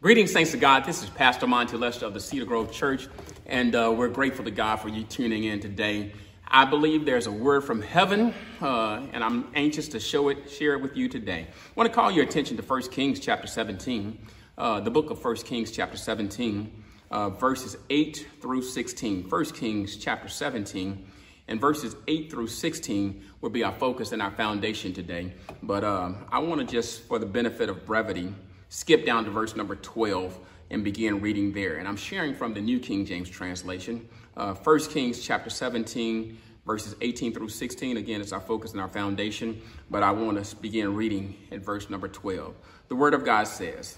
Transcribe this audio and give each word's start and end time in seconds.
Greetings, 0.00 0.32
thanks 0.32 0.52
to 0.52 0.56
God. 0.56 0.84
This 0.84 1.02
is 1.02 1.10
Pastor 1.10 1.48
Monty 1.48 1.76
Lester 1.76 2.06
of 2.06 2.14
the 2.14 2.20
Cedar 2.20 2.44
Grove 2.44 2.70
Church, 2.70 3.08
and 3.46 3.74
uh, 3.74 3.92
we're 3.92 4.06
grateful 4.06 4.44
to 4.44 4.50
God 4.52 4.76
for 4.76 4.88
you 4.88 5.02
tuning 5.02 5.42
in 5.42 5.58
today. 5.58 6.12
I 6.46 6.66
believe 6.66 7.04
there's 7.04 7.26
a 7.26 7.32
word 7.32 7.64
from 7.64 7.82
heaven, 7.82 8.32
uh, 8.62 9.04
and 9.12 9.24
I'm 9.24 9.48
anxious 9.56 9.88
to 9.88 9.98
show 9.98 10.28
it, 10.28 10.48
share 10.48 10.74
it 10.74 10.82
with 10.82 10.96
you 10.96 11.08
today. 11.08 11.48
I 11.50 11.72
want 11.74 11.90
to 11.90 11.92
call 11.92 12.12
your 12.12 12.22
attention 12.22 12.56
to 12.58 12.62
1 12.62 12.82
Kings 12.92 13.18
chapter 13.18 13.48
17, 13.48 14.16
uh, 14.56 14.78
the 14.78 14.90
book 14.92 15.10
of 15.10 15.24
1 15.24 15.34
Kings 15.38 15.72
chapter 15.72 15.96
17, 15.96 16.84
uh, 17.10 17.30
verses 17.30 17.76
8 17.90 18.24
through 18.40 18.62
16. 18.62 19.28
1 19.28 19.44
Kings 19.46 19.96
chapter 19.96 20.28
17 20.28 21.08
and 21.48 21.60
verses 21.60 21.96
8 22.06 22.30
through 22.30 22.46
16 22.46 23.24
will 23.40 23.50
be 23.50 23.64
our 23.64 23.72
focus 23.72 24.12
and 24.12 24.22
our 24.22 24.30
foundation 24.30 24.92
today. 24.92 25.32
But 25.60 25.82
um, 25.82 26.24
I 26.30 26.38
want 26.38 26.60
to 26.60 26.66
just, 26.66 27.02
for 27.08 27.18
the 27.18 27.26
benefit 27.26 27.68
of 27.68 27.84
brevity, 27.84 28.32
skip 28.68 29.04
down 29.04 29.24
to 29.24 29.30
verse 29.30 29.56
number 29.56 29.76
12 29.76 30.38
and 30.70 30.84
begin 30.84 31.20
reading 31.20 31.52
there. 31.52 31.76
And 31.76 31.88
I'm 31.88 31.96
sharing 31.96 32.34
from 32.34 32.54
the 32.54 32.60
New 32.60 32.78
King 32.78 33.06
James 33.06 33.28
translation, 33.28 34.08
uh, 34.36 34.54
1 34.54 34.78
Kings 34.90 35.22
chapter 35.22 35.50
17, 35.50 36.38
verses 36.66 36.94
18 37.00 37.32
through 37.32 37.48
16. 37.48 37.96
Again, 37.96 38.20
it's 38.20 38.32
our 38.32 38.40
focus 38.40 38.72
and 38.72 38.80
our 38.80 38.88
foundation, 38.88 39.60
but 39.90 40.02
I 40.02 40.10
want 40.10 40.44
to 40.44 40.56
begin 40.56 40.94
reading 40.94 41.36
at 41.50 41.60
verse 41.60 41.88
number 41.88 42.08
12. 42.08 42.54
The 42.88 42.96
word 42.96 43.14
of 43.14 43.24
God 43.24 43.44
says, 43.44 43.96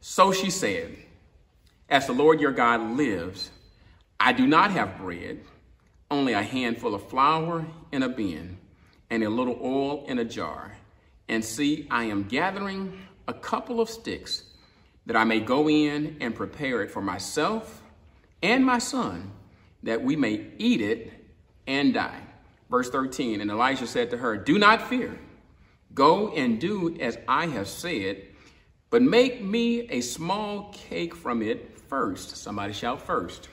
So 0.00 0.32
she 0.32 0.50
said, 0.50 0.96
As 1.88 2.06
the 2.06 2.12
Lord 2.12 2.40
your 2.40 2.52
God 2.52 2.96
lives, 2.96 3.50
I 4.18 4.32
do 4.32 4.46
not 4.46 4.72
have 4.72 4.98
bread, 4.98 5.40
only 6.10 6.32
a 6.32 6.42
handful 6.42 6.94
of 6.94 7.08
flour 7.08 7.64
in 7.92 8.02
a 8.02 8.08
bin 8.08 8.58
and 9.08 9.22
a 9.22 9.30
little 9.30 9.58
oil 9.62 10.04
in 10.06 10.18
a 10.18 10.24
jar. 10.24 10.76
And 11.28 11.44
see, 11.44 11.86
I 11.90 12.04
am 12.04 12.24
gathering 12.24 12.98
a 13.30 13.34
couple 13.34 13.80
of 13.80 13.88
sticks 13.88 14.42
that 15.06 15.16
I 15.16 15.22
may 15.22 15.38
go 15.38 15.70
in 15.70 16.16
and 16.20 16.34
prepare 16.34 16.82
it 16.82 16.90
for 16.90 17.00
myself 17.00 17.80
and 18.42 18.66
my 18.66 18.78
son, 18.78 19.30
that 19.84 20.02
we 20.02 20.16
may 20.16 20.48
eat 20.58 20.80
it 20.80 21.12
and 21.66 21.94
die. 21.94 22.20
Verse 22.68 22.90
13 22.90 23.40
And 23.40 23.50
Elijah 23.50 23.86
said 23.86 24.10
to 24.10 24.16
her, 24.16 24.36
Do 24.36 24.58
not 24.58 24.88
fear. 24.88 25.16
Go 25.94 26.32
and 26.34 26.60
do 26.60 26.96
as 26.98 27.18
I 27.28 27.46
have 27.46 27.68
said, 27.68 28.22
but 28.90 29.00
make 29.00 29.42
me 29.42 29.88
a 29.88 30.00
small 30.00 30.72
cake 30.72 31.14
from 31.14 31.40
it 31.40 31.78
first. 31.88 32.36
Somebody 32.36 32.72
shout 32.72 33.00
first. 33.02 33.48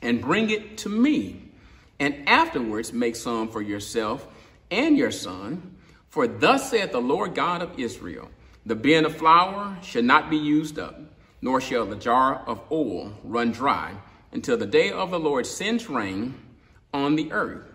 And 0.00 0.20
bring 0.20 0.50
it 0.50 0.78
to 0.78 0.88
me. 0.88 1.50
And 1.98 2.28
afterwards 2.28 2.92
make 2.92 3.16
some 3.16 3.48
for 3.48 3.62
yourself 3.62 4.26
and 4.70 4.96
your 4.96 5.10
son. 5.10 5.76
For 6.08 6.26
thus 6.28 6.70
saith 6.70 6.92
the 6.92 7.00
Lord 7.00 7.34
God 7.34 7.62
of 7.62 7.78
Israel 7.78 8.28
the 8.64 8.76
bin 8.76 9.04
of 9.04 9.16
flour 9.16 9.76
shall 9.82 10.02
not 10.02 10.30
be 10.30 10.36
used 10.36 10.78
up, 10.78 11.00
nor 11.40 11.60
shall 11.60 11.86
the 11.86 11.96
jar 11.96 12.44
of 12.46 12.62
oil 12.70 13.12
run 13.24 13.50
dry 13.50 13.94
until 14.30 14.56
the 14.56 14.66
day 14.66 14.90
of 14.90 15.10
the 15.10 15.18
Lord 15.18 15.46
sends 15.46 15.88
rain 15.88 16.34
on 16.94 17.16
the 17.16 17.32
earth. 17.32 17.72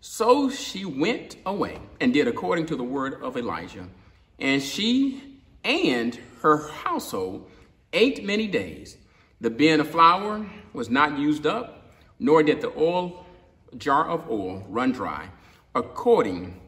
So 0.00 0.48
she 0.48 0.84
went 0.84 1.36
away 1.44 1.78
and 2.00 2.12
did 2.12 2.28
according 2.28 2.66
to 2.66 2.76
the 2.76 2.84
word 2.84 3.22
of 3.22 3.36
Elijah. 3.36 3.88
And 4.38 4.62
she 4.62 5.40
and 5.64 6.18
her 6.42 6.68
household 6.68 7.50
ate 7.92 8.24
many 8.24 8.46
days. 8.46 8.96
The 9.40 9.50
bin 9.50 9.80
of 9.80 9.90
flour 9.90 10.46
was 10.72 10.88
not 10.88 11.18
used 11.18 11.46
up, 11.46 11.92
nor 12.18 12.42
did 12.42 12.60
the 12.60 12.72
oil 12.78 13.26
jar 13.76 14.08
of 14.08 14.30
oil 14.30 14.64
run 14.68 14.92
dry, 14.92 15.28
according 15.74 16.60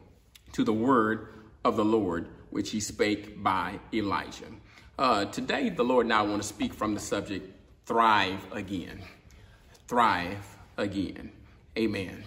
to 0.51 0.63
the 0.63 0.73
word 0.73 1.27
of 1.63 1.75
the 1.75 1.85
Lord 1.85 2.27
which 2.53 2.69
he 2.69 2.79
spake 2.79 3.41
by 3.41 3.79
Elijah. 3.91 4.45
Uh, 4.99 5.25
today, 5.25 5.69
the 5.69 5.83
Lord 5.83 6.05
and 6.05 6.13
I 6.13 6.21
want 6.21 6.39
to 6.39 6.47
speak 6.47 6.71
from 6.71 6.93
the 6.93 6.99
subject, 6.99 7.51
thrive 7.87 8.45
again. 8.51 9.01
Thrive 9.87 10.55
again. 10.77 11.31
Amen. 11.75 12.23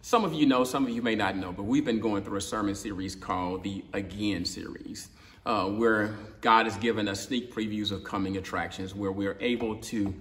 Some 0.00 0.24
of 0.24 0.32
you 0.32 0.46
know, 0.46 0.62
some 0.62 0.84
of 0.84 0.90
you 0.90 1.02
may 1.02 1.16
not 1.16 1.36
know, 1.36 1.50
but 1.50 1.64
we've 1.64 1.84
been 1.84 1.98
going 1.98 2.22
through 2.22 2.36
a 2.36 2.40
sermon 2.40 2.76
series 2.76 3.16
called 3.16 3.64
the 3.64 3.84
Again 3.92 4.44
series, 4.44 5.08
uh, 5.44 5.64
where 5.64 6.14
God 6.40 6.66
has 6.66 6.76
given 6.76 7.08
us 7.08 7.26
sneak 7.26 7.52
previews 7.52 7.90
of 7.90 8.04
coming 8.04 8.36
attractions, 8.36 8.94
where 8.94 9.10
we're 9.10 9.36
able 9.40 9.76
to 9.76 10.14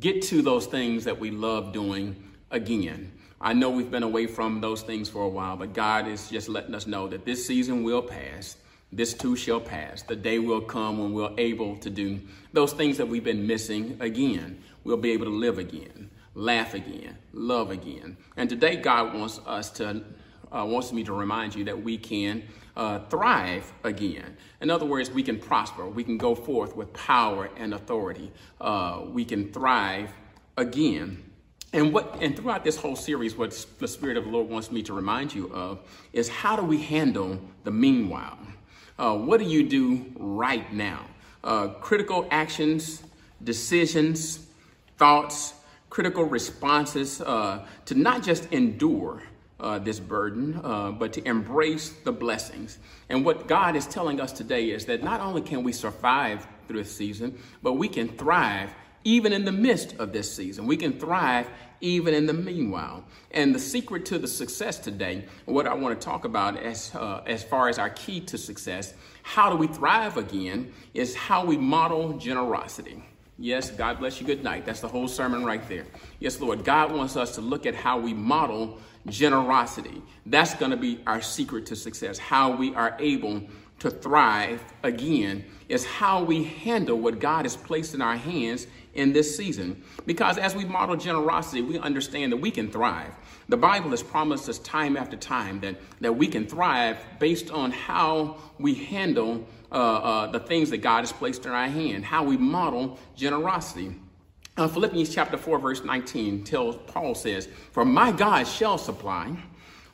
get 0.00 0.22
to 0.22 0.42
those 0.42 0.66
things 0.66 1.04
that 1.04 1.20
we 1.20 1.30
love 1.30 1.72
doing 1.72 2.16
again. 2.50 3.12
I 3.40 3.52
know 3.52 3.70
we've 3.70 3.92
been 3.92 4.02
away 4.02 4.26
from 4.26 4.60
those 4.60 4.82
things 4.82 5.08
for 5.08 5.22
a 5.22 5.28
while, 5.28 5.56
but 5.56 5.72
God 5.72 6.08
is 6.08 6.28
just 6.28 6.48
letting 6.48 6.74
us 6.74 6.88
know 6.88 7.06
that 7.06 7.24
this 7.24 7.46
season 7.46 7.84
will 7.84 8.02
pass 8.02 8.56
this 8.92 9.14
too 9.14 9.36
shall 9.36 9.60
pass. 9.60 10.02
The 10.02 10.16
day 10.16 10.38
will 10.38 10.60
come 10.60 10.98
when 10.98 11.12
we're 11.12 11.34
able 11.36 11.76
to 11.78 11.90
do 11.90 12.20
those 12.52 12.72
things 12.72 12.96
that 12.96 13.06
we've 13.06 13.24
been 13.24 13.46
missing 13.46 13.96
again. 14.00 14.62
We'll 14.84 14.96
be 14.96 15.12
able 15.12 15.26
to 15.26 15.30
live 15.30 15.58
again, 15.58 16.10
laugh 16.34 16.74
again, 16.74 17.18
love 17.32 17.70
again. 17.70 18.16
And 18.36 18.48
today, 18.48 18.76
God 18.76 19.14
wants 19.14 19.40
us 19.46 19.70
to, 19.72 20.02
uh, 20.50 20.64
wants 20.64 20.92
me 20.92 21.04
to 21.04 21.12
remind 21.12 21.54
you 21.54 21.64
that 21.64 21.82
we 21.82 21.98
can 21.98 22.42
uh, 22.76 23.00
thrive 23.10 23.70
again. 23.84 24.36
In 24.62 24.70
other 24.70 24.86
words, 24.86 25.10
we 25.10 25.22
can 25.22 25.38
prosper. 25.38 25.86
We 25.86 26.04
can 26.04 26.16
go 26.16 26.34
forth 26.34 26.74
with 26.74 26.92
power 26.94 27.50
and 27.56 27.74
authority. 27.74 28.32
Uh, 28.60 29.02
we 29.08 29.24
can 29.24 29.52
thrive 29.52 30.10
again. 30.56 31.24
And 31.74 31.92
what 31.92 32.16
and 32.22 32.34
throughout 32.34 32.64
this 32.64 32.78
whole 32.78 32.96
series, 32.96 33.36
what 33.36 33.50
the 33.78 33.88
Spirit 33.88 34.16
of 34.16 34.24
the 34.24 34.30
Lord 34.30 34.48
wants 34.48 34.72
me 34.72 34.82
to 34.84 34.94
remind 34.94 35.34
you 35.34 35.52
of 35.52 35.80
is 36.14 36.30
how 36.30 36.56
do 36.56 36.62
we 36.62 36.80
handle 36.80 37.38
the 37.64 37.70
meanwhile? 37.70 38.38
Uh, 38.98 39.16
what 39.16 39.38
do 39.38 39.46
you 39.46 39.68
do 39.68 40.04
right 40.16 40.72
now? 40.72 41.04
Uh, 41.44 41.68
critical 41.68 42.26
actions, 42.30 43.02
decisions, 43.44 44.46
thoughts, 44.96 45.54
critical 45.88 46.24
responses 46.24 47.20
uh, 47.20 47.64
to 47.84 47.94
not 47.94 48.22
just 48.22 48.52
endure 48.52 49.22
uh, 49.60 49.78
this 49.78 49.98
burden, 49.98 50.60
uh, 50.62 50.90
but 50.90 51.12
to 51.12 51.26
embrace 51.26 51.90
the 52.04 52.12
blessings. 52.12 52.78
And 53.08 53.24
what 53.24 53.46
God 53.48 53.76
is 53.76 53.86
telling 53.86 54.20
us 54.20 54.32
today 54.32 54.70
is 54.70 54.84
that 54.86 55.02
not 55.02 55.20
only 55.20 55.42
can 55.42 55.62
we 55.62 55.72
survive 55.72 56.46
through 56.66 56.82
this 56.82 56.94
season, 56.94 57.38
but 57.62 57.74
we 57.74 57.88
can 57.88 58.08
thrive 58.08 58.72
even 59.04 59.32
in 59.32 59.44
the 59.44 59.52
midst 59.52 59.96
of 59.98 60.12
this 60.12 60.32
season. 60.32 60.66
We 60.66 60.76
can 60.76 60.98
thrive 60.98 61.48
even 61.80 62.14
in 62.14 62.26
the 62.26 62.32
meanwhile. 62.32 63.04
And 63.30 63.54
the 63.54 63.58
secret 63.58 64.04
to 64.06 64.18
the 64.18 64.28
success 64.28 64.78
today, 64.78 65.24
what 65.44 65.66
I 65.66 65.74
want 65.74 65.98
to 65.98 66.04
talk 66.04 66.24
about 66.24 66.56
as, 66.56 66.94
uh, 66.94 67.22
as 67.26 67.42
far 67.42 67.68
as 67.68 67.78
our 67.78 67.90
key 67.90 68.20
to 68.22 68.38
success, 68.38 68.94
how 69.22 69.50
do 69.50 69.56
we 69.56 69.66
thrive 69.66 70.16
again, 70.16 70.72
is 70.94 71.14
how 71.14 71.44
we 71.44 71.56
model 71.56 72.16
generosity. 72.18 73.02
Yes, 73.38 73.70
God 73.70 74.00
bless 74.00 74.20
you. 74.20 74.26
Good 74.26 74.42
night. 74.42 74.66
That's 74.66 74.80
the 74.80 74.88
whole 74.88 75.06
sermon 75.06 75.44
right 75.44 75.66
there. 75.68 75.86
Yes, 76.18 76.40
Lord. 76.40 76.64
God 76.64 76.92
wants 76.92 77.16
us 77.16 77.36
to 77.36 77.40
look 77.40 77.66
at 77.66 77.74
how 77.74 77.98
we 78.00 78.12
model 78.12 78.78
generosity. 79.06 80.02
That's 80.26 80.54
going 80.54 80.72
to 80.72 80.76
be 80.76 81.00
our 81.06 81.20
secret 81.20 81.66
to 81.66 81.76
success, 81.76 82.18
how 82.18 82.56
we 82.56 82.74
are 82.74 82.96
able 82.98 83.42
to 83.78 83.90
thrive 83.90 84.60
again 84.82 85.44
is 85.68 85.84
how 85.84 86.22
we 86.22 86.44
handle 86.44 86.98
what 86.98 87.20
God 87.20 87.44
has 87.44 87.56
placed 87.56 87.94
in 87.94 88.02
our 88.02 88.16
hands 88.16 88.66
in 88.98 89.12
this 89.12 89.34
season. 89.34 89.82
Because 90.06 90.36
as 90.38 90.54
we 90.54 90.64
model 90.64 90.96
generosity, 90.96 91.62
we 91.62 91.78
understand 91.78 92.32
that 92.32 92.36
we 92.36 92.50
can 92.50 92.70
thrive. 92.70 93.14
The 93.48 93.56
Bible 93.56 93.90
has 93.90 94.02
promised 94.02 94.48
us 94.48 94.58
time 94.58 94.96
after 94.96 95.16
time 95.16 95.60
that, 95.60 95.76
that 96.00 96.12
we 96.12 96.26
can 96.26 96.46
thrive 96.46 96.98
based 97.18 97.50
on 97.50 97.70
how 97.70 98.36
we 98.58 98.74
handle 98.74 99.46
uh, 99.70 99.74
uh, 99.74 100.26
the 100.32 100.40
things 100.40 100.70
that 100.70 100.78
God 100.78 101.00
has 101.00 101.12
placed 101.12 101.46
in 101.46 101.52
our 101.52 101.68
hand, 101.68 102.04
how 102.04 102.24
we 102.24 102.36
model 102.36 102.98
generosity. 103.16 103.94
Uh, 104.56 104.66
Philippians 104.66 105.14
chapter 105.14 105.38
4, 105.38 105.58
verse 105.60 105.84
19 105.84 106.42
tells 106.42 106.76
Paul 106.88 107.14
says, 107.14 107.48
For 107.70 107.84
my 107.84 108.10
God 108.10 108.48
shall 108.48 108.76
supply 108.76 109.36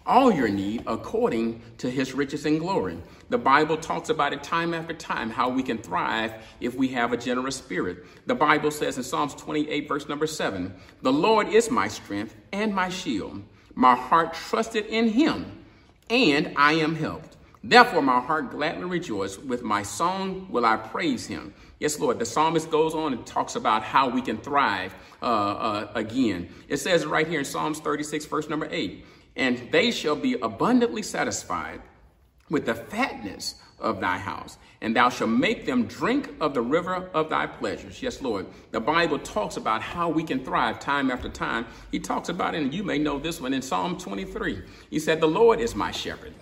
all 0.07 0.33
your 0.33 0.49
need 0.49 0.83
according 0.87 1.63
to 1.79 1.91
his 1.91 2.13
riches 2.13 2.45
and 2.45 2.61
glory. 2.61 2.99
The 3.31 3.39
Bible 3.39 3.77
talks 3.77 4.11
about 4.11 4.33
it 4.33 4.43
time 4.43 4.75
after 4.75 4.93
time 4.93 5.31
how 5.31 5.49
we 5.49 5.63
can 5.63 5.79
thrive 5.79 6.35
if 6.61 6.75
we 6.75 6.89
have 6.89 7.13
a 7.13 7.17
generous 7.17 7.57
spirit. 7.57 8.05
The 8.27 8.35
Bible 8.35 8.71
says 8.71 8.97
in 8.97 9.03
Psalms 9.03 9.35
28, 9.35 9.89
verse 9.89 10.09
number 10.09 10.27
7 10.27 10.75
The 11.03 11.13
Lord 11.13 11.49
is 11.49 11.71
my 11.71 11.89
strength 11.89 12.37
and 12.53 12.75
my 12.75 12.89
shield. 12.89 13.43
My 13.75 13.97
heart 13.97 14.35
trusted 14.35 14.87
in 14.87 15.09
him, 15.09 15.65
and 16.09 16.53
I 16.57 16.75
am 16.75 16.95
helped. 16.95 17.37
Therefore, 17.65 18.03
my 18.03 18.21
heart 18.21 18.51
gladly 18.51 18.85
rejoices. 18.85 19.39
With 19.39 19.63
my 19.63 19.83
song 19.83 20.47
will 20.51 20.67
I 20.67 20.77
praise 20.77 21.27
him. 21.27 21.55
Yes, 21.81 21.99
Lord. 21.99 22.19
The 22.19 22.27
psalmist 22.27 22.71
goes 22.71 22.95
on 22.95 23.15
and 23.15 23.27
talks 23.27 23.57
about 23.57 23.83
how 23.83 24.11
we 24.11 24.21
can 24.21 24.37
thrive 24.37 24.95
uh, 25.23 25.25
uh, 25.25 25.93
again. 25.95 26.51
It 26.69 26.77
says 26.77 27.07
right 27.07 27.27
here 27.27 27.39
in 27.39 27.45
Psalms 27.45 27.81
36, 27.81 28.27
verse 28.27 28.51
number 28.51 28.69
8 28.71 29.05
and 29.37 29.69
they 29.71 29.91
shall 29.91 30.17
be 30.17 30.35
abundantly 30.35 31.03
satisfied 31.03 31.81
with 32.51 32.67
the 32.67 32.75
fatness 32.75 33.57
of 33.81 34.01
thy 34.01 34.19
house, 34.19 34.59
and 34.81 34.95
thou 34.95 35.09
shalt 35.09 35.31
make 35.31 35.67
them 35.67 35.87
drink 35.87 36.31
of 36.41 36.55
the 36.55 36.61
river 36.61 37.09
of 37.13 37.29
thy 37.29 37.47
pleasures. 37.47 38.03
Yes, 38.03 38.23
Lord. 38.23 38.47
The 38.71 38.81
Bible 38.81 39.19
talks 39.19 39.57
about 39.57 39.83
how 39.83 40.09
we 40.09 40.23
can 40.23 40.45
thrive 40.45 40.79
time 40.79 41.11
after 41.11 41.29
time. 41.29 41.67
He 41.91 41.99
talks 41.99 42.29
about 42.29 42.55
it, 42.55 42.63
and 42.63 42.73
you 42.73 42.83
may 42.83 42.99
know 42.99 43.19
this 43.19 43.41
one 43.41 43.53
in 43.53 43.63
Psalm 43.63 43.99
23. 43.99 44.63
He 44.91 44.99
said, 44.99 45.21
The 45.21 45.27
Lord 45.27 45.61
is 45.61 45.75
my 45.75 45.91
shepherd, 45.91 46.35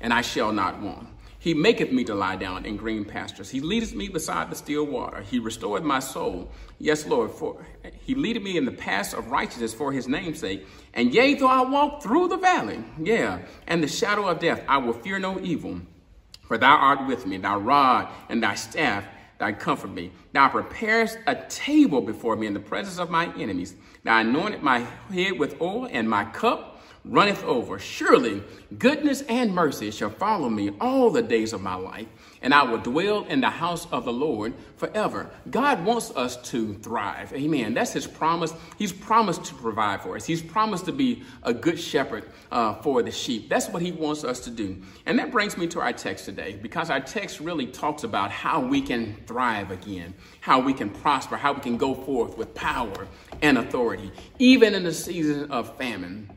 and 0.00 0.12
I 0.12 0.22
shall 0.22 0.52
not 0.52 0.80
want. 0.80 1.08
He 1.40 1.54
maketh 1.54 1.90
me 1.90 2.04
to 2.04 2.14
lie 2.14 2.36
down 2.36 2.66
in 2.66 2.76
green 2.76 3.02
pastures. 3.02 3.48
He 3.48 3.60
leadeth 3.60 3.94
me 3.94 4.08
beside 4.08 4.50
the 4.50 4.54
still 4.54 4.84
water. 4.84 5.22
He 5.22 5.38
restored 5.38 5.82
my 5.82 5.98
soul. 5.98 6.50
Yes, 6.78 7.06
Lord, 7.06 7.30
for 7.30 7.64
he 8.02 8.14
leadeth 8.14 8.42
me 8.42 8.58
in 8.58 8.66
the 8.66 8.72
paths 8.72 9.14
of 9.14 9.30
righteousness 9.30 9.72
for 9.72 9.90
his 9.90 10.06
name's 10.06 10.40
sake. 10.40 10.66
And 10.92 11.14
yea, 11.14 11.32
though 11.34 11.48
I 11.48 11.62
walk 11.62 12.02
through 12.02 12.28
the 12.28 12.36
valley, 12.36 12.84
yeah, 12.98 13.40
and 13.66 13.82
the 13.82 13.88
shadow 13.88 14.28
of 14.28 14.38
death, 14.38 14.62
I 14.68 14.76
will 14.76 14.92
fear 14.92 15.18
no 15.18 15.40
evil. 15.40 15.80
For 16.42 16.58
thou 16.58 16.76
art 16.76 17.06
with 17.06 17.26
me, 17.26 17.38
thy 17.38 17.54
rod 17.56 18.08
and 18.28 18.42
thy 18.42 18.54
staff, 18.54 19.06
thy 19.38 19.52
comfort 19.52 19.92
me. 19.92 20.12
Thou 20.34 20.50
preparest 20.50 21.16
a 21.26 21.36
table 21.48 22.02
before 22.02 22.36
me 22.36 22.48
in 22.48 22.54
the 22.54 22.60
presence 22.60 22.98
of 22.98 23.08
my 23.08 23.34
enemies. 23.38 23.76
Thou 24.04 24.20
anointed 24.20 24.62
my 24.62 24.80
head 25.10 25.38
with 25.38 25.58
oil, 25.62 25.88
and 25.90 26.10
my 26.10 26.26
cup 26.26 26.69
runneth 27.04 27.42
over. 27.44 27.78
Surely 27.78 28.42
goodness 28.78 29.22
and 29.22 29.54
mercy 29.54 29.90
shall 29.90 30.10
follow 30.10 30.48
me 30.48 30.70
all 30.80 31.10
the 31.10 31.22
days 31.22 31.52
of 31.52 31.60
my 31.60 31.74
life, 31.74 32.06
and 32.42 32.52
I 32.52 32.62
will 32.62 32.78
dwell 32.78 33.24
in 33.24 33.40
the 33.40 33.50
house 33.50 33.90
of 33.90 34.04
the 34.04 34.12
Lord 34.12 34.54
forever. 34.76 35.30
God 35.50 35.84
wants 35.84 36.10
us 36.12 36.36
to 36.50 36.74
thrive. 36.74 37.32
Amen. 37.32 37.74
That's 37.74 37.92
his 37.92 38.06
promise. 38.06 38.52
He's 38.78 38.92
promised 38.92 39.44
to 39.46 39.54
provide 39.54 40.02
for 40.02 40.16
us. 40.16 40.24
He's 40.24 40.42
promised 40.42 40.84
to 40.86 40.92
be 40.92 41.22
a 41.42 41.52
good 41.52 41.78
shepherd 41.78 42.24
uh, 42.52 42.74
for 42.74 43.02
the 43.02 43.10
sheep. 43.10 43.48
That's 43.48 43.68
what 43.68 43.82
he 43.82 43.92
wants 43.92 44.24
us 44.24 44.40
to 44.40 44.50
do. 44.50 44.80
And 45.06 45.18
that 45.18 45.30
brings 45.30 45.56
me 45.56 45.66
to 45.68 45.80
our 45.80 45.92
text 45.92 46.26
today, 46.26 46.58
because 46.60 46.90
our 46.90 47.00
text 47.00 47.40
really 47.40 47.66
talks 47.66 48.04
about 48.04 48.30
how 48.30 48.60
we 48.60 48.80
can 48.80 49.16
thrive 49.26 49.70
again, 49.70 50.14
how 50.40 50.60
we 50.60 50.74
can 50.74 50.90
prosper, 50.90 51.36
how 51.36 51.52
we 51.52 51.60
can 51.60 51.76
go 51.76 51.94
forth 51.94 52.36
with 52.36 52.54
power 52.54 53.08
and 53.42 53.58
authority, 53.58 54.12
even 54.38 54.74
in 54.74 54.84
the 54.84 54.92
season 54.92 55.50
of 55.50 55.76
famine 55.76 56.30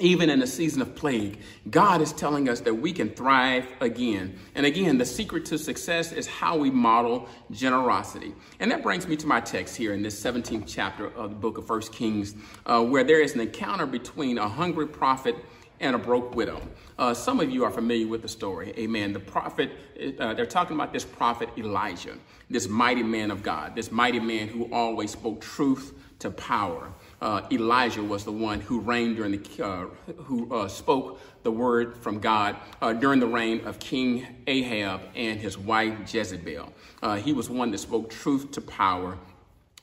even 0.00 0.28
in 0.28 0.42
a 0.42 0.46
season 0.46 0.82
of 0.82 0.96
plague, 0.96 1.38
God 1.70 2.00
is 2.00 2.12
telling 2.12 2.48
us 2.48 2.60
that 2.60 2.74
we 2.74 2.92
can 2.92 3.10
thrive 3.10 3.66
again. 3.80 4.38
And 4.56 4.66
again, 4.66 4.98
the 4.98 5.04
secret 5.04 5.44
to 5.46 5.58
success 5.58 6.10
is 6.10 6.26
how 6.26 6.56
we 6.56 6.70
model 6.70 7.28
generosity. 7.52 8.34
And 8.58 8.70
that 8.72 8.82
brings 8.82 9.06
me 9.06 9.16
to 9.16 9.26
my 9.26 9.40
text 9.40 9.76
here 9.76 9.94
in 9.94 10.02
this 10.02 10.20
17th 10.20 10.64
chapter 10.66 11.06
of 11.06 11.30
the 11.30 11.36
book 11.36 11.58
of 11.58 11.66
First 11.66 11.92
Kings, 11.92 12.34
uh, 12.66 12.82
where 12.84 13.04
there 13.04 13.20
is 13.20 13.34
an 13.34 13.40
encounter 13.40 13.86
between 13.86 14.38
a 14.38 14.48
hungry 14.48 14.88
prophet 14.88 15.36
and 15.78 15.94
a 15.94 15.98
broke 15.98 16.34
widow. 16.34 16.60
Uh, 16.98 17.14
some 17.14 17.38
of 17.38 17.50
you 17.50 17.64
are 17.64 17.70
familiar 17.70 18.08
with 18.08 18.22
the 18.22 18.28
story. 18.28 18.72
Amen. 18.76 19.12
The 19.12 19.20
prophet, 19.20 19.70
uh, 20.18 20.34
they're 20.34 20.46
talking 20.46 20.74
about 20.74 20.92
this 20.92 21.04
prophet 21.04 21.48
Elijah, 21.56 22.16
this 22.50 22.68
mighty 22.68 23.02
man 23.02 23.30
of 23.30 23.42
God, 23.42 23.76
this 23.76 23.92
mighty 23.92 24.20
man 24.20 24.48
who 24.48 24.72
always 24.72 25.12
spoke 25.12 25.40
truth 25.40 25.92
to 26.20 26.30
power 26.30 26.92
uh, 27.24 27.40
Elijah 27.50 28.04
was 28.04 28.22
the 28.24 28.32
one 28.32 28.60
who 28.60 28.80
reigned 28.80 29.16
during 29.16 29.32
the, 29.32 29.64
uh, 29.64 29.86
who 30.24 30.54
uh, 30.54 30.68
spoke 30.68 31.20
the 31.42 31.50
word 31.50 31.96
from 31.96 32.20
God 32.20 32.56
uh, 32.82 32.92
during 32.92 33.18
the 33.18 33.26
reign 33.26 33.64
of 33.64 33.78
King 33.78 34.26
Ahab 34.46 35.00
and 35.16 35.40
his 35.40 35.56
wife 35.56 36.12
Jezebel. 36.12 36.70
Uh, 37.02 37.16
he 37.16 37.32
was 37.32 37.48
one 37.48 37.70
that 37.70 37.78
spoke 37.78 38.10
truth 38.10 38.50
to 38.52 38.60
power. 38.60 39.18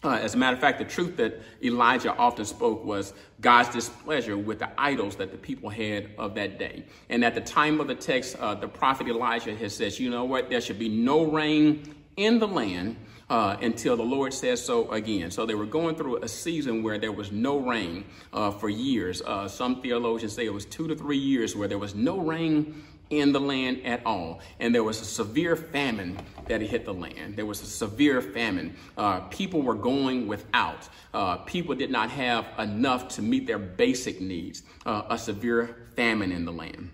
As 0.04 0.34
a 0.34 0.38
matter 0.38 0.56
of 0.56 0.62
fact, 0.62 0.80
the 0.80 0.86
truth 0.86 1.18
that 1.18 1.42
Elijah 1.64 2.16
often 2.16 2.44
spoke 2.46 2.84
was 2.84 3.14
God's 3.40 3.70
displeasure 3.70 4.36
with 4.36 4.58
the 4.58 4.70
idols 4.76 5.16
that 5.18 5.32
the 5.32 5.38
people 5.38 5.70
had 5.70 6.10
of 6.18 6.34
that 6.36 6.58
day. 6.58 6.86
And 7.10 7.24
at 7.24 7.36
the 7.36 7.42
time 7.42 7.80
of 7.80 7.88
the 7.88 7.94
text, 7.94 8.36
the 8.40 8.68
prophet 8.68 9.08
Elijah 9.08 9.56
has 9.56 9.76
says, 9.76 10.00
you 10.00 10.10
know 10.10 10.26
what, 10.26 10.50
there 10.50 10.60
should 10.60 10.80
be 10.80 10.90
no 10.90 11.26
rain 11.26 11.96
in 12.18 12.40
the 12.40 12.48
land 12.48 12.98
uh, 13.32 13.56
until 13.62 13.96
the 13.96 14.04
Lord 14.04 14.34
says 14.34 14.64
so 14.64 14.92
again. 14.92 15.32
So 15.32 15.46
they 15.46 15.56
were 15.56 15.66
going 15.66 15.96
through 15.96 16.18
a 16.18 16.28
season 16.28 16.84
where 16.84 16.98
there 16.98 17.14
was 17.14 17.32
no 17.32 17.60
rain 17.60 18.04
uh, 18.34 18.52
for 18.52 18.68
years. 18.68 19.22
Uh, 19.22 19.48
some 19.48 19.82
theologians 19.82 20.34
say 20.34 20.46
it 20.46 20.54
was 20.54 20.66
two 20.66 20.86
to 20.90 20.96
three 20.96 21.18
years 21.18 21.56
where 21.56 21.70
there 21.70 21.80
was 21.80 21.96
no 21.96 22.20
rain 22.20 22.84
in 23.10 23.32
the 23.32 23.40
land 23.40 23.86
at 23.86 24.06
all. 24.06 24.42
And 24.60 24.76
there 24.76 24.84
was 24.84 25.00
a 25.00 25.06
severe 25.06 25.56
famine 25.56 26.20
that 26.50 26.60
hit 26.60 26.84
the 26.84 26.94
land. 26.94 27.38
There 27.38 27.46
was 27.46 27.62
a 27.62 27.66
severe 27.66 28.22
famine. 28.22 28.76
Uh, 28.98 29.22
people 29.22 29.62
were 29.62 29.76
going 29.76 30.28
without. 30.28 30.90
Uh, 31.14 31.38
people 31.38 31.74
did 31.74 31.90
not 31.90 32.10
have 32.10 32.46
enough 32.60 33.08
to 33.16 33.22
meet 33.22 33.48
their 33.48 33.60
basic 33.60 34.20
needs. 34.20 34.64
Uh, 34.86 35.04
a 35.10 35.18
severe 35.18 35.88
famine 35.96 36.34
in 36.34 36.44
the 36.44 36.52
land. 36.52 36.92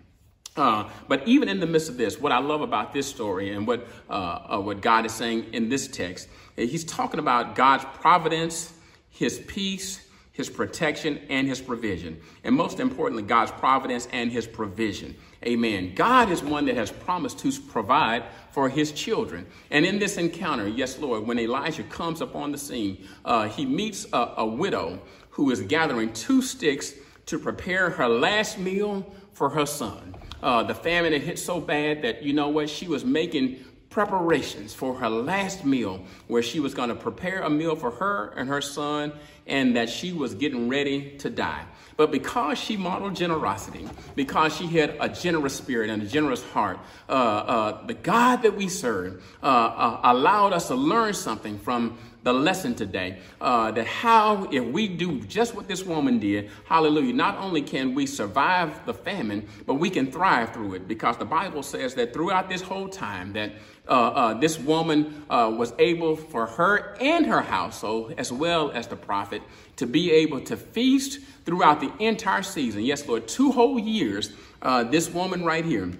Uh, 0.58 0.90
but 1.08 1.26
even 1.28 1.48
in 1.48 1.60
the 1.60 1.68
midst 1.68 1.88
of 1.88 1.98
this, 1.98 2.20
what 2.20 2.32
I 2.32 2.40
love 2.40 2.62
about 2.62 2.92
this 2.92 3.08
story 3.08 3.54
and 3.54 3.68
what 3.68 3.88
uh, 4.10 4.14
uh, 4.14 4.60
what 4.60 4.82
God 4.82 5.06
is 5.06 5.14
saying 5.14 5.54
in 5.54 5.70
this 5.70 5.88
text, 5.88 6.28
He's 6.56 6.84
talking 6.84 7.20
about 7.20 7.56
God's 7.56 7.86
providence, 8.00 8.74
His 9.12 9.40
peace, 9.40 10.04
His 10.32 10.50
protection, 10.50 11.22
and 11.30 11.48
His 11.48 11.62
provision, 11.62 12.20
and 12.44 12.56
most 12.56 12.80
importantly, 12.80 13.24
God's 13.24 13.52
providence 13.52 14.08
and 14.12 14.32
His 14.32 14.48
provision. 14.48 15.16
Amen. 15.46 15.94
God 15.94 16.32
is 16.32 16.42
one 16.42 16.66
that 16.66 16.76
has 16.76 16.92
promised 16.92 17.38
to 17.40 17.52
provide 17.62 18.24
for 18.52 18.68
His 18.68 18.92
children, 18.92 19.46
and 19.70 19.86
in 19.86 20.00
this 20.00 20.18
encounter, 20.18 20.68
yes, 20.68 20.98
Lord, 20.98 21.28
when 21.28 21.38
Elijah 21.38 21.84
comes 21.84 22.22
upon 22.22 22.52
the 22.52 22.58
scene, 22.58 23.08
uh, 23.24 23.48
he 23.48 23.66
meets 23.66 24.08
a, 24.12 24.34
a 24.38 24.46
widow 24.46 25.00
who 25.30 25.52
is 25.52 25.62
gathering 25.62 26.12
two 26.14 26.42
sticks 26.42 26.96
to 27.28 27.38
prepare 27.38 27.92
her 27.92 28.08
last 28.08 28.58
meal 28.58 29.06
for 29.34 29.50
her 29.50 29.68
son. 29.68 30.16
Uh, 30.42 30.64
the 30.64 30.76
famine 30.76 31.14
had 31.14 31.22
hit 31.22 31.40
so 31.40 31.60
bad 31.60 32.02
that, 32.04 32.24
you 32.24 32.34
know 32.34 32.50
what, 32.50 32.70
she 32.70 32.88
was 32.88 33.04
making 33.04 33.64
preparations 33.90 34.74
for 34.74 34.94
her 34.96 35.10
last 35.10 35.66
meal 35.66 36.06
where 36.28 36.44
she 36.44 36.60
was 36.60 36.74
going 36.74 36.90
to 36.90 36.96
prepare 36.96 37.42
a 37.42 37.50
meal 37.50 37.76
for 37.76 37.92
her 37.92 38.34
and 38.36 38.50
her 38.50 38.62
son 38.62 39.12
and 39.48 39.76
that 39.76 39.90
she 39.90 40.12
was 40.12 40.36
getting 40.36 40.70
ready 40.70 41.18
to 41.18 41.30
die. 41.30 41.66
But 41.96 42.12
because 42.12 42.60
she 42.60 42.78
modeled 42.78 43.16
generosity, 43.16 43.88
because 44.16 44.56
she 44.56 44.68
had 44.68 44.96
a 45.00 45.10
generous 45.10 45.56
spirit 45.56 45.90
and 45.90 46.04
a 46.04 46.06
generous 46.06 46.44
heart, 46.44 46.78
uh, 47.10 47.12
uh, 47.12 47.86
the 47.88 47.96
God 47.96 48.44
that 48.44 48.56
we 48.56 48.70
serve 48.70 49.24
uh, 49.42 49.46
uh 49.46 50.02
allowed 50.04 50.54
us 50.54 50.68
to 50.68 50.76
learn 50.76 51.16
something 51.16 51.58
from 51.58 51.98
the 52.28 52.34
lesson 52.34 52.76
today 52.76 53.18
uh, 53.40 53.72
that 53.72 53.88
how, 53.88 54.50
if 54.52 54.62
we 54.66 54.86
do 54.86 55.22
just 55.22 55.56
what 55.56 55.66
this 55.66 55.86
woman 55.86 56.20
did, 56.20 56.50
hallelujah, 56.66 57.14
not 57.14 57.38
only 57.38 57.62
can 57.62 57.96
we 57.96 58.06
survive 58.06 58.86
the 58.86 58.94
famine, 58.94 59.48
but 59.66 59.76
we 59.76 59.90
can 59.90 60.12
thrive 60.12 60.52
through 60.54 60.74
it 60.74 60.90
because 60.90 61.16
the 61.16 61.24
Bible 61.24 61.64
says 61.64 61.96
that 61.96 62.14
throughout 62.14 62.50
this 62.50 62.62
whole 62.62 62.90
time 62.90 63.32
that 63.32 63.54
uh, 63.88 63.92
uh, 63.92 64.34
this 64.34 64.60
woman 64.60 65.24
uh, 65.30 65.56
was 65.58 65.72
able 65.80 66.18
for 66.18 66.46
her 66.46 66.98
and 67.00 67.26
her 67.26 67.40
household, 67.40 68.14
as 68.18 68.30
well 68.30 68.72
as 68.72 68.88
the 68.88 68.98
prophet, 68.98 69.42
to 69.78 69.88
be 69.88 70.12
able 70.12 70.42
to 70.42 70.58
feast 70.58 71.22
throughout 71.46 71.80
the 71.80 71.94
entire 72.04 72.44
season. 72.44 72.84
Yes, 72.84 73.08
Lord, 73.08 73.30
two 73.30 73.54
whole 73.54 73.80
years, 73.80 74.34
uh, 74.62 74.84
this 74.84 75.10
woman 75.10 75.46
right 75.46 75.64
here 75.64 75.94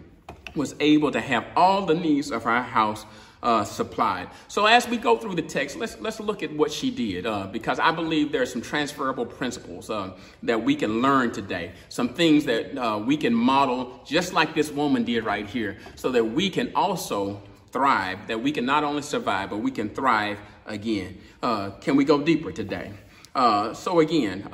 was 0.56 0.76
able 0.82 1.10
to 1.12 1.22
have 1.22 1.46
all 1.56 1.86
the 1.86 1.96
needs 1.96 2.32
of 2.32 2.44
her 2.44 2.62
house 2.62 3.06
uh, 3.44 3.64
supplied. 3.64 4.30
So 4.48 4.66
as 4.66 4.88
we 4.88 4.98
go 4.98 5.18
through 5.18 5.36
the 5.36 5.42
text, 5.42 5.78
let's 5.78 6.00
let's 6.00 6.20
look 6.20 6.44
at 6.44 6.52
what 6.54 6.72
she 6.72 6.92
did 6.92 7.26
uh, 7.26 7.48
because 7.48 7.80
I 7.80 7.92
believe 7.92 8.32
there 8.32 8.42
are 8.42 8.48
some 8.48 8.62
transferable 8.62 9.26
principles 9.26 9.90
uh, 9.90 10.14
that 10.44 10.64
we 10.64 10.76
can 10.76 11.02
learn 11.02 11.32
today. 11.32 11.74
Some 11.90 12.10
things 12.10 12.46
that 12.46 12.78
uh, 12.78 12.98
we 12.98 13.18
can 13.18 13.34
model 13.34 14.02
just 14.06 14.34
like 14.34 14.56
this 14.56 14.72
woman 14.72 15.04
did 15.04 15.24
right 15.24 15.46
here, 15.46 15.78
so 15.96 16.12
that 16.12 16.24
we 16.24 16.50
can 16.50 16.72
also 16.76 17.42
thrive. 17.72 18.28
That 18.28 18.42
we 18.42 18.52
can 18.52 18.66
not 18.66 18.84
only 18.84 19.02
survive, 19.04 19.50
but 19.50 19.58
we 19.58 19.72
can 19.72 19.90
thrive 19.90 20.40
again. 20.66 21.18
Uh, 21.42 21.72
can 21.82 21.96
we 21.96 22.06
go 22.06 22.22
deeper 22.22 22.52
today? 22.52 22.92
Uh, 23.36 23.72
so 23.76 24.00
again, 24.00 24.50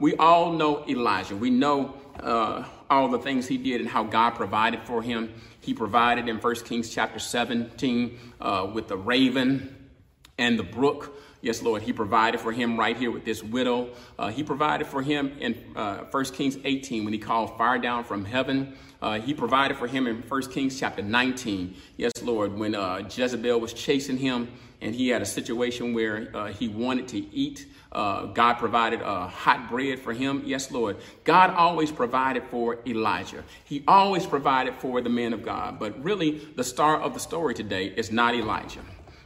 we 0.00 0.16
all 0.16 0.52
know 0.52 0.84
Elijah. 0.88 1.36
We 1.36 1.50
know 1.50 1.94
all 2.92 3.08
the 3.08 3.18
things 3.18 3.46
he 3.46 3.58
did 3.58 3.80
and 3.80 3.90
how 3.90 4.04
God 4.04 4.30
provided 4.30 4.82
for 4.84 5.02
him. 5.02 5.34
He 5.62 5.74
provided 5.74 6.28
in 6.28 6.38
1 6.38 6.54
Kings 6.64 6.90
chapter 6.92 7.20
17 7.20 8.18
uh, 8.40 8.70
with 8.74 8.88
the 8.88 8.96
raven 8.96 9.90
and 10.36 10.58
the 10.58 10.64
brook. 10.64 11.16
Yes, 11.40 11.62
Lord, 11.62 11.82
he 11.82 11.92
provided 11.92 12.40
for 12.40 12.50
him 12.50 12.76
right 12.76 12.96
here 12.96 13.12
with 13.12 13.24
this 13.24 13.44
widow. 13.44 13.90
Uh, 14.18 14.28
he 14.28 14.42
provided 14.42 14.88
for 14.88 15.02
him 15.02 15.36
in 15.38 15.56
uh, 15.76 15.98
1 16.10 16.24
Kings 16.26 16.58
18 16.64 17.04
when 17.04 17.12
he 17.12 17.18
called 17.18 17.56
fire 17.56 17.78
down 17.78 18.02
from 18.02 18.24
heaven. 18.24 18.76
Uh, 19.02 19.20
he 19.20 19.34
provided 19.34 19.76
for 19.76 19.88
him 19.88 20.06
in 20.06 20.22
1 20.22 20.42
Kings 20.52 20.78
chapter 20.78 21.02
19. 21.02 21.74
Yes, 21.96 22.12
Lord, 22.22 22.56
when 22.56 22.76
uh, 22.76 23.02
Jezebel 23.10 23.58
was 23.58 23.72
chasing 23.72 24.16
him 24.16 24.48
and 24.80 24.94
he 24.94 25.08
had 25.08 25.22
a 25.22 25.26
situation 25.26 25.92
where 25.92 26.28
uh, 26.34 26.46
he 26.46 26.68
wanted 26.68 27.08
to 27.08 27.18
eat. 27.34 27.66
Uh, 27.90 28.26
God 28.26 28.54
provided 28.54 29.00
uh, 29.02 29.28
hot 29.28 29.68
bread 29.68 30.00
for 30.00 30.12
him. 30.12 30.42
Yes, 30.44 30.70
Lord. 30.70 30.96
God 31.24 31.50
always 31.50 31.92
provided 31.92 32.44
for 32.44 32.78
Elijah. 32.86 33.44
He 33.64 33.84
always 33.86 34.26
provided 34.26 34.74
for 34.74 35.00
the 35.00 35.10
man 35.10 35.32
of 35.32 35.44
God. 35.44 35.78
But 35.78 36.02
really, 36.02 36.38
the 36.56 36.64
star 36.64 37.00
of 37.00 37.14
the 37.14 37.20
story 37.20 37.54
today 37.54 37.86
is 37.96 38.10
not 38.10 38.34
Elijah. 38.34 38.80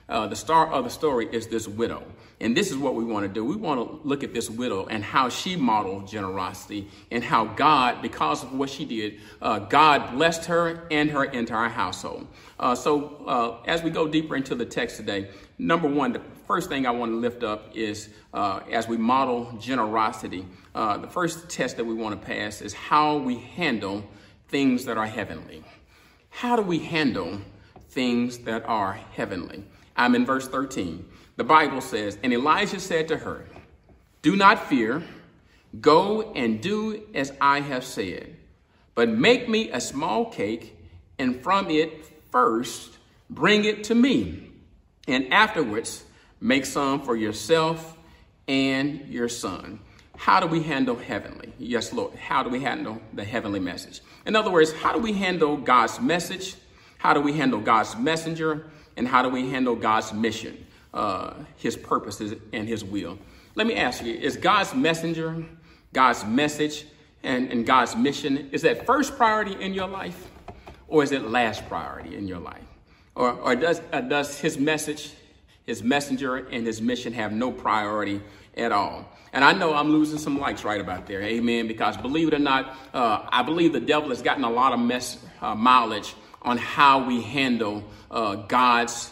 Uh, 0.08 0.26
the 0.26 0.36
star 0.36 0.70
of 0.70 0.84
the 0.84 0.90
story 0.90 1.28
is 1.32 1.48
this 1.48 1.66
widow. 1.66 2.02
And 2.38 2.56
this 2.56 2.70
is 2.70 2.76
what 2.76 2.94
we 2.94 3.04
want 3.04 3.26
to 3.26 3.32
do. 3.32 3.44
We 3.44 3.56
want 3.56 3.80
to 3.80 4.06
look 4.06 4.22
at 4.22 4.34
this 4.34 4.50
widow 4.50 4.86
and 4.86 5.02
how 5.02 5.30
she 5.30 5.56
modeled 5.56 6.06
generosity 6.06 6.88
and 7.10 7.24
how 7.24 7.46
God, 7.46 8.02
because 8.02 8.42
of 8.42 8.52
what 8.52 8.68
she 8.68 8.84
did, 8.84 9.20
uh, 9.40 9.60
God 9.60 10.12
blessed 10.12 10.44
her 10.46 10.86
and 10.90 11.10
her 11.10 11.24
entire 11.24 11.70
household. 11.70 12.26
Uh, 12.60 12.74
so 12.74 13.24
uh, 13.26 13.62
as 13.66 13.82
we 13.82 13.90
go 13.90 14.06
deeper 14.06 14.36
into 14.36 14.54
the 14.54 14.66
text 14.66 14.98
today, 14.98 15.30
number 15.58 15.88
one, 15.88 16.12
the 16.12 16.20
first 16.46 16.68
thing 16.68 16.86
I 16.86 16.90
want 16.90 17.10
to 17.12 17.16
lift 17.16 17.42
up 17.42 17.74
is 17.74 18.10
uh, 18.34 18.60
as 18.70 18.86
we 18.86 18.98
model 18.98 19.56
generosity, 19.58 20.44
uh, 20.74 20.98
the 20.98 21.08
first 21.08 21.48
test 21.48 21.78
that 21.78 21.84
we 21.84 21.94
want 21.94 22.20
to 22.20 22.26
pass 22.26 22.60
is 22.60 22.74
how 22.74 23.16
we 23.16 23.38
handle 23.38 24.04
things 24.48 24.84
that 24.84 24.98
are 24.98 25.06
heavenly 25.06 25.64
how 26.36 26.54
do 26.54 26.60
we 26.60 26.78
handle 26.80 27.40
things 27.88 28.40
that 28.40 28.62
are 28.66 28.92
heavenly? 28.92 29.64
I'm 29.96 30.14
in 30.14 30.26
verse 30.26 30.46
13. 30.46 31.02
The 31.36 31.44
Bible 31.44 31.80
says, 31.80 32.18
And 32.22 32.32
Elijah 32.32 32.80
said 32.80 33.08
to 33.08 33.18
her, 33.18 33.46
Do 34.22 34.36
not 34.36 34.68
fear, 34.68 35.02
go 35.80 36.32
and 36.32 36.60
do 36.60 37.02
as 37.14 37.32
I 37.40 37.60
have 37.60 37.84
said, 37.84 38.36
but 38.94 39.08
make 39.08 39.48
me 39.48 39.70
a 39.70 39.80
small 39.80 40.26
cake, 40.26 40.76
and 41.18 41.42
from 41.42 41.70
it 41.70 42.04
first 42.30 42.96
bring 43.28 43.64
it 43.64 43.84
to 43.84 43.94
me, 43.94 44.50
and 45.06 45.32
afterwards 45.32 46.04
make 46.40 46.64
some 46.64 47.02
for 47.02 47.16
yourself 47.16 47.96
and 48.48 49.06
your 49.08 49.28
son. 49.28 49.80
How 50.16 50.40
do 50.40 50.46
we 50.46 50.62
handle 50.62 50.96
heavenly? 50.96 51.52
Yes, 51.58 51.92
Lord. 51.92 52.14
How 52.14 52.42
do 52.42 52.48
we 52.48 52.60
handle 52.60 53.00
the 53.12 53.24
heavenly 53.24 53.60
message? 53.60 54.00
In 54.24 54.34
other 54.34 54.50
words, 54.50 54.72
how 54.72 54.92
do 54.92 54.98
we 54.98 55.12
handle 55.12 55.56
God's 55.56 56.00
message? 56.00 56.56
How 56.98 57.12
do 57.12 57.20
we 57.20 57.34
handle 57.34 57.60
God's 57.60 57.96
messenger? 57.96 58.66
And 58.96 59.06
how 59.06 59.22
do 59.22 59.28
we 59.28 59.50
handle 59.50 59.76
God's 59.76 60.14
mission, 60.14 60.65
uh, 60.96 61.34
his 61.56 61.76
purposes, 61.76 62.34
and 62.52 62.66
his 62.66 62.82
will? 62.84 63.18
Let 63.54 63.66
me 63.66 63.76
ask 63.76 64.04
you 64.04 64.14
is 64.14 64.36
God's 64.36 64.74
messenger, 64.74 65.44
God's 65.92 66.24
message, 66.24 66.86
and, 67.22 67.50
and 67.50 67.66
God's 67.66 67.96
mission, 67.96 68.48
is 68.52 68.62
that 68.62 68.86
first 68.86 69.16
priority 69.16 69.60
in 69.62 69.74
your 69.74 69.88
life? 69.88 70.30
Or 70.88 71.02
is 71.02 71.12
it 71.12 71.28
last 71.28 71.68
priority 71.68 72.16
in 72.16 72.28
your 72.28 72.38
life? 72.38 72.62
Or, 73.14 73.32
or 73.32 73.56
does, 73.56 73.80
uh, 73.92 74.02
does 74.02 74.38
his 74.38 74.58
message, 74.58 75.12
his 75.64 75.82
messenger, 75.82 76.36
and 76.36 76.64
his 76.66 76.80
mission 76.80 77.12
have 77.14 77.32
no 77.32 77.50
priority 77.50 78.20
at 78.56 78.70
all? 78.70 79.10
And 79.32 79.44
I 79.44 79.52
know 79.52 79.74
I'm 79.74 79.90
losing 79.90 80.18
some 80.18 80.38
likes 80.38 80.64
right 80.64 80.80
about 80.80 81.06
there, 81.06 81.22
amen, 81.22 81.66
because 81.66 81.96
believe 81.96 82.28
it 82.28 82.34
or 82.34 82.38
not, 82.38 82.76
uh, 82.94 83.26
I 83.28 83.42
believe 83.42 83.72
the 83.72 83.80
devil 83.80 84.10
has 84.10 84.22
gotten 84.22 84.44
a 84.44 84.50
lot 84.50 84.72
of 84.72 84.78
mess, 84.78 85.18
uh, 85.42 85.54
mileage 85.54 86.14
on 86.42 86.58
how 86.58 87.04
we 87.04 87.20
handle 87.22 87.82
uh, 88.10 88.36
God's 88.36 89.10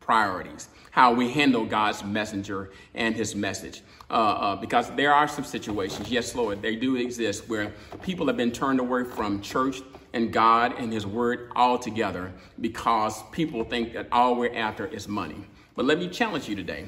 priorities, 0.00 0.68
how 0.96 1.12
we 1.12 1.30
handle 1.30 1.66
God's 1.66 2.02
messenger 2.02 2.70
and 2.94 3.14
his 3.14 3.36
message. 3.36 3.82
Uh, 4.08 4.14
uh, 4.14 4.56
because 4.56 4.90
there 4.96 5.12
are 5.12 5.28
some 5.28 5.44
situations, 5.44 6.10
yes, 6.10 6.34
Lord, 6.34 6.62
they 6.62 6.74
do 6.74 6.96
exist 6.96 7.50
where 7.50 7.74
people 8.00 8.26
have 8.28 8.38
been 8.38 8.50
turned 8.50 8.80
away 8.80 9.04
from 9.04 9.42
church 9.42 9.82
and 10.14 10.32
God 10.32 10.74
and 10.78 10.90
his 10.90 11.06
word 11.06 11.52
altogether 11.54 12.32
because 12.62 13.22
people 13.30 13.62
think 13.62 13.92
that 13.92 14.08
all 14.10 14.36
we're 14.36 14.54
after 14.54 14.86
is 14.86 15.06
money. 15.06 15.44
But 15.74 15.84
let 15.84 15.98
me 15.98 16.08
challenge 16.08 16.48
you 16.48 16.56
today. 16.56 16.86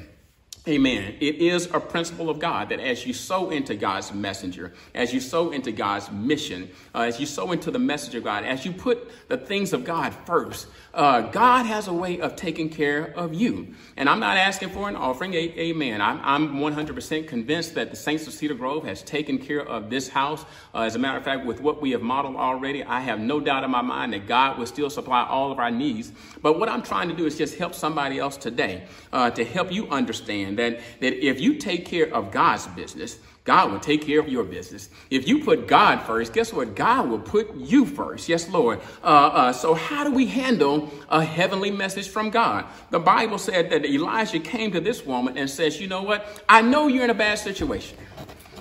Amen. 0.67 1.17
It 1.21 1.37
is 1.37 1.67
a 1.73 1.81
principle 1.81 2.29
of 2.29 2.39
God 2.39 2.69
that 2.71 2.81
as 2.81 3.07
you 3.07 3.15
sow 3.15 3.49
into 3.49 3.75
God's 3.75 4.13
messenger, 4.13 4.75
as 4.95 5.15
you 5.15 5.21
sow 5.21 5.51
into 5.51 5.73
God's 5.73 6.11
mission, 6.11 6.69
uh, 6.95 7.03
as 7.03 7.19
you 7.19 7.25
sow 7.25 7.53
into 7.53 7.71
the 7.71 7.79
message 7.79 8.15
of 8.15 8.25
God, 8.25 8.45
as 8.45 8.67
you 8.67 8.73
put 8.73 9.29
the 9.29 9.39
things 9.39 9.73
of 9.73 9.85
God 9.85 10.15
first, 10.27 10.67
uh, 10.95 11.21
God 11.21 11.67
has 11.67 11.87
a 11.87 11.93
way 11.93 12.21
of 12.21 12.35
taking 12.35 12.71
care 12.71 13.05
of 13.17 13.35
you. 13.35 13.75
And 13.97 14.09
I'm 14.09 14.21
not 14.21 14.37
asking 14.37 14.71
for 14.71 14.89
an 14.89 14.97
offering. 14.97 15.35
Amen. 15.35 16.01
I'm, 16.01 16.21
I'm 16.23 16.55
100% 16.57 17.29
convinced 17.29 17.75
that 17.75 17.91
the 17.91 17.97
Saints 17.97 18.27
of 18.27 18.33
Cedar 18.33 18.55
Grove 18.55 18.85
has 18.85 19.03
taken 19.03 19.39
care 19.39 19.67
of 19.67 19.91
this 19.91 20.09
house. 20.09 20.45
Uh, 20.75 20.83
as 20.83 20.95
a 20.95 20.99
matter 20.99 21.19
of 21.19 21.25
fact, 21.25 21.45
with 21.45 21.61
what 21.61 21.83
we 21.83 21.91
have 21.91 22.03
modeled 22.03 22.37
already, 22.37 22.83
I 22.83 23.01
have 23.01 23.21
no 23.21 23.39
doubt 23.39 23.65
in 23.65 23.71
my 23.71 23.83
mind 23.83 24.13
that 24.13 24.27
God 24.27 24.59
will 24.59 24.67
still 24.67 24.91
supply 24.91 25.25
all 25.25 25.53
of 25.53 25.59
our 25.59 25.71
needs. 25.71 26.13
But 26.43 26.59
what 26.59 26.69
I'm 26.69 26.83
trying 26.83 27.09
to 27.09 27.15
do 27.15 27.27
is 27.27 27.37
just 27.37 27.59
help 27.59 27.75
somebody 27.75 28.19
else 28.19 28.37
today 28.37 28.85
uh, 29.13 29.31
to 29.31 29.45
help 29.45 29.71
you 29.71 29.89
understand 29.89 30.59
that, 30.59 30.81
that 31.01 31.25
if 31.25 31.41
you 31.41 31.57
take 31.57 31.85
care 31.87 32.13
of 32.13 32.31
God's 32.31 32.67
business, 32.69 33.19
God 33.49 33.73
will 33.73 33.81
take 33.81 34.03
care 34.03 34.21
of 34.21 34.29
your 34.29 34.45
business. 34.45 34.91
If 35.09 35.27
you 35.27 35.43
put 35.43 35.67
God 35.67 36.03
first, 36.03 36.35
guess 36.35 36.53
what? 36.53 36.77
God 36.77 37.09
will 37.09 37.19
put 37.19 37.55
you 37.55 37.87
first. 37.87 38.29
Yes, 38.29 38.47
Lord. 38.47 38.79
Uh, 39.03 39.07
uh, 39.07 39.53
so, 39.55 39.73
how 39.73 40.05
do 40.05 40.11
we 40.11 40.27
handle 40.27 40.91
a 41.09 41.25
heavenly 41.25 41.71
message 41.71 42.11
from 42.11 42.29
God? 42.29 42.67
The 42.91 42.99
Bible 42.99 43.39
said 43.39 43.71
that 43.71 43.87
Elijah 43.87 44.39
came 44.39 44.71
to 44.73 44.83
this 44.83 45.07
woman 45.07 45.39
and 45.39 45.49
says, 45.49 45.81
You 45.81 45.87
know 45.87 46.03
what? 46.03 46.45
I 46.47 46.61
know 46.61 46.89
you're 46.89 47.05
in 47.05 47.09
a 47.09 47.15
bad 47.15 47.39
situation. 47.39 47.97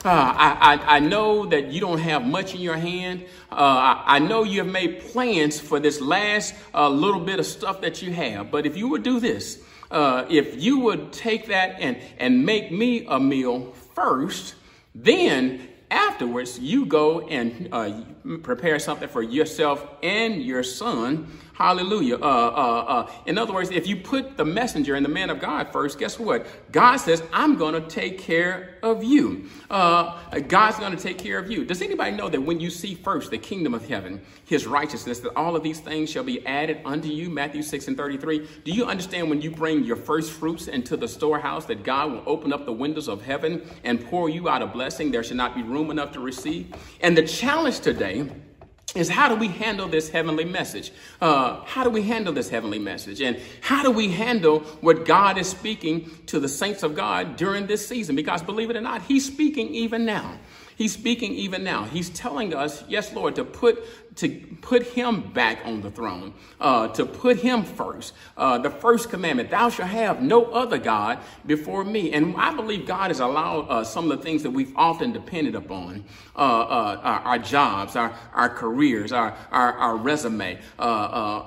Uh, 0.06 0.10
I, 0.10 0.76
I, 0.76 0.96
I, 0.96 1.00
know 1.00 1.46
that 1.48 1.70
you 1.70 1.82
don't 1.82 1.98
have 1.98 2.26
much 2.26 2.56
in 2.56 2.62
your 2.62 2.78
hand. 2.78 3.26
Uh, 3.52 3.56
I, 3.56 4.04
I, 4.16 4.20
know 4.20 4.44
you 4.44 4.60
have 4.60 4.72
made 4.72 5.02
plans 5.02 5.60
for 5.60 5.82
this 5.82 6.00
last 6.00 6.56
uh, 6.74 6.88
little 6.88 7.20
bit 7.20 7.40
of 7.40 7.46
stuff 7.46 7.82
that 7.82 8.02
you 8.02 8.14
have. 8.14 8.52
But 8.52 8.66
if 8.66 8.78
you 8.78 8.88
would 8.88 9.04
do 9.04 9.20
this, 9.20 9.62
uh, 9.92 10.26
if 10.30 10.62
you 10.64 10.80
would 10.80 11.12
take 11.12 11.48
that 11.48 11.82
and, 11.82 11.98
and 12.20 12.46
make 12.46 12.72
me 12.72 13.06
a 13.06 13.20
meal 13.20 13.74
first, 13.94 14.54
then 15.04 15.68
afterwards 15.90 16.60
you 16.60 16.86
go 16.86 17.28
and 17.28 17.70
uh, 17.72 18.02
prepare 18.42 18.80
something 18.80 19.08
for 19.08 19.22
yourself 19.22 19.86
and 20.04 20.42
your 20.42 20.64
son 20.64 21.28
Hallelujah. 21.58 22.18
Uh, 22.18 22.20
uh, 22.20 22.86
uh, 22.88 23.12
in 23.26 23.40
other 23.40 23.52
words, 23.52 23.72
if 23.72 23.88
you 23.88 23.96
put 23.96 24.38
the 24.38 24.46
messenger 24.46 24.94
and 24.94 25.04
the 25.04 25.10
man 25.10 25.32
of 25.32 25.40
God 25.40 25.72
first, 25.72 25.98
guess 25.98 26.20
what? 26.20 26.46
God 26.72 26.98
says, 26.98 27.24
I'm 27.34 27.56
going 27.56 27.74
to 27.74 27.82
take 27.90 28.20
care 28.20 28.78
of 28.84 29.04
you. 29.04 29.50
Uh, 29.68 30.20
God's 30.42 30.78
going 30.78 30.96
to 30.96 31.02
take 31.02 31.18
care 31.18 31.40
of 31.40 31.50
you. 31.50 31.66
Does 31.66 31.82
anybody 31.82 32.12
know 32.12 32.30
that 32.30 32.40
when 32.40 32.60
you 32.60 32.70
see 32.70 32.94
first 32.94 33.32
the 33.32 33.40
kingdom 33.40 33.74
of 33.74 33.88
heaven, 33.88 34.22
his 34.46 34.68
righteousness, 34.68 35.20
that 35.22 35.36
all 35.36 35.56
of 35.56 35.64
these 35.64 35.80
things 35.80 36.12
shall 36.12 36.24
be 36.24 36.46
added 36.46 36.80
unto 36.86 37.08
you? 37.08 37.28
Matthew 37.28 37.64
6 37.64 37.88
and 37.88 37.98
33. 37.98 38.48
Do 38.64 38.72
you 38.72 38.86
understand 38.86 39.28
when 39.28 39.42
you 39.42 39.50
bring 39.50 39.84
your 39.84 39.96
first 39.96 40.34
fruits 40.34 40.68
into 40.68 40.96
the 40.96 41.08
storehouse 41.08 41.66
that 41.66 41.84
God 41.84 42.12
will 42.12 42.24
open 42.28 42.54
up 42.54 42.68
the 42.68 42.72
windows 42.72 43.08
of 43.10 43.24
heaven 43.24 43.68
and 43.84 44.06
pour 44.06 44.30
you 44.30 44.48
out 44.48 44.62
a 44.62 44.68
blessing? 44.68 45.10
There 45.10 45.24
should 45.24 45.38
not 45.38 45.56
be 45.56 45.64
room 45.64 45.90
enough 45.90 46.12
to 46.12 46.20
receive. 46.20 46.72
And 47.02 47.18
the 47.18 47.26
challenge 47.26 47.80
today, 47.80 48.30
is 48.96 49.10
how 49.10 49.28
do 49.28 49.36
we 49.36 49.48
handle 49.48 49.88
this 49.88 50.10
heavenly 50.10 50.46
message? 50.46 50.92
Uh, 51.20 51.62
how 51.66 51.84
do 51.84 51.90
we 51.90 52.02
handle 52.04 52.34
this 52.34 52.50
heavenly 52.50 52.80
message? 52.80 53.22
And 53.22 53.40
how 53.62 53.84
do 53.84 53.92
we 53.92 54.10
handle 54.10 54.62
what 54.82 55.06
God 55.06 55.38
is 55.38 55.50
speaking 55.50 56.10
to 56.28 56.40
the 56.40 56.48
saints 56.48 56.84
of 56.84 56.96
God 56.96 57.36
during 57.36 57.68
this 57.68 57.86
season? 57.86 58.16
Because 58.16 58.42
believe 58.42 58.70
it 58.70 58.78
or 58.78 58.82
not, 58.82 59.02
He's 59.04 59.26
speaking 59.26 59.74
even 59.74 60.06
now. 60.06 60.40
He's 60.78 60.94
speaking 60.94 61.34
even 61.34 61.64
now. 61.64 61.86
He's 61.86 62.10
telling 62.12 62.54
us, 62.54 62.84
yes, 62.88 63.12
Lord, 63.12 63.36
to 63.36 63.44
put 63.44 63.84
to 64.18 64.30
put 64.62 64.84
him 64.84 65.32
back 65.32 65.60
on 65.64 65.82
the 65.82 65.92
throne, 65.92 66.34
uh, 66.60 66.88
to 66.90 67.06
put 67.06 67.38
him 67.38 67.64
first. 67.64 68.14
Uh, 68.36 68.58
the 68.58 68.70
first 68.70 69.10
commandment, 69.10 69.50
thou 69.50 69.70
shalt 69.70 69.90
have 69.90 70.22
no 70.22 70.46
other 70.46 70.78
God 70.78 71.20
before 71.46 71.84
me. 71.84 72.12
And 72.14 72.36
I 72.36 72.54
believe 72.56 72.88
God 72.88 73.12
has 73.12 73.20
allowed 73.20 73.68
uh, 73.70 73.84
some 73.84 74.12
of 74.12 74.18
the 74.18 74.24
things 74.24 74.44
that 74.44 74.50
we've 74.50 74.76
often 74.76 75.12
depended 75.12 75.54
upon, 75.56 76.04
uh, 76.36 76.40
uh, 76.40 77.02
our, 77.04 77.20
our, 77.20 77.40
jobs, 77.40 77.96
our, 77.96 78.16
our 78.34 78.50
careers, 78.50 79.12
our, 79.12 79.38
our, 79.52 79.74
our 79.74 79.96
resume, 79.96 80.60
uh, 80.80 80.82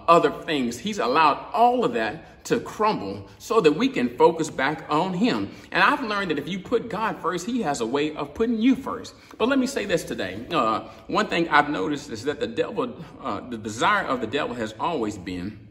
other 0.07 0.31
things. 0.31 0.79
He's 0.79 0.99
allowed 0.99 1.45
all 1.53 1.85
of 1.85 1.93
that 1.95 2.30
to 2.45 2.61
crumble 2.61 3.29
so 3.39 3.61
that 3.61 3.73
we 3.73 3.89
can 3.89 4.17
focus 4.17 4.51
back 4.51 4.85
on 4.89 5.15
Him. 5.15 5.51
And 5.73 5.83
I've 5.83 6.03
learned 6.03 6.31
that 6.31 6.39
if 6.39 6.49
you 6.49 6.59
put 6.59 6.89
God 6.89 7.21
first, 7.21 7.47
He 7.47 7.63
has 7.63 7.81
a 7.81 7.87
way 7.87 8.15
of 8.15 8.35
putting 8.35 8.61
you 8.61 8.75
first. 8.75 9.15
But 9.39 9.49
let 9.49 9.59
me 9.59 9.67
say 9.67 9.85
this 9.85 10.05
today. 10.05 10.47
Uh, 10.51 10.89
one 11.07 11.27
thing 11.27 11.49
I've 11.49 11.71
noticed 11.71 12.11
is 12.11 12.25
that 12.25 12.41
the 12.41 12.47
devil, 12.47 12.95
uh, 13.21 13.41
the 13.49 13.59
desire 13.59 14.05
of 14.05 14.21
the 14.21 14.27
devil 14.27 14.55
has 14.55 14.75
always 14.81 15.19
been 15.19 15.69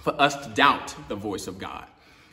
for 0.00 0.18
us 0.20 0.34
to 0.46 0.50
doubt 0.50 0.94
the 1.08 1.16
voice 1.16 1.46
of 1.46 1.58
God. 1.58 1.86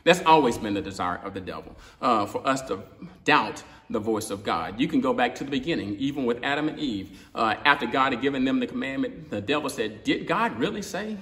That's 0.03 0.21
always 0.25 0.57
been 0.57 0.73
the 0.73 0.81
desire 0.81 1.17
of 1.17 1.33
the 1.33 1.41
devil, 1.41 1.75
uh, 2.01 2.25
for 2.25 2.47
us 2.47 2.61
to 2.63 2.81
doubt 3.25 3.63
the 3.89 3.99
voice 3.99 4.29
of 4.29 4.43
God. 4.43 4.79
You 4.79 4.87
can 4.87 5.01
go 5.01 5.13
back 5.13 5.35
to 5.35 5.43
the 5.43 5.51
beginning, 5.51 5.97
even 5.97 6.25
with 6.25 6.39
Adam 6.43 6.69
and 6.69 6.79
Eve. 6.79 7.27
Uh, 7.35 7.55
after 7.65 7.85
God 7.85 8.13
had 8.13 8.21
given 8.21 8.45
them 8.45 8.61
the 8.61 8.67
commandment, 8.67 9.29
the 9.29 9.41
devil 9.41 9.69
said, 9.69 10.05
Did 10.05 10.25
God 10.25 10.57
really 10.57 10.81
say 10.81 11.17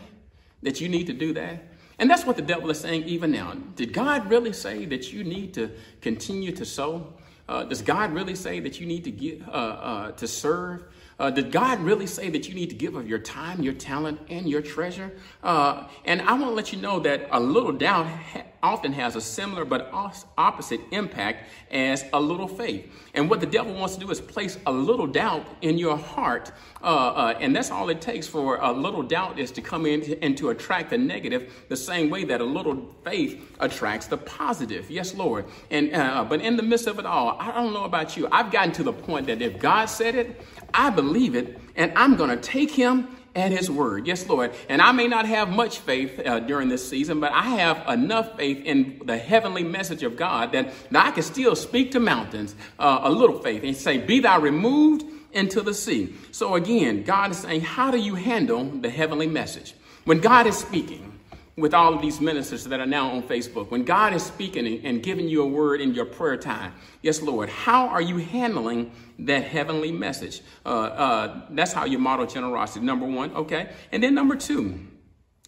that 0.61 0.81
you 0.81 0.89
need 0.89 1.07
to 1.07 1.13
do 1.13 1.33
that? 1.33 1.63
And 1.97 2.09
that's 2.09 2.25
what 2.25 2.35
the 2.35 2.41
devil 2.41 2.69
is 2.69 2.79
saying 2.79 3.03
even 3.03 3.31
now. 3.31 3.53
Did 3.75 3.93
God 3.93 4.29
really 4.29 4.53
say 4.53 4.85
that 4.85 5.13
you 5.13 5.23
need 5.23 5.53
to 5.53 5.71
continue 6.01 6.51
to 6.51 6.65
sow? 6.65 7.13
Uh, 7.47 7.63
does 7.63 7.81
God 7.81 8.13
really 8.13 8.35
say 8.35 8.59
that 8.59 8.79
you 8.79 8.87
need 8.87 9.03
to 9.05 9.11
get 9.11 9.41
uh, 9.47 9.51
uh, 9.51 10.11
to 10.13 10.27
serve? 10.27 10.83
Uh, 11.17 11.29
did 11.29 11.51
God 11.51 11.79
really 11.79 12.07
say 12.07 12.29
that 12.29 12.49
you 12.49 12.55
need 12.55 12.69
to 12.69 12.75
give 12.75 12.95
of 12.95 13.07
your 13.07 13.19
time, 13.19 13.61
your 13.61 13.73
talent, 13.73 14.19
and 14.29 14.49
your 14.49 14.61
treasure? 14.61 15.11
Uh, 15.43 15.87
and 16.03 16.21
I 16.21 16.33
want 16.33 16.45
to 16.45 16.51
let 16.51 16.73
you 16.73 16.81
know 16.81 16.99
that 16.99 17.27
a 17.31 17.39
little 17.39 17.71
doubt 17.71 18.07
ha- 18.07 18.43
often 18.61 18.91
has 18.91 19.15
a 19.15 19.21
similar 19.21 19.63
but 19.63 19.89
opposite 20.37 20.81
impact 20.91 21.47
as 21.71 22.03
a 22.13 22.19
little 22.19 22.47
faith. 22.47 22.91
And 23.13 23.29
what 23.29 23.39
the 23.39 23.45
devil 23.45 23.73
wants 23.73 23.93
to 23.93 23.99
do 23.99 24.09
is 24.09 24.19
place 24.19 24.57
a 24.65 24.71
little 24.71 25.07
doubt 25.07 25.45
in 25.61 25.77
your 25.77 25.95
heart. 25.95 26.51
Uh, 26.83 26.85
uh, 26.87 27.37
and 27.39 27.55
that's 27.55 27.71
all 27.71 27.89
it 27.89 28.01
takes 28.01 28.27
for 28.27 28.57
a 28.57 28.71
little 28.71 29.03
doubt 29.03 29.39
is 29.39 29.51
to 29.51 29.61
come 29.61 29.85
in 29.85 30.17
and 30.21 30.35
to 30.37 30.49
attract 30.49 30.89
the 30.89 30.97
negative 30.97 31.65
the 31.69 31.77
same 31.77 32.09
way 32.09 32.25
that 32.25 32.41
a 32.41 32.43
little 32.43 32.93
faith 33.03 33.55
attracts 33.59 34.07
the 34.07 34.17
positive. 34.17 34.89
Yes, 34.89 35.13
Lord. 35.13 35.45
And 35.69 35.93
uh, 35.95 36.25
but 36.27 36.41
in 36.41 36.57
the 36.57 36.63
midst 36.63 36.87
of 36.87 36.99
it 36.99 37.05
all, 37.05 37.37
I 37.39 37.51
don't 37.51 37.73
know 37.73 37.85
about 37.85 38.17
you. 38.17 38.27
I've 38.31 38.51
gotten 38.51 38.73
to 38.73 38.83
the 38.83 38.93
point 38.93 39.27
that 39.27 39.41
if 39.41 39.59
God 39.59 39.85
said 39.85 40.15
it, 40.15 40.41
I 40.73 40.89
believe 40.89 41.35
it, 41.35 41.59
and 41.75 41.91
I'm 41.95 42.15
going 42.15 42.29
to 42.29 42.37
take 42.37 42.71
him 42.71 43.07
at 43.35 43.51
his 43.51 43.69
word. 43.69 44.07
Yes, 44.07 44.27
Lord. 44.27 44.53
And 44.69 44.81
I 44.81 44.91
may 44.93 45.07
not 45.07 45.25
have 45.25 45.49
much 45.49 45.79
faith 45.79 46.19
uh, 46.25 46.39
during 46.39 46.69
this 46.69 46.87
season, 46.87 47.19
but 47.19 47.33
I 47.33 47.41
have 47.41 47.87
enough 47.89 48.37
faith 48.37 48.63
in 48.63 49.01
the 49.05 49.17
heavenly 49.17 49.63
message 49.63 50.03
of 50.03 50.15
God 50.15 50.53
that, 50.53 50.71
I 50.93 51.11
can 51.11 51.23
still 51.23 51.55
speak 51.55 51.91
to 51.91 51.99
mountains, 51.99 52.55
uh, 52.79 53.01
a 53.03 53.11
little 53.11 53.39
faith, 53.39 53.63
and 53.63 53.75
say, 53.75 53.97
Be 53.97 54.21
thou 54.21 54.39
removed 54.39 55.03
into 55.33 55.61
the 55.61 55.73
sea. 55.73 56.15
So 56.31 56.55
again, 56.55 57.03
God 57.03 57.31
is 57.31 57.39
saying, 57.39 57.61
How 57.61 57.91
do 57.91 57.97
you 57.97 58.15
handle 58.15 58.63
the 58.63 58.89
heavenly 58.89 59.27
message? 59.27 59.75
When 60.05 60.19
God 60.19 60.47
is 60.47 60.57
speaking, 60.57 61.14
with 61.57 61.73
all 61.73 61.93
of 61.93 62.01
these 62.01 62.19
ministers 62.19 62.65
that 62.65 62.79
are 62.81 62.85
now 62.85 63.11
on 63.11 63.23
Facebook, 63.23 63.71
when 63.71 63.83
God 63.83 64.13
is 64.13 64.23
speaking 64.23 64.85
and 64.85 65.01
giving 65.01 65.29
you 65.29 65.41
a 65.41 65.47
word 65.47 65.79
in 65.79 65.93
your 65.93 66.05
prayer 66.05 66.35
time, 66.35 66.73
yes, 67.01 67.21
Lord, 67.21 67.47
how 67.47 67.87
are 67.87 68.01
you 68.01 68.17
handling 68.17 68.91
that 69.19 69.43
heavenly 69.43 69.91
message? 69.91 70.41
Uh, 70.65 70.69
uh, 70.69 71.41
that's 71.51 71.71
how 71.71 71.85
you 71.85 71.97
model 71.97 72.25
generosity, 72.25 72.85
number 72.85 73.05
one, 73.05 73.33
okay? 73.35 73.71
And 73.93 74.03
then 74.03 74.13
number 74.13 74.35
two, 74.35 74.79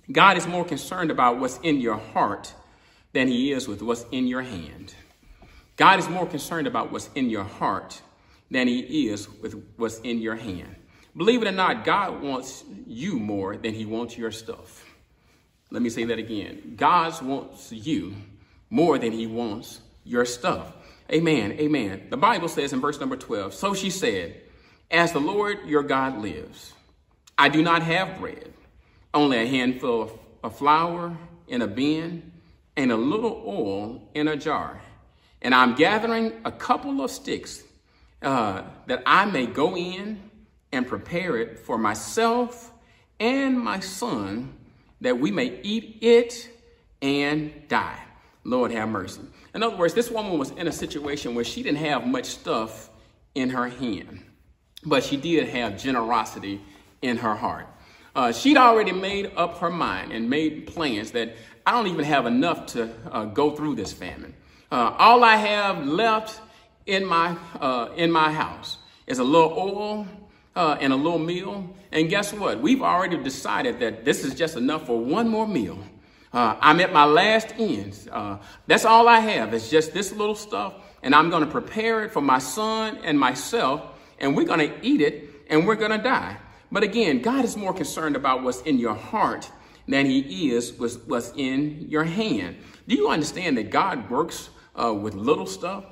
God 0.09 0.37
is 0.37 0.47
more 0.47 0.63
concerned 0.63 1.11
about 1.11 1.39
what's 1.39 1.57
in 1.59 1.81
your 1.81 1.97
heart 1.97 2.53
than 3.11 3.27
he 3.27 3.51
is 3.51 3.67
with 3.67 3.81
what's 3.81 4.05
in 4.11 4.27
your 4.27 4.43
hand. 4.43 4.95
God 5.75 5.99
is 5.99 6.07
more 6.07 6.25
concerned 6.25 6.67
about 6.67 6.91
what's 6.91 7.09
in 7.15 7.29
your 7.29 7.43
heart 7.43 8.01
than 8.49 8.67
he 8.67 9.09
is 9.09 9.29
with 9.41 9.61
what's 9.75 9.99
in 9.99 10.21
your 10.21 10.35
hand. 10.35 10.75
Believe 11.15 11.41
it 11.41 11.47
or 11.47 11.51
not, 11.51 11.83
God 11.83 12.21
wants 12.21 12.63
you 12.85 13.19
more 13.19 13.57
than 13.57 13.73
he 13.73 13.85
wants 13.85 14.17
your 14.17 14.31
stuff. 14.31 14.86
Let 15.69 15.81
me 15.81 15.89
say 15.89 16.05
that 16.05 16.19
again. 16.19 16.73
God 16.77 17.21
wants 17.21 17.71
you 17.71 18.15
more 18.69 18.97
than 18.97 19.11
he 19.11 19.27
wants 19.27 19.81
your 20.03 20.25
stuff. 20.25 20.73
Amen. 21.11 21.53
Amen. 21.53 22.07
The 22.09 22.17
Bible 22.17 22.47
says 22.47 22.73
in 22.73 22.81
verse 22.81 22.99
number 22.99 23.15
12, 23.15 23.53
So 23.53 23.73
she 23.73 23.89
said, 23.89 24.41
As 24.91 25.11
the 25.11 25.19
Lord 25.19 25.59
your 25.65 25.83
God 25.83 26.17
lives, 26.19 26.73
I 27.37 27.49
do 27.49 27.61
not 27.61 27.83
have 27.83 28.19
bread, 28.19 28.51
only 29.13 29.37
a 29.37 29.45
handful 29.45 30.19
of, 30.43 30.57
flour 30.57 31.17
in 31.49 31.61
a 31.61 31.67
bin 31.67 32.31
and 32.77 32.89
a 32.89 32.95
little 32.95 33.43
oil 33.45 34.09
in 34.13 34.29
a 34.29 34.37
jar. 34.37 34.81
And 35.41 35.53
I'm 35.53 35.75
gathering 35.75 36.31
a 36.45 36.51
couple 36.51 37.01
of 37.01 37.11
sticks 37.11 37.63
uh, 38.21 38.63
that 38.85 39.03
I 39.05 39.25
may 39.25 39.45
go 39.45 39.75
in 39.75 40.21
and 40.71 40.87
prepare 40.87 41.35
it 41.35 41.59
for 41.59 41.77
myself 41.77 42.71
and 43.19 43.59
my 43.59 43.81
son 43.81 44.56
that 45.01 45.19
we 45.19 45.31
may 45.31 45.59
eat 45.63 45.97
it 46.01 46.49
and 47.01 47.51
die. 47.67 47.99
Lord 48.43 48.71
have 48.71 48.89
mercy. 48.89 49.21
In 49.53 49.63
other 49.63 49.75
words, 49.75 49.93
this 49.93 50.09
woman 50.09 50.37
was 50.37 50.51
in 50.51 50.67
a 50.67 50.71
situation 50.71 51.35
where 51.35 51.43
she 51.43 51.63
didn't 51.63 51.79
have 51.79 52.07
much 52.07 52.25
stuff 52.25 52.89
in 53.35 53.49
her 53.49 53.67
hand, 53.67 54.23
but 54.85 55.03
she 55.03 55.17
did 55.17 55.49
have 55.49 55.77
generosity 55.77 56.61
in 57.01 57.17
her 57.17 57.35
heart. 57.35 57.67
Uh, 58.15 58.31
she'd 58.31 58.57
already 58.57 58.91
made 58.91 59.31
up 59.35 59.59
her 59.59 59.69
mind 59.69 60.11
and 60.11 60.29
made 60.29 60.65
plans 60.67 61.11
that 61.11 61.35
I 61.65 61.71
don't 61.71 61.87
even 61.87 62.05
have 62.05 62.25
enough 62.25 62.65
to 62.67 62.89
uh, 63.11 63.25
go 63.25 63.51
through 63.51 63.75
this 63.75 63.93
famine. 63.93 64.33
Uh, 64.71 64.95
all 64.97 65.23
I 65.23 65.35
have 65.35 65.85
left 65.85 66.41
in 66.85 67.05
my 67.05 67.37
uh, 67.59 67.89
in 67.95 68.11
my 68.11 68.31
house 68.31 68.77
is 69.05 69.19
a 69.19 69.23
little 69.23 69.53
oil 69.57 70.07
uh, 70.57 70.75
and 70.81 70.91
a 70.91 70.95
little 70.95 71.19
meal. 71.19 71.69
And 71.91 72.09
guess 72.09 72.33
what? 72.33 72.59
We've 72.59 72.81
already 72.81 73.15
decided 73.17 73.79
that 73.79 74.03
this 74.03 74.25
is 74.25 74.33
just 74.33 74.57
enough 74.57 74.87
for 74.87 74.99
one 74.99 75.29
more 75.29 75.47
meal. 75.47 75.77
Uh, 76.33 76.57
I'm 76.59 76.79
at 76.79 76.91
my 76.91 77.05
last 77.05 77.53
ends. 77.57 78.07
Uh, 78.11 78.39
that's 78.65 78.83
all 78.83 79.07
I 79.07 79.19
have. 79.19 79.53
It's 79.53 79.69
just 79.69 79.93
this 79.93 80.11
little 80.11 80.35
stuff, 80.35 80.73
and 81.03 81.13
I'm 81.13 81.29
going 81.29 81.45
to 81.45 81.49
prepare 81.49 82.03
it 82.03 82.11
for 82.11 82.21
my 82.21 82.39
son 82.39 82.97
and 83.03 83.19
myself, 83.19 83.81
and 84.19 84.35
we're 84.35 84.45
going 84.45 84.59
to 84.59 84.85
eat 84.85 84.99
it, 84.99 85.29
and 85.49 85.65
we're 85.65 85.75
going 85.75 85.91
to 85.91 85.97
die. 85.99 86.37
But 86.71 86.83
again, 86.83 87.21
God 87.21 87.45
is 87.45 87.55
more 87.55 87.73
concerned 87.73 88.15
about 88.15 88.43
what's 88.43 88.61
in 88.61 88.77
your 88.79 88.95
heart 88.95 89.49
than 89.87 90.05
He 90.07 90.51
is 90.51 90.73
with 90.73 91.07
what's 91.07 91.31
in 91.37 91.85
your 91.87 92.03
hand. 92.03 92.57
Do 92.87 92.95
you 92.95 93.09
understand 93.09 93.57
that 93.57 93.69
God 93.69 94.09
works 94.09 94.49
uh, 94.75 94.93
with 94.93 95.13
little 95.13 95.45
stuff? 95.45 95.85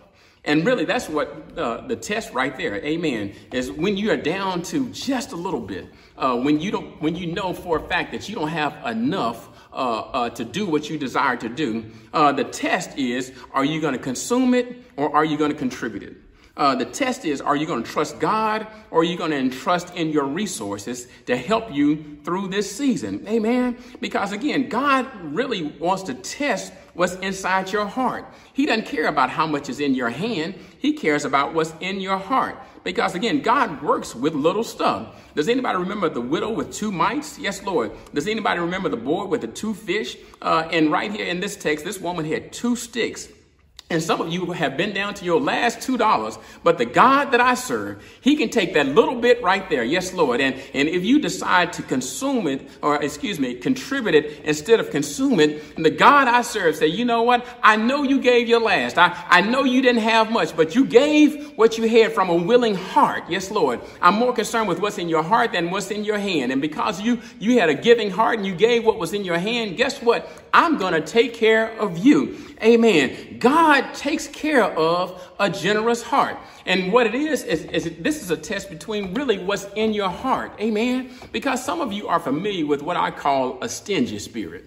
And 0.45 0.65
really, 0.65 0.85
that's 0.85 1.09
what 1.09 1.57
uh, 1.57 1.87
the 1.87 1.95
test 1.95 2.31
right 2.33 2.55
there, 2.55 2.75
amen, 2.75 3.33
is 3.51 3.71
when 3.71 3.97
you 3.97 4.11
are 4.11 4.17
down 4.17 4.61
to 4.63 4.89
just 4.89 5.31
a 5.31 5.35
little 5.35 5.59
bit, 5.59 5.87
uh, 6.17 6.37
when 6.37 6.59
you 6.59 6.71
don't, 6.71 7.01
when 7.01 7.15
you 7.15 7.33
know 7.33 7.51
for 7.51 7.77
a 7.77 7.87
fact 7.87 8.11
that 8.11 8.29
you 8.29 8.35
don't 8.35 8.49
have 8.49 8.85
enough 8.85 9.49
uh, 9.73 9.99
uh 9.99 10.29
to 10.29 10.45
do 10.45 10.65
what 10.65 10.89
you 10.89 10.97
desire 10.97 11.35
to 11.35 11.49
do. 11.49 11.83
Uh, 12.13 12.31
the 12.31 12.43
test 12.43 12.97
is: 12.97 13.33
Are 13.51 13.65
you 13.65 13.81
going 13.81 13.93
to 13.93 13.99
consume 13.99 14.53
it, 14.53 14.83
or 14.95 15.13
are 15.15 15.25
you 15.25 15.35
going 15.37 15.51
to 15.51 15.57
contribute 15.57 16.03
it? 16.03 16.15
Uh, 16.57 16.73
the 16.73 16.85
test 16.85 17.25
is, 17.25 17.41
are 17.41 17.55
you 17.55 17.65
going 17.65 17.83
to 17.83 17.89
trust 17.89 18.17
God 18.19 18.65
or 18.89 19.01
are 19.01 19.03
you 19.03 19.17
going 19.17 19.31
to 19.31 19.37
entrust 19.37 19.93
in 19.93 20.11
your 20.11 20.25
resources 20.25 21.07
to 21.25 21.35
help 21.35 21.73
you 21.73 22.17
through 22.23 22.47
this 22.47 22.73
season? 22.73 23.25
Amen. 23.27 23.77
Because 23.99 24.31
again, 24.31 24.69
God 24.69 25.09
really 25.21 25.63
wants 25.63 26.03
to 26.03 26.13
test 26.13 26.71
what's 26.93 27.15
inside 27.15 27.73
your 27.73 27.85
heart. 27.85 28.25
He 28.53 28.65
doesn't 28.65 28.85
care 28.85 29.07
about 29.07 29.29
how 29.29 29.45
much 29.45 29.67
is 29.67 29.81
in 29.81 29.95
your 29.95 30.09
hand. 30.09 30.55
He 30.79 30.93
cares 30.93 31.25
about 31.25 31.53
what's 31.53 31.73
in 31.81 31.99
your 31.99 32.17
heart. 32.17 32.57
Because 32.85 33.15
again, 33.15 33.41
God 33.41 33.81
works 33.81 34.15
with 34.15 34.33
little 34.33 34.63
stuff. 34.63 35.21
Does 35.35 35.49
anybody 35.49 35.77
remember 35.77 36.07
the 36.07 36.21
widow 36.21 36.51
with 36.51 36.71
two 36.71 36.91
mites? 36.91 37.37
Yes, 37.37 37.63
Lord. 37.63 37.91
Does 38.13 38.27
anybody 38.27 38.61
remember 38.61 38.87
the 38.87 38.95
boy 38.95 39.25
with 39.25 39.41
the 39.41 39.47
two 39.47 39.73
fish? 39.73 40.15
Uh, 40.41 40.69
and 40.71 40.89
right 40.89 41.11
here 41.11 41.25
in 41.25 41.41
this 41.41 41.57
text, 41.57 41.83
this 41.83 41.99
woman 41.99 42.23
had 42.23 42.53
two 42.53 42.77
sticks 42.77 43.27
and 43.87 44.01
some 44.01 44.19
of 44.19 44.33
you 44.33 44.51
have 44.51 44.77
been 44.77 44.95
down 44.95 45.13
to 45.13 45.25
your 45.25 45.39
last 45.39 45.77
$2, 45.77 46.41
but 46.63 46.79
the 46.79 46.87
God 46.87 47.25
that 47.31 47.39
I 47.39 47.53
serve, 47.53 48.03
he 48.19 48.35
can 48.35 48.49
take 48.49 48.73
that 48.73 48.87
little 48.87 49.21
bit 49.21 49.43
right 49.43 49.69
there. 49.69 49.83
Yes, 49.83 50.11
Lord. 50.11 50.41
And, 50.41 50.55
and 50.73 50.89
if 50.89 51.05
you 51.05 51.19
decide 51.19 51.71
to 51.73 51.83
consume 51.83 52.47
it, 52.47 52.67
or 52.81 52.95
excuse 52.95 53.39
me, 53.39 53.53
contribute 53.53 54.15
it 54.15 54.41
instead 54.43 54.79
of 54.79 54.89
consume 54.89 55.39
it, 55.39 55.75
the 55.75 55.91
God 55.91 56.27
I 56.27 56.41
serve 56.41 56.75
say, 56.75 56.87
you 56.87 57.05
know 57.05 57.21
what? 57.21 57.45
I 57.61 57.75
know 57.75 58.01
you 58.01 58.19
gave 58.19 58.47
your 58.47 58.59
last. 58.59 58.97
I, 58.97 59.23
I 59.29 59.41
know 59.41 59.63
you 59.63 59.83
didn't 59.83 60.01
have 60.01 60.31
much, 60.31 60.57
but 60.57 60.73
you 60.73 60.83
gave 60.85 61.55
what 61.55 61.77
you 61.77 61.87
had 61.87 62.11
from 62.11 62.29
a 62.29 62.35
willing 62.35 62.73
heart. 62.73 63.25
Yes, 63.29 63.51
Lord. 63.51 63.81
I'm 64.01 64.15
more 64.15 64.33
concerned 64.33 64.67
with 64.67 64.79
what's 64.79 64.97
in 64.97 65.09
your 65.09 65.21
heart 65.21 65.51
than 65.51 65.69
what's 65.69 65.91
in 65.91 66.03
your 66.03 66.17
hand. 66.17 66.51
And 66.51 66.59
because 66.59 67.01
you, 67.01 67.21
you 67.39 67.59
had 67.59 67.69
a 67.69 67.75
giving 67.75 68.09
heart 68.09 68.39
and 68.39 68.47
you 68.47 68.55
gave 68.55 68.83
what 68.83 68.97
was 68.97 69.13
in 69.13 69.23
your 69.23 69.37
hand, 69.37 69.77
guess 69.77 70.01
what? 70.01 70.44
I'm 70.55 70.77
going 70.77 70.93
to 70.93 71.01
take 71.01 71.33
care 71.33 71.77
of 71.79 71.97
you. 71.97 72.37
Amen. 72.63 73.39
God 73.39 73.93
takes 73.93 74.25
care 74.25 74.63
of 74.63 75.21
a 75.37 75.49
generous 75.49 76.01
heart. 76.01 76.37
And 76.65 76.93
what 76.93 77.05
it 77.07 77.13
is, 77.13 77.43
is, 77.43 77.65
is 77.65 77.91
this 77.99 78.23
is 78.23 78.31
a 78.31 78.37
test 78.37 78.69
between 78.69 79.13
really 79.13 79.37
what's 79.37 79.65
in 79.75 79.93
your 79.93 80.07
heart. 80.07 80.53
Amen. 80.61 81.11
Because 81.33 81.63
some 81.63 81.81
of 81.81 81.91
you 81.91 82.07
are 82.07 82.21
familiar 82.21 82.65
with 82.65 82.81
what 82.81 82.95
I 82.95 83.11
call 83.11 83.61
a 83.61 83.67
stingy 83.67 84.17
spirit. 84.17 84.63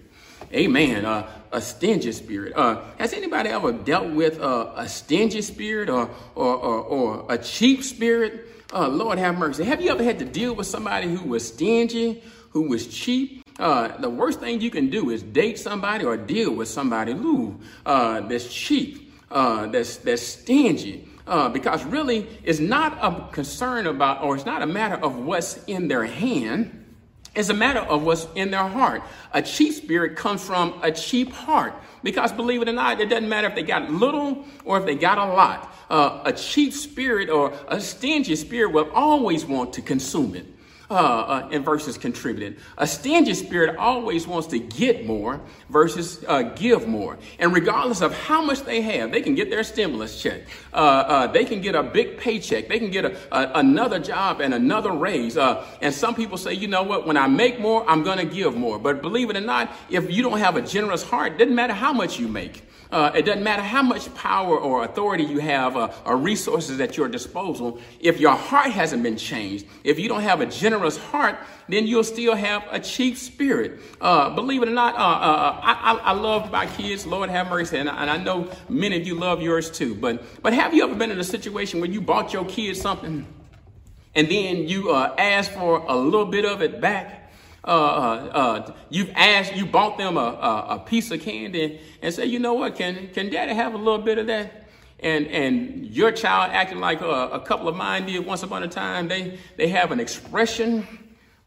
Amen. 0.53 1.05
Uh, 1.05 1.27
a 1.51 1.59
stingy 1.59 2.11
spirit. 2.11 2.53
Uh, 2.55 2.83
has 2.99 3.13
anybody 3.13 3.49
ever 3.49 3.71
dealt 3.71 4.11
with 4.11 4.39
uh, 4.39 4.71
a 4.75 4.87
stingy 4.87 5.41
spirit 5.41 5.89
or, 5.89 6.07
or, 6.35 6.55
or, 6.55 6.83
or 6.83 7.25
a 7.29 7.37
cheap 7.39 7.83
spirit? 7.83 8.45
Uh, 8.71 8.87
Lord 8.87 9.17
have 9.17 9.39
mercy. 9.39 9.63
Have 9.63 9.81
you 9.81 9.89
ever 9.89 10.03
had 10.03 10.19
to 10.19 10.25
deal 10.25 10.53
with 10.53 10.67
somebody 10.67 11.07
who 11.07 11.27
was 11.27 11.47
stingy, 11.47 12.23
who 12.51 12.69
was 12.69 12.85
cheap? 12.85 13.43
Uh, 13.59 13.97
the 13.97 14.09
worst 14.09 14.39
thing 14.39 14.61
you 14.61 14.71
can 14.71 14.89
do 14.89 15.09
is 15.09 15.21
date 15.21 15.59
somebody 15.59 16.05
or 16.05 16.15
deal 16.15 16.53
with 16.53 16.69
somebody 16.69 17.13
uh, 17.85 18.21
that's 18.21 18.51
cheap, 18.51 19.13
uh, 19.29 19.67
that's 19.67 19.97
that's 19.97 20.21
stingy. 20.21 21.07
Uh, 21.27 21.49
because 21.49 21.83
really, 21.83 22.25
it's 22.43 22.59
not 22.59 22.97
a 23.01 23.31
concern 23.31 23.85
about, 23.85 24.23
or 24.23 24.35
it's 24.35 24.45
not 24.45 24.63
a 24.63 24.65
matter 24.65 24.95
of 24.95 25.15
what's 25.17 25.63
in 25.65 25.87
their 25.87 26.05
hand. 26.05 26.75
It's 27.35 27.49
a 27.49 27.53
matter 27.53 27.81
of 27.81 28.01
what's 28.03 28.27
in 28.33 28.49
their 28.49 28.67
heart. 28.67 29.03
A 29.33 29.41
cheap 29.41 29.75
spirit 29.75 30.15
comes 30.15 30.43
from 30.43 30.79
a 30.81 30.91
cheap 30.91 31.31
heart. 31.31 31.75
Because 32.01 32.31
believe 32.31 32.63
it 32.63 32.69
or 32.69 32.73
not, 32.73 32.99
it 32.99 33.09
doesn't 33.09 33.29
matter 33.29 33.47
if 33.47 33.53
they 33.53 33.61
got 33.61 33.91
little 33.91 34.45
or 34.65 34.79
if 34.79 34.85
they 34.85 34.95
got 34.95 35.19
a 35.19 35.25
lot. 35.25 35.71
Uh, 35.89 36.21
a 36.25 36.33
cheap 36.33 36.73
spirit 36.73 37.29
or 37.29 37.53
a 37.67 37.79
stingy 37.79 38.35
spirit 38.35 38.71
will 38.71 38.89
always 38.91 39.45
want 39.45 39.73
to 39.73 39.81
consume 39.83 40.33
it 40.33 40.47
uh, 40.89 40.93
uh, 40.93 41.49
and 41.51 41.63
versus 41.63 41.97
contributed. 41.97 42.57
A 42.77 42.87
stingy 42.87 43.33
spirit 43.33 43.77
always 43.77 44.27
wants 44.27 44.47
to 44.47 44.59
get 44.59 45.05
more 45.05 45.39
versus 45.69 46.23
uh, 46.27 46.41
give 46.41 46.87
more. 46.87 47.17
And 47.37 47.53
regardless 47.53 48.01
of 48.01 48.13
how 48.13 48.41
much 48.41 48.63
they 48.63 48.81
have, 48.81 49.11
they 49.11 49.21
can 49.21 49.35
get 49.35 49.49
their 49.49 49.63
stimulus 49.63 50.21
check. 50.21 50.41
Uh, 50.73 50.75
uh, 50.75 51.27
they 51.27 51.45
can 51.45 51.61
get 51.61 51.75
a 51.75 51.83
big 51.83 52.17
paycheck. 52.17 52.67
They 52.67 52.79
can 52.79 52.91
get 52.91 53.05
a, 53.05 53.15
a 53.31 53.59
another 53.59 53.99
job 53.99 54.41
and 54.41 54.53
another 54.53 54.91
raise. 54.91 55.37
Uh, 55.37 55.65
and 55.81 55.93
some 55.93 56.15
people 56.15 56.37
say, 56.37 56.53
you 56.53 56.67
know 56.67 56.83
what? 56.83 57.05
When 57.05 57.17
I 57.17 57.27
make 57.27 57.59
more, 57.59 57.87
I'm 57.89 58.03
going 58.03 58.17
to 58.17 58.25
give 58.25 58.55
more. 58.55 58.79
But 58.79 59.01
believe 59.01 59.29
it 59.29 59.37
or 59.37 59.41
not, 59.41 59.71
if 59.89 60.11
you 60.11 60.23
don't 60.23 60.39
have 60.39 60.55
a 60.55 60.61
generous 60.61 61.03
heart, 61.03 61.33
it 61.33 61.37
doesn't 61.37 61.55
matter 61.55 61.73
how 61.73 61.93
much 61.93 62.19
you 62.19 62.27
make. 62.27 62.63
Uh, 62.91 63.11
it 63.13 63.23
doesn't 63.23 63.43
matter 63.43 63.61
how 63.61 63.83
much 63.83 64.11
power 64.15 64.57
or 64.57 64.83
authority 64.83 65.23
you 65.23 65.37
have 65.37 65.77
uh, 65.77 65.91
or 66.05 66.17
resources 66.17 66.79
at 66.79 66.97
your 66.97 67.07
disposal. 67.07 67.79
If 67.99 68.19
your 68.19 68.33
heart 68.33 68.71
hasn't 68.71 69.03
been 69.03 69.17
changed, 69.17 69.67
if 69.83 69.99
you 69.99 70.09
don't 70.09 70.23
have 70.23 70.41
a 70.41 70.47
generous 70.47 70.97
heart, 70.97 71.37
then 71.67 71.85
you'll 71.85 72.03
still 72.03 72.33
have 72.33 72.65
a 72.71 72.79
cheap 72.79 73.15
spirit. 73.17 73.79
Uh, 74.01 74.31
believe 74.31 74.63
it 74.63 74.69
or 74.69 74.73
not, 74.73 74.95
uh, 74.95 74.97
uh, 74.97 75.01
uh, 75.01 75.59
I, 75.61 75.99
I, 76.03 76.13
love 76.13 76.51
my 76.51 76.65
kids. 76.65 77.05
Lord 77.05 77.29
have 77.29 77.47
mercy, 77.47 77.77
and, 77.77 77.87
and 77.87 78.09
I 78.09 78.17
know 78.17 78.49
many 78.67 78.99
of 78.99 79.05
you 79.05 79.13
love 79.13 79.39
yours 79.39 79.69
too. 79.69 79.93
But 79.93 80.41
but 80.41 80.53
have 80.53 80.73
you 80.73 80.83
ever 80.83 80.95
been 80.95 81.11
in 81.11 81.19
a 81.19 81.23
situation 81.23 81.81
where 81.81 81.89
you 81.89 82.01
bought 82.01 82.33
your 82.33 82.45
kids 82.45 82.81
something, 82.81 83.27
and 84.15 84.27
then 84.29 84.67
you 84.67 84.91
asked 84.95 85.51
for 85.51 85.85
a 85.87 85.95
little 85.95 86.25
bit 86.25 86.43
of 86.43 86.63
it 86.63 86.81
back? 86.81 87.18
Uh, 87.63 87.67
uh, 87.67 88.31
uh, 88.33 88.73
you've 88.89 89.11
asked, 89.15 89.55
you 89.55 89.65
bought 89.65 89.97
them 89.97 90.17
a, 90.17 90.21
a, 90.21 90.65
a, 90.75 90.79
piece 90.79 91.11
of 91.11 91.21
candy 91.21 91.81
and 92.01 92.13
say, 92.13 92.25
you 92.25 92.39
know 92.39 92.53
what, 92.53 92.75
can, 92.75 93.09
can 93.09 93.29
daddy 93.29 93.53
have 93.53 93.73
a 93.73 93.77
little 93.77 93.97
bit 93.97 94.17
of 94.17 94.27
that? 94.27 94.69
And, 95.01 95.27
and 95.27 95.85
your 95.87 96.11
child 96.11 96.51
acting 96.53 96.79
like 96.79 97.01
a, 97.01 97.09
a 97.09 97.39
couple 97.41 97.67
of 97.67 97.75
mine 97.75 98.05
did 98.05 98.25
once 98.25 98.43
upon 98.43 98.63
a 98.63 98.67
time, 98.67 99.09
they, 99.09 99.37
they 99.57 99.67
have 99.67 99.91
an 99.91 99.99
expression 99.99 100.87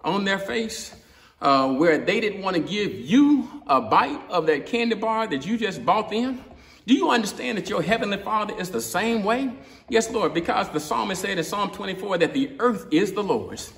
on 0.02 0.24
their 0.24 0.38
face. 0.38 0.94
uh, 1.42 1.74
where 1.74 1.98
they 1.98 2.20
didn't 2.20 2.40
want 2.40 2.56
to 2.56 2.62
give 2.62 2.94
you 2.94 3.48
a 3.66 3.80
bite 3.80 4.20
of 4.30 4.46
that 4.46 4.64
candy 4.64 4.94
bar 4.94 5.26
that 5.26 5.44
you 5.44 5.58
just 5.58 5.84
bought 5.84 6.08
them? 6.08 6.42
Do 6.86 6.94
you 6.94 7.10
understand 7.10 7.58
that 7.58 7.68
your 7.68 7.82
heavenly 7.82 8.16
Father 8.18 8.54
is 8.58 8.70
the 8.70 8.80
same 8.80 9.24
way? 9.24 9.52
Yes, 9.88 10.10
Lord, 10.10 10.34
because 10.34 10.68
the 10.70 10.80
psalmist 10.80 11.20
said 11.20 11.38
in 11.38 11.44
Psalm 11.44 11.70
24 11.70 12.18
that 12.18 12.32
the 12.32 12.52
earth 12.58 12.86
is 12.90 13.12
the 13.12 13.22
Lord's 13.22 13.72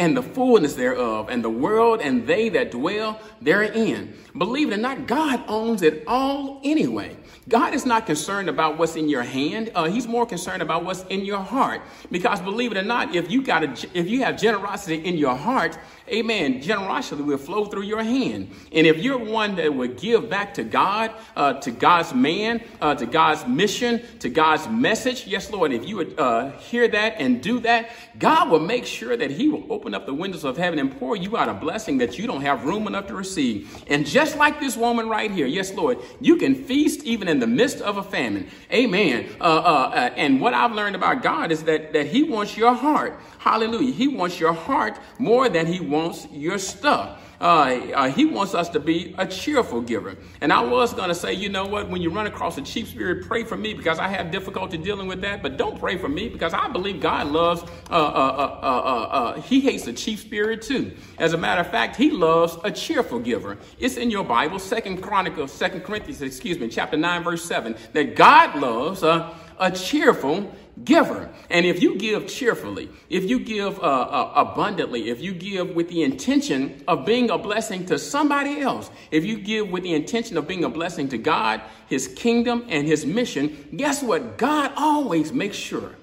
and 0.00 0.16
the 0.16 0.22
fullness 0.22 0.74
thereof, 0.74 1.28
and 1.28 1.44
the 1.44 1.50
world 1.50 2.00
and 2.00 2.26
they 2.26 2.48
that 2.48 2.70
dwell 2.70 3.20
therein. 3.42 4.14
Believe 4.36 4.70
it 4.70 4.74
or 4.74 4.78
not, 4.78 5.06
God 5.06 5.44
owns 5.46 5.82
it 5.82 6.04
all 6.06 6.58
anyway. 6.64 7.16
God 7.48 7.74
is 7.74 7.84
not 7.84 8.06
concerned 8.06 8.48
about 8.48 8.78
what's 8.78 8.96
in 8.96 9.08
your 9.08 9.24
hand. 9.24 9.72
Uh, 9.74 9.90
he's 9.90 10.06
more 10.06 10.24
concerned 10.24 10.62
about 10.62 10.84
what's 10.84 11.02
in 11.04 11.24
your 11.24 11.40
heart. 11.40 11.82
Because 12.10 12.40
believe 12.40 12.70
it 12.70 12.78
or 12.78 12.82
not, 12.82 13.14
if 13.14 13.30
you 13.30 13.42
got 13.42 13.64
a, 13.64 13.88
if 13.92 14.08
you 14.08 14.22
have 14.22 14.40
generosity 14.40 15.04
in 15.04 15.18
your 15.18 15.34
heart, 15.34 15.76
amen, 16.08 16.62
generosity 16.62 17.22
will 17.22 17.38
flow 17.38 17.64
through 17.64 17.82
your 17.82 18.02
hand. 18.02 18.52
And 18.72 18.86
if 18.86 18.98
you're 18.98 19.18
one 19.18 19.56
that 19.56 19.74
would 19.74 19.98
give 19.98 20.30
back 20.30 20.54
to 20.54 20.62
God, 20.62 21.12
uh, 21.34 21.54
to 21.54 21.72
God's 21.72 22.14
man, 22.14 22.62
uh, 22.80 22.94
to 22.94 23.06
God's 23.06 23.46
mission, 23.46 24.00
to 24.20 24.28
God's 24.28 24.68
message, 24.68 25.26
yes, 25.26 25.50
Lord, 25.50 25.72
if 25.72 25.88
you 25.88 25.96
would 25.96 26.18
uh, 26.20 26.52
hear 26.52 26.86
that 26.88 27.16
and 27.18 27.42
do 27.42 27.58
that, 27.60 27.90
God 28.18 28.48
will 28.48 28.60
make 28.60 28.86
sure 28.86 29.16
that 29.16 29.30
He 29.30 29.48
will 29.48 29.64
open 29.72 29.89
up 29.94 30.06
the 30.06 30.14
windows 30.14 30.44
of 30.44 30.56
heaven 30.56 30.78
and 30.78 30.98
pour 30.98 31.16
you 31.16 31.36
out 31.36 31.48
a 31.48 31.54
blessing 31.54 31.98
that 31.98 32.18
you 32.18 32.26
don't 32.26 32.42
have 32.42 32.64
room 32.64 32.86
enough 32.86 33.06
to 33.08 33.14
receive. 33.14 33.82
And 33.88 34.06
just 34.06 34.36
like 34.36 34.60
this 34.60 34.76
woman 34.76 35.08
right 35.08 35.30
here, 35.30 35.46
yes, 35.46 35.72
Lord, 35.72 35.98
you 36.20 36.36
can 36.36 36.54
feast 36.54 37.04
even 37.04 37.28
in 37.28 37.38
the 37.38 37.46
midst 37.46 37.80
of 37.80 37.96
a 37.96 38.02
famine. 38.02 38.48
Amen. 38.72 39.28
Uh, 39.40 39.44
uh, 39.44 39.92
uh, 39.94 40.10
and 40.16 40.40
what 40.40 40.54
I've 40.54 40.72
learned 40.72 40.96
about 40.96 41.22
God 41.22 41.52
is 41.52 41.64
that, 41.64 41.92
that 41.92 42.06
He 42.06 42.22
wants 42.22 42.56
your 42.56 42.74
heart. 42.74 43.18
Hallelujah. 43.38 43.92
He 43.92 44.08
wants 44.08 44.38
your 44.38 44.52
heart 44.52 44.98
more 45.18 45.48
than 45.48 45.66
He 45.66 45.80
wants 45.80 46.26
your 46.32 46.58
stuff. 46.58 47.20
Uh, 47.40 48.10
he 48.10 48.26
wants 48.26 48.54
us 48.54 48.68
to 48.68 48.80
be 48.80 49.14
a 49.16 49.26
cheerful 49.26 49.80
giver. 49.80 50.16
And 50.40 50.52
I 50.52 50.60
was 50.60 50.92
going 50.92 51.08
to 51.08 51.14
say, 51.14 51.32
you 51.32 51.48
know 51.48 51.66
what, 51.66 51.88
when 51.88 52.02
you 52.02 52.10
run 52.10 52.26
across 52.26 52.58
a 52.58 52.62
cheap 52.62 52.86
spirit, 52.86 53.26
pray 53.26 53.44
for 53.44 53.56
me 53.56 53.72
because 53.72 53.98
I 53.98 54.08
have 54.08 54.30
difficulty 54.30 54.76
dealing 54.76 55.08
with 55.08 55.22
that. 55.22 55.42
But 55.42 55.56
don't 55.56 55.78
pray 55.78 55.96
for 55.96 56.08
me 56.08 56.28
because 56.28 56.52
I 56.52 56.68
believe 56.68 57.00
God 57.00 57.28
loves, 57.28 57.62
uh, 57.90 57.94
uh, 57.94 58.58
uh 58.60 59.40
he 59.40 59.60
hates 59.60 59.86
a 59.86 59.92
cheap 59.92 60.18
spirit 60.18 60.62
too. 60.62 60.92
As 61.18 61.32
a 61.32 61.38
matter 61.38 61.62
of 61.62 61.70
fact, 61.70 61.96
he 61.96 62.10
loves 62.10 62.58
a 62.62 62.70
cheerful 62.70 63.18
giver. 63.18 63.56
It's 63.78 63.96
in 63.96 64.10
your 64.10 64.24
Bible, 64.24 64.58
Second 64.58 65.02
Chronicles, 65.02 65.50
Second 65.50 65.82
Corinthians, 65.82 66.20
excuse 66.20 66.58
me, 66.58 66.68
chapter 66.68 66.96
9, 66.96 67.22
verse 67.24 67.44
7, 67.44 67.74
that 67.94 68.16
God 68.16 68.60
loves 68.60 69.02
a 69.02 69.34
cheerful 69.68 70.54
giver. 70.84 71.28
And 71.50 71.66
if 71.66 71.82
you 71.82 71.96
give 71.96 72.26
cheerfully, 72.26 72.88
if 73.08 73.24
you 73.28 73.40
give 73.40 73.78
uh, 73.80 73.82
uh, 73.82 74.32
abundantly, 74.36 75.10
if 75.10 75.20
you 75.20 75.32
give 75.32 75.74
with 75.74 75.88
the 75.88 76.02
intention 76.02 76.82
of 76.88 77.04
being 77.04 77.30
a 77.30 77.38
blessing 77.38 77.86
to 77.86 77.98
somebody 77.98 78.60
else, 78.60 78.90
if 79.10 79.24
you 79.24 79.38
give 79.38 79.70
with 79.70 79.82
the 79.82 79.94
intention 79.94 80.36
of 80.36 80.46
being 80.46 80.64
a 80.64 80.68
blessing 80.68 81.08
to 81.08 81.18
God, 81.18 81.60
His 81.86 82.08
kingdom, 82.08 82.64
and 82.68 82.86
His 82.86 83.04
mission, 83.04 83.68
guess 83.76 84.02
what? 84.02 84.38
God 84.38 84.72
always 84.76 85.32
makes 85.32 85.56
sure 85.56 85.96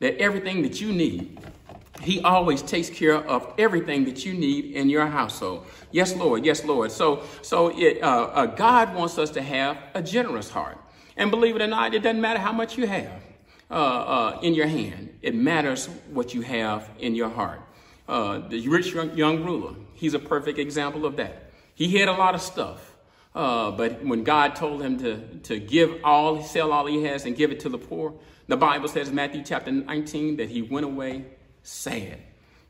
that 0.00 0.16
everything 0.18 0.62
that 0.62 0.80
you 0.80 0.92
need, 0.92 1.38
He 2.02 2.20
always 2.20 2.60
takes 2.62 2.90
care 2.90 3.16
of 3.16 3.54
everything 3.58 4.04
that 4.04 4.26
you 4.26 4.34
need 4.34 4.72
in 4.72 4.90
your 4.90 5.06
household. 5.06 5.66
Yes, 5.90 6.14
Lord. 6.14 6.44
Yes, 6.44 6.64
Lord. 6.64 6.92
So, 6.92 7.22
so 7.42 7.68
it, 7.68 8.02
uh, 8.02 8.06
uh 8.06 8.46
God 8.46 8.94
wants 8.94 9.16
us 9.16 9.30
to 9.30 9.42
have 9.42 9.78
a 9.94 10.02
generous 10.02 10.50
heart. 10.50 10.78
And 11.18 11.32
believe 11.32 11.56
it 11.56 11.62
or 11.62 11.66
not, 11.66 11.94
it 11.94 12.02
doesn't 12.02 12.20
matter 12.20 12.38
how 12.38 12.52
much 12.52 12.78
you 12.78 12.86
have 12.86 13.22
uh, 13.70 13.74
uh, 13.74 14.38
in 14.40 14.54
your 14.54 14.68
hand. 14.68 15.18
It 15.20 15.34
matters 15.34 15.86
what 16.10 16.32
you 16.32 16.42
have 16.42 16.88
in 17.00 17.16
your 17.16 17.28
heart. 17.28 17.60
Uh, 18.08 18.38
the 18.48 18.66
rich 18.68 18.94
young, 18.94 19.44
ruler, 19.44 19.74
he's 19.94 20.14
a 20.14 20.18
perfect 20.18 20.58
example 20.58 21.04
of 21.04 21.16
that. 21.16 21.50
He 21.74 21.98
had 21.98 22.08
a 22.08 22.12
lot 22.12 22.34
of 22.34 22.40
stuff, 22.40 22.96
uh, 23.34 23.72
but 23.72 24.02
when 24.04 24.22
God 24.22 24.56
told 24.56 24.80
him 24.80 24.96
to, 25.00 25.18
to 25.40 25.58
give 25.58 26.00
all, 26.04 26.42
sell 26.42 26.72
all 26.72 26.86
he 26.86 27.02
has 27.02 27.26
and 27.26 27.36
give 27.36 27.50
it 27.50 27.60
to 27.60 27.68
the 27.68 27.78
poor, 27.78 28.14
the 28.46 28.56
Bible 28.56 28.88
says, 28.88 29.12
Matthew 29.12 29.42
chapter 29.44 29.70
19, 29.70 30.36
that 30.36 30.48
he 30.48 30.62
went 30.62 30.86
away 30.86 31.26
sad 31.62 32.18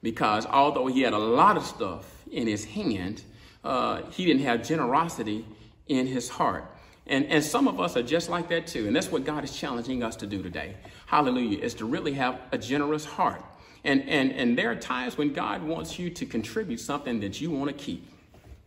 because 0.02 0.46
although 0.46 0.86
he 0.86 1.02
had 1.02 1.12
a 1.12 1.18
lot 1.18 1.56
of 1.56 1.64
stuff 1.64 2.24
in 2.30 2.46
his 2.46 2.64
hand, 2.64 3.22
uh, 3.62 4.02
he 4.10 4.24
didn't 4.24 4.42
have 4.42 4.66
generosity 4.66 5.44
in 5.86 6.06
his 6.06 6.28
heart. 6.28 6.64
And, 7.08 7.24
and 7.26 7.42
some 7.42 7.68
of 7.68 7.80
us 7.80 7.96
are 7.96 8.02
just 8.02 8.28
like 8.28 8.48
that 8.50 8.66
too. 8.66 8.86
And 8.86 8.94
that's 8.94 9.10
what 9.10 9.24
God 9.24 9.42
is 9.44 9.56
challenging 9.56 10.02
us 10.02 10.16
to 10.16 10.26
do 10.26 10.42
today. 10.42 10.76
Hallelujah. 11.06 11.58
Is 11.58 11.74
to 11.74 11.86
really 11.86 12.12
have 12.14 12.40
a 12.52 12.58
generous 12.58 13.04
heart. 13.04 13.42
And, 13.84 14.08
and, 14.08 14.32
and 14.32 14.58
there 14.58 14.70
are 14.70 14.76
times 14.76 15.16
when 15.16 15.32
God 15.32 15.62
wants 15.62 15.98
you 15.98 16.10
to 16.10 16.26
contribute 16.26 16.80
something 16.80 17.20
that 17.20 17.40
you 17.40 17.50
want 17.50 17.70
to 17.70 17.84
keep. 17.84 18.06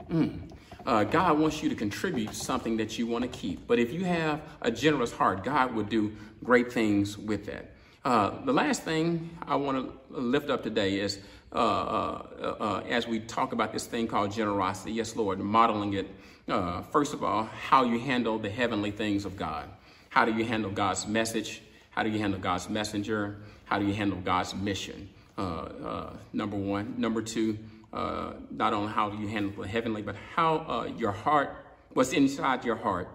Mm. 0.10 0.50
Uh, 0.86 1.04
God 1.04 1.38
wants 1.38 1.62
you 1.62 1.70
to 1.70 1.76
contribute 1.76 2.34
something 2.34 2.78
that 2.78 2.98
you 2.98 3.06
want 3.06 3.24
to 3.24 3.28
keep. 3.28 3.68
But 3.68 3.78
if 3.78 3.94
you 3.94 4.04
have 4.06 4.42
a 4.62 4.72
generous 4.72 5.12
heart, 5.12 5.44
God 5.44 5.76
will 5.76 5.84
do 5.84 6.14
great 6.44 6.74
things 6.74 7.18
with 7.18 7.46
that. 7.46 7.72
Uh, 8.04 8.44
the 8.46 8.54
last 8.54 8.82
thing 8.82 9.30
I 9.46 9.58
want 9.58 9.78
to 10.10 10.20
lift 10.20 10.50
up 10.50 10.64
today 10.64 11.00
is 11.00 11.20
uh, 11.54 11.58
uh, 11.58 12.56
uh, 12.60 12.84
as 12.90 13.08
we 13.08 13.20
talk 13.20 13.54
about 13.54 13.74
this 13.74 13.86
thing 13.86 14.08
called 14.08 14.32
generosity. 14.32 14.94
Yes, 14.94 15.16
Lord, 15.16 15.40
modeling 15.40 15.94
it 15.94 16.08
uh, 16.52 16.82
first 16.84 17.14
of 17.14 17.24
all, 17.24 17.46
how 17.46 17.86
you 17.86 18.00
handle 18.00 18.38
the 18.38 18.50
heavenly 18.50 18.92
things 18.92 19.26
of 19.26 19.38
God. 19.38 19.70
How 20.10 20.26
do 20.26 20.34
you 20.34 20.44
handle 20.44 20.70
God's 20.70 21.08
message? 21.08 21.62
How 21.92 22.04
do 22.04 22.10
you 22.10 22.20
handle 22.20 22.40
God's 22.40 22.70
messenger? 22.70 23.38
How 23.64 23.80
do 23.80 23.86
you 23.86 23.94
handle 23.94 24.20
God's 24.20 24.54
mission? 24.54 25.10
Uh, 25.38 25.42
uh, 25.42 26.14
number 26.34 26.58
one. 26.58 26.96
Number 26.98 27.22
two, 27.22 27.58
uh, 27.94 28.34
not 28.50 28.74
only 28.74 28.92
how 28.92 29.10
do 29.10 29.18
you 29.18 29.30
handle 29.30 29.64
the 29.64 29.68
heavenly, 29.68 30.02
but 30.02 30.16
how 30.36 30.58
uh, 30.58 30.92
your 30.98 31.14
heart, 31.14 31.56
what's 31.94 32.12
inside 32.12 32.66
your 32.66 32.76
heart, 32.76 33.10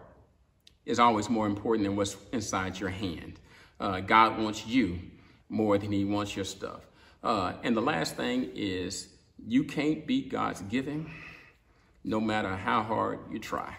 is 0.87 0.99
always 0.99 1.29
more 1.29 1.47
important 1.47 1.87
than 1.87 1.95
what's 1.95 2.17
inside 2.33 2.81
your 2.81 2.91
hand. 2.91 3.39
Uh, 3.79 4.01
God 4.01 4.39
wants 4.39 4.67
you 4.67 4.99
more 5.51 5.77
than 5.77 5.93
He 5.93 6.05
wants 6.05 6.35
your 6.35 6.45
stuff. 6.47 6.81
and 7.23 7.77
the 7.77 7.83
last 7.83 8.17
thing 8.17 8.51
is, 8.55 9.09
you 9.47 9.65
can't 9.65 10.07
beat 10.07 10.31
God's 10.31 10.63
giving 10.63 11.11
no 12.07 12.21
matter 12.21 12.57
how 12.57 12.83
hard 12.83 13.19
you 13.31 13.39
try. 13.39 13.77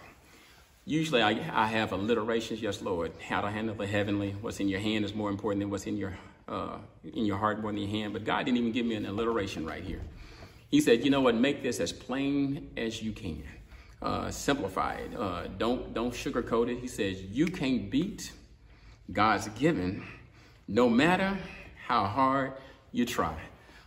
Usually 0.85 1.21
I, 1.21 1.31
I 1.53 1.65
have 1.67 1.93
alliterations, 1.93 2.61
yes, 2.61 2.81
Lord, 2.81 3.11
how 3.27 3.41
to 3.41 3.49
handle 3.49 3.73
the 3.73 3.87
heavenly. 3.87 4.35
What's 4.41 4.59
in 4.59 4.69
your 4.69 4.81
hand 4.81 5.05
is 5.05 5.15
more 5.15 5.29
important 5.29 5.61
than 5.61 5.69
what's 5.69 5.87
in 5.87 5.97
your, 5.97 6.17
uh, 6.47 6.77
in 7.13 7.25
your 7.25 7.37
heart 7.37 7.61
more 7.61 7.71
than 7.71 7.81
your 7.81 7.89
hand. 7.89 8.13
But 8.13 8.25
God 8.25 8.45
didn't 8.45 8.57
even 8.57 8.71
give 8.73 8.85
me 8.85 8.95
an 8.95 9.05
alliteration 9.05 9.65
right 9.65 9.83
here. 9.83 10.01
He 10.69 10.81
said, 10.81 11.03
you 11.03 11.09
know 11.09 11.21
what, 11.21 11.35
make 11.35 11.63
this 11.63 11.79
as 11.79 11.93
plain 11.93 12.69
as 12.75 13.01
you 13.01 13.13
can. 13.13 13.43
Uh, 14.01 14.29
simplify 14.29 14.93
it. 14.95 15.17
Uh, 15.17 15.47
don't, 15.57 15.93
don't 15.93 16.13
sugarcoat 16.13 16.69
it. 16.69 16.79
He 16.79 16.87
says, 16.87 17.21
you 17.21 17.47
can't 17.47 17.89
beat 17.89 18.31
God's 19.11 19.47
given 19.49 20.03
no 20.67 20.89
matter 20.89 21.37
how 21.85 22.05
hard 22.05 22.53
you 22.91 23.05
try. 23.05 23.35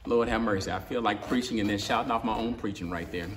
Lord 0.07 0.29
have 0.29 0.40
mercy. 0.40 0.72
I 0.72 0.81
feel 0.81 1.03
like 1.03 1.29
preaching 1.29 1.61
and 1.61 1.68
then 1.68 1.79
shouting 1.79 2.11
off 2.11 2.24
my 2.24 2.35
own 2.35 2.55
preaching 2.55 2.90
right 2.90 3.11
there. 3.12 3.29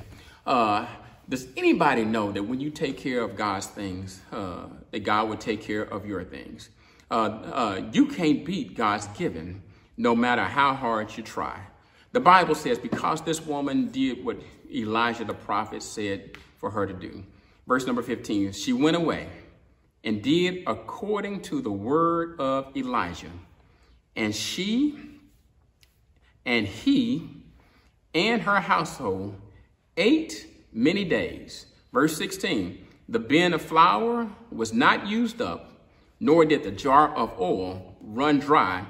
Uh, 0.45 0.85
does 1.29 1.47
anybody 1.55 2.03
know 2.03 2.31
that 2.31 2.43
when 2.43 2.59
you 2.59 2.69
take 2.69 2.97
care 2.97 3.21
of 3.21 3.35
God's 3.35 3.67
things, 3.67 4.21
uh, 4.31 4.67
that 4.91 5.03
God 5.03 5.29
will 5.29 5.37
take 5.37 5.61
care 5.61 5.83
of 5.83 6.05
your 6.05 6.23
things? 6.23 6.69
Uh, 7.09 7.13
uh, 7.13 7.81
you 7.91 8.07
can't 8.07 8.45
beat 8.45 8.75
God's 8.75 9.07
giving 9.17 9.61
no 9.97 10.15
matter 10.15 10.43
how 10.43 10.73
hard 10.73 11.15
you 11.15 11.23
try. 11.23 11.61
The 12.11 12.19
Bible 12.19 12.55
says, 12.55 12.77
because 12.77 13.21
this 13.21 13.45
woman 13.45 13.89
did 13.89 14.23
what 14.23 14.37
Elijah 14.71 15.25
the 15.25 15.33
prophet 15.33 15.81
said 15.81 16.37
for 16.57 16.69
her 16.71 16.85
to 16.85 16.93
do. 16.93 17.23
Verse 17.67 17.85
number 17.85 18.01
15, 18.01 18.51
she 18.51 18.73
went 18.73 18.97
away 18.97 19.27
and 20.03 20.21
did 20.21 20.63
according 20.67 21.41
to 21.41 21.61
the 21.61 21.71
word 21.71 22.39
of 22.39 22.75
Elijah. 22.75 23.31
And 24.15 24.35
she 24.35 24.99
and 26.45 26.67
he 26.67 27.29
and 28.13 28.41
her 28.41 28.59
household 28.59 29.35
ate 29.97 30.47
many 30.71 31.05
days. 31.05 31.65
Verse 31.91 32.17
16, 32.17 32.85
the 33.09 33.19
bin 33.19 33.53
of 33.53 33.61
flour 33.61 34.29
was 34.51 34.73
not 34.73 35.07
used 35.07 35.41
up, 35.41 35.71
nor 36.19 36.45
did 36.45 36.63
the 36.63 36.71
jar 36.71 37.13
of 37.15 37.39
oil 37.39 37.95
run 38.01 38.39
dry, 38.39 38.85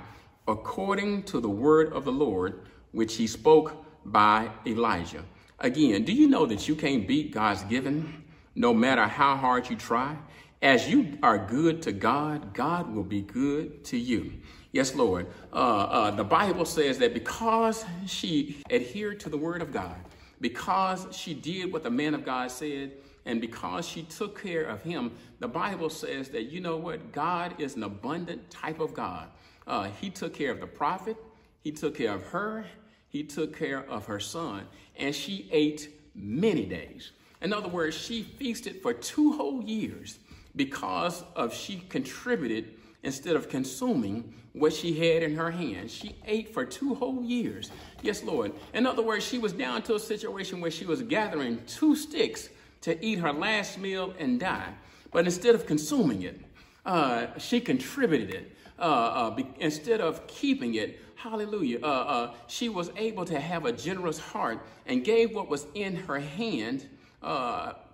according 0.48 1.24
to 1.24 1.40
the 1.40 1.50
word 1.50 1.94
of 1.94 2.06
the 2.06 2.12
Lord, 2.12 2.62
which 2.92 3.16
he 3.16 3.28
spoke 3.28 3.86
by 4.06 4.50
Elijah. 4.66 5.24
Again, 5.60 6.04
do 6.04 6.12
you 6.12 6.28
know 6.28 6.46
that 6.46 6.68
you 6.68 6.76
can't 6.76 7.08
beat 7.08 7.32
God's 7.32 7.64
giving 7.64 8.24
no 8.56 8.74
matter 8.74 9.06
how 9.08 9.36
hard 9.36 9.70
you 9.70 9.76
try? 9.76 10.18
As 10.62 10.88
you 10.88 11.18
are 11.22 11.38
good 11.38 11.82
to 11.84 11.92
God, 11.92 12.54
God 12.54 12.94
will 12.94 13.04
be 13.04 13.22
good 13.22 13.84
to 13.86 13.98
you. 13.98 14.34
Yes, 14.72 14.96
Lord. 14.96 15.28
Uh, 15.52 15.56
uh, 15.56 16.12
the 16.12 16.24
Bible 16.24 16.66
says 16.66 16.98
that 17.00 17.14
because 17.14 17.86
she 18.08 18.64
adhered 18.70 19.20
to 19.22 19.30
the 19.30 19.38
word 19.38 19.62
of 19.62 19.72
God, 19.72 19.96
because 20.44 21.08
she 21.12 21.34
did 21.34 21.72
what 21.72 21.84
the 21.84 21.90
man 21.90 22.14
of 22.14 22.26
God 22.26 22.52
said, 22.52 22.92
and 23.26 23.40
because 23.40 23.88
she 23.88 24.04
took 24.04 24.44
care 24.44 24.66
of 24.66 24.84
him, 24.84 25.14
the 25.40 25.48
Bible 25.48 25.90
says 25.90 26.28
that, 26.32 26.52
you 26.52 26.60
know 26.60 26.76
what? 26.76 27.14
God 27.14 27.56
is 27.62 27.78
an 27.78 27.84
abundant 27.84 28.52
type 28.52 28.82
of 28.82 28.94
God. 28.94 29.30
Uh, 29.66 29.88
he 30.02 30.10
took 30.10 30.34
care 30.34 30.52
of 30.52 30.60
the 30.60 30.68
prophet, 30.68 31.16
he 31.62 31.72
took 31.72 31.96
care 31.96 32.14
of 32.14 32.24
her, 32.24 32.66
he 33.08 33.24
took 33.24 33.58
care 33.58 33.90
of 33.90 34.06
her 34.08 34.20
son, 34.20 34.66
and 34.98 35.16
she 35.16 35.48
ate 35.50 35.90
many 36.14 36.66
days. 36.66 37.14
In 37.42 37.54
other 37.54 37.70
words, 37.70 37.96
she 37.96 38.24
feasted 38.24 38.82
for 38.82 38.94
two 38.94 39.32
whole 39.32 39.64
years 39.64 40.20
because 40.58 41.24
of 41.38 41.54
she 41.54 41.86
contributed 41.88 42.74
instead 43.04 43.36
of 43.36 43.50
consuming 43.50 44.34
what 44.54 44.72
she 44.72 44.94
had 44.94 45.24
in 45.24 45.36
her 45.36 45.52
hand. 45.52 45.90
She 45.90 46.16
ate 46.26 46.54
for 46.54 46.66
two 46.66 46.96
whole 46.96 47.24
years. 47.24 47.72
Yes, 48.02 48.24
Lord. 48.24 48.54
In 48.74 48.86
other 48.86 49.02
words, 49.02 49.26
she 49.26 49.40
was 49.40 49.54
down 49.54 49.82
to 49.84 49.96
a 49.96 50.00
situation 50.00 50.62
where 50.62 50.72
she 50.72 50.86
was 50.86 51.02
gathering 51.02 51.60
two 51.68 51.96
sticks 51.96 52.50
to 52.82 53.04
eat 53.04 53.20
her 53.20 53.34
last 53.34 53.78
meal 53.78 54.14
and 54.20 54.40
die. 54.40 54.74
But 55.12 55.26
instead 55.26 55.56
of 55.56 55.66
consuming 55.66 56.24
it, 56.24 56.40
uh, 56.86 57.28
she 57.38 57.60
contributed 57.60 58.34
it. 58.34 58.56
Uh, 58.78 58.82
uh, 58.82 59.44
instead 59.60 60.02
of 60.02 60.26
keeping 60.28 60.76
it, 60.76 61.00
hallelujah, 61.16 61.80
uh, 61.82 61.86
uh, 61.86 62.34
she 62.48 62.70
was 62.70 62.92
able 62.98 63.24
to 63.26 63.40
have 63.40 63.66
a 63.66 63.72
generous 63.72 64.20
heart 64.20 64.60
and 64.86 65.04
gave 65.04 65.34
what 65.34 65.48
was 65.48 65.68
in 65.74 65.96
her 65.96 66.20
hand 66.20 66.88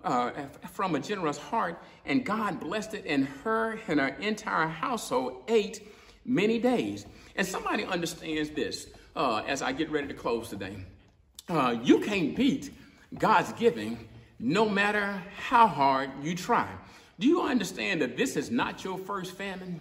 uh, 0.04 0.30
from 0.72 0.94
a 0.94 1.00
generous 1.00 1.38
heart, 1.38 1.82
and 2.04 2.24
God 2.24 2.60
blessed 2.60 2.94
it, 2.94 3.04
and 3.06 3.26
her 3.44 3.78
and 3.88 4.00
her 4.00 4.08
entire 4.08 4.68
household 4.68 5.42
ate 5.48 5.88
many 6.24 6.58
days. 6.58 7.06
And 7.36 7.46
somebody 7.46 7.84
understands 7.84 8.50
this 8.50 8.88
uh, 9.16 9.42
as 9.46 9.62
I 9.62 9.72
get 9.72 9.90
ready 9.90 10.08
to 10.08 10.14
close 10.14 10.48
today. 10.48 10.76
Uh, 11.48 11.76
you 11.82 12.00
can't 12.00 12.36
beat 12.36 12.70
God's 13.18 13.52
giving 13.54 14.08
no 14.38 14.68
matter 14.68 15.22
how 15.36 15.66
hard 15.66 16.10
you 16.22 16.34
try. 16.34 16.68
Do 17.18 17.26
you 17.26 17.42
understand 17.42 18.00
that 18.00 18.16
this 18.16 18.36
is 18.36 18.50
not 18.50 18.82
your 18.82 18.96
first 18.96 19.36
famine? 19.36 19.80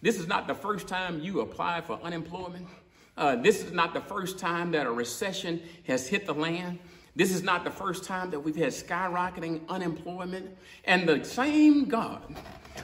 This 0.00 0.18
is 0.18 0.26
not 0.26 0.46
the 0.46 0.54
first 0.54 0.88
time 0.88 1.20
you 1.20 1.40
applied 1.40 1.84
for 1.84 2.00
unemployment. 2.02 2.66
Uh, 3.16 3.36
this 3.36 3.62
is 3.62 3.72
not 3.72 3.92
the 3.92 4.00
first 4.00 4.38
time 4.38 4.70
that 4.72 4.86
a 4.86 4.90
recession 4.90 5.62
has 5.86 6.08
hit 6.08 6.24
the 6.24 6.32
land. 6.32 6.78
This 7.14 7.30
is 7.32 7.42
not 7.42 7.64
the 7.64 7.70
first 7.70 8.04
time 8.04 8.30
that 8.30 8.40
we've 8.40 8.56
had 8.56 8.68
skyrocketing 8.68 9.68
unemployment. 9.68 10.56
And 10.84 11.08
the 11.08 11.24
same 11.24 11.84
God 11.84 12.22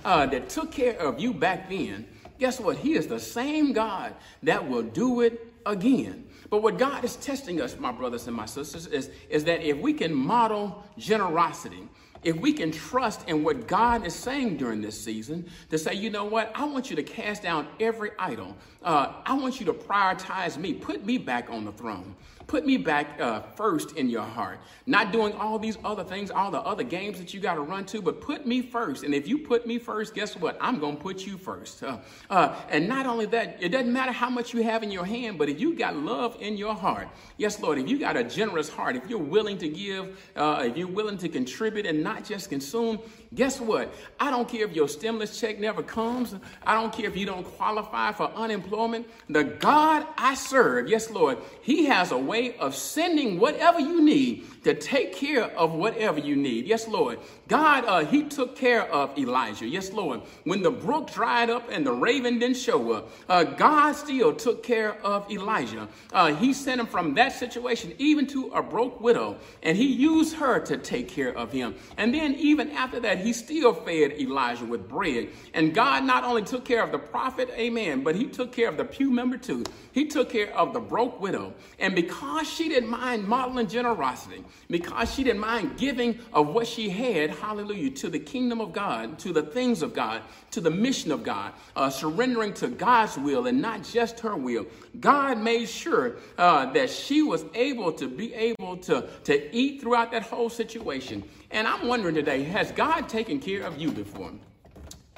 uh, 0.04 0.26
that 0.26 0.48
took 0.48 0.70
care 0.70 0.98
of 0.98 1.18
you 1.18 1.32
back 1.32 1.68
then, 1.70 2.06
guess 2.38 2.60
what? 2.60 2.76
He 2.76 2.94
is 2.94 3.06
the 3.06 3.20
same 3.20 3.72
God 3.72 4.14
that 4.42 4.68
will 4.68 4.82
do 4.82 5.22
it 5.22 5.52
again. 5.64 6.26
But 6.50 6.62
what 6.62 6.78
God 6.78 7.04
is 7.04 7.16
testing 7.16 7.60
us, 7.60 7.78
my 7.78 7.92
brothers 7.92 8.26
and 8.26 8.36
my 8.36 8.46
sisters, 8.46 8.86
is, 8.86 9.10
is 9.28 9.44
that 9.44 9.62
if 9.62 9.78
we 9.78 9.92
can 9.92 10.14
model 10.14 10.84
generosity, 10.96 11.88
if 12.22 12.36
we 12.36 12.52
can 12.52 12.72
trust 12.72 13.28
in 13.28 13.44
what 13.44 13.68
God 13.68 14.06
is 14.06 14.14
saying 14.14 14.56
during 14.56 14.80
this 14.80 15.00
season, 15.00 15.48
to 15.70 15.78
say, 15.78 15.94
you 15.94 16.10
know 16.10 16.24
what, 16.24 16.50
I 16.54 16.64
want 16.64 16.90
you 16.90 16.96
to 16.96 17.02
cast 17.02 17.42
down 17.42 17.68
every 17.80 18.10
idol. 18.18 18.56
Uh, 18.82 19.12
I 19.24 19.34
want 19.34 19.60
you 19.60 19.66
to 19.66 19.72
prioritize 19.72 20.56
me, 20.56 20.72
put 20.74 21.04
me 21.04 21.18
back 21.18 21.48
on 21.50 21.64
the 21.64 21.72
throne. 21.72 22.16
Put 22.48 22.64
me 22.64 22.78
back 22.78 23.20
uh, 23.20 23.42
first 23.42 23.98
in 23.98 24.08
your 24.08 24.22
heart. 24.22 24.58
Not 24.86 25.12
doing 25.12 25.34
all 25.34 25.58
these 25.58 25.76
other 25.84 26.02
things, 26.02 26.30
all 26.30 26.50
the 26.50 26.62
other 26.62 26.82
games 26.82 27.18
that 27.18 27.34
you 27.34 27.40
got 27.40 27.56
to 27.56 27.60
run 27.60 27.84
to, 27.84 28.00
but 28.00 28.22
put 28.22 28.46
me 28.46 28.62
first. 28.62 29.04
And 29.04 29.14
if 29.14 29.28
you 29.28 29.36
put 29.36 29.66
me 29.66 29.78
first, 29.78 30.14
guess 30.14 30.34
what? 30.34 30.56
I'm 30.58 30.80
going 30.80 30.96
to 30.96 31.02
put 31.02 31.26
you 31.26 31.36
first. 31.36 31.82
Uh, 31.82 31.98
uh, 32.30 32.56
and 32.70 32.88
not 32.88 33.04
only 33.04 33.26
that, 33.26 33.58
it 33.60 33.68
doesn't 33.68 33.92
matter 33.92 34.12
how 34.12 34.30
much 34.30 34.54
you 34.54 34.62
have 34.62 34.82
in 34.82 34.90
your 34.90 35.04
hand, 35.04 35.36
but 35.36 35.50
if 35.50 35.60
you 35.60 35.76
got 35.76 35.94
love 35.94 36.38
in 36.40 36.56
your 36.56 36.74
heart, 36.74 37.08
yes, 37.36 37.60
Lord, 37.60 37.76
if 37.76 37.86
you 37.86 37.98
got 37.98 38.16
a 38.16 38.24
generous 38.24 38.70
heart, 38.70 38.96
if 38.96 39.10
you're 39.10 39.18
willing 39.18 39.58
to 39.58 39.68
give, 39.68 40.18
uh, 40.34 40.64
if 40.64 40.74
you're 40.74 40.88
willing 40.88 41.18
to 41.18 41.28
contribute 41.28 41.84
and 41.84 42.02
not 42.02 42.24
just 42.24 42.48
consume, 42.48 42.98
guess 43.34 43.60
what? 43.60 43.92
I 44.18 44.30
don't 44.30 44.48
care 44.48 44.64
if 44.64 44.74
your 44.74 44.88
stimulus 44.88 45.38
check 45.38 45.58
never 45.58 45.82
comes. 45.82 46.34
I 46.66 46.72
don't 46.72 46.94
care 46.94 47.10
if 47.10 47.16
you 47.16 47.26
don't 47.26 47.44
qualify 47.44 48.12
for 48.12 48.30
unemployment. 48.30 49.06
The 49.28 49.44
God 49.44 50.06
I 50.16 50.34
serve, 50.34 50.88
yes, 50.88 51.10
Lord, 51.10 51.36
He 51.60 51.84
has 51.84 52.10
a 52.10 52.16
way 52.16 52.37
way 52.38 52.56
of 52.58 52.74
sending 52.74 53.38
whatever 53.38 53.80
you 53.80 54.00
need 54.02 54.44
to 54.64 54.74
take 54.74 55.14
care 55.14 55.44
of 55.56 55.72
whatever 55.72 56.18
you 56.18 56.36
need. 56.36 56.66
Yes, 56.66 56.88
Lord. 56.88 57.18
God, 57.48 57.84
uh, 57.84 58.04
He 58.04 58.24
took 58.24 58.56
care 58.56 58.90
of 58.92 59.16
Elijah. 59.18 59.66
Yes, 59.66 59.92
Lord. 59.92 60.22
When 60.44 60.62
the 60.62 60.70
brook 60.70 61.10
dried 61.10 61.50
up 61.50 61.68
and 61.70 61.86
the 61.86 61.92
raven 61.92 62.38
didn't 62.38 62.56
show 62.56 62.92
up, 62.92 63.10
uh, 63.28 63.44
God 63.44 63.92
still 63.92 64.34
took 64.34 64.62
care 64.62 64.94
of 65.04 65.30
Elijah. 65.30 65.88
Uh, 66.12 66.34
he 66.34 66.52
sent 66.52 66.80
him 66.80 66.86
from 66.86 67.14
that 67.14 67.32
situation 67.32 67.94
even 67.98 68.26
to 68.28 68.48
a 68.48 68.62
broke 68.62 69.00
widow, 69.00 69.36
and 69.62 69.76
He 69.76 69.86
used 69.86 70.36
her 70.36 70.60
to 70.60 70.76
take 70.76 71.08
care 71.08 71.36
of 71.36 71.52
him. 71.52 71.74
And 71.96 72.14
then, 72.14 72.34
even 72.34 72.70
after 72.70 73.00
that, 73.00 73.18
He 73.18 73.32
still 73.32 73.74
fed 73.74 74.12
Elijah 74.12 74.64
with 74.64 74.88
bread. 74.88 75.28
And 75.54 75.74
God 75.74 76.04
not 76.04 76.24
only 76.24 76.42
took 76.42 76.64
care 76.64 76.82
of 76.82 76.92
the 76.92 76.98
prophet, 76.98 77.50
amen, 77.50 78.02
but 78.02 78.14
He 78.14 78.26
took 78.26 78.52
care 78.52 78.68
of 78.68 78.76
the 78.76 78.84
pew 78.84 79.10
member 79.10 79.36
too. 79.36 79.64
He 79.92 80.06
took 80.06 80.30
care 80.30 80.54
of 80.56 80.72
the 80.72 80.80
broke 80.80 81.20
widow. 81.20 81.54
And 81.78 81.94
because 81.94 82.48
she 82.48 82.68
didn't 82.68 82.90
mind 82.90 83.26
modeling 83.26 83.68
generosity, 83.68 84.44
because 84.68 85.14
she 85.14 85.24
didn't 85.24 85.40
mind 85.40 85.76
giving 85.76 86.18
of 86.32 86.48
what 86.48 86.66
she 86.66 86.88
had, 86.88 87.30
hallelujah, 87.30 87.90
to 87.90 88.08
the 88.08 88.18
kingdom 88.18 88.60
of 88.60 88.72
God, 88.72 89.18
to 89.20 89.32
the 89.32 89.42
things 89.42 89.82
of 89.82 89.94
God, 89.94 90.22
to 90.50 90.60
the 90.60 90.70
mission 90.70 91.12
of 91.12 91.22
God, 91.22 91.52
uh, 91.76 91.90
surrendering 91.90 92.52
to 92.54 92.68
God's 92.68 93.16
will 93.18 93.46
and 93.46 93.60
not 93.60 93.82
just 93.82 94.20
her 94.20 94.36
will. 94.36 94.66
God 95.00 95.38
made 95.38 95.68
sure 95.68 96.16
uh, 96.36 96.72
that 96.72 96.90
she 96.90 97.22
was 97.22 97.44
able 97.54 97.92
to 97.92 98.08
be 98.08 98.34
able 98.34 98.76
to, 98.78 99.08
to 99.24 99.56
eat 99.56 99.80
throughout 99.80 100.10
that 100.12 100.22
whole 100.22 100.50
situation. 100.50 101.22
And 101.50 101.66
I'm 101.66 101.86
wondering 101.86 102.14
today, 102.14 102.42
has 102.44 102.72
God 102.72 103.08
taken 103.08 103.40
care 103.40 103.62
of 103.62 103.78
you 103.78 103.90
before? 103.90 104.32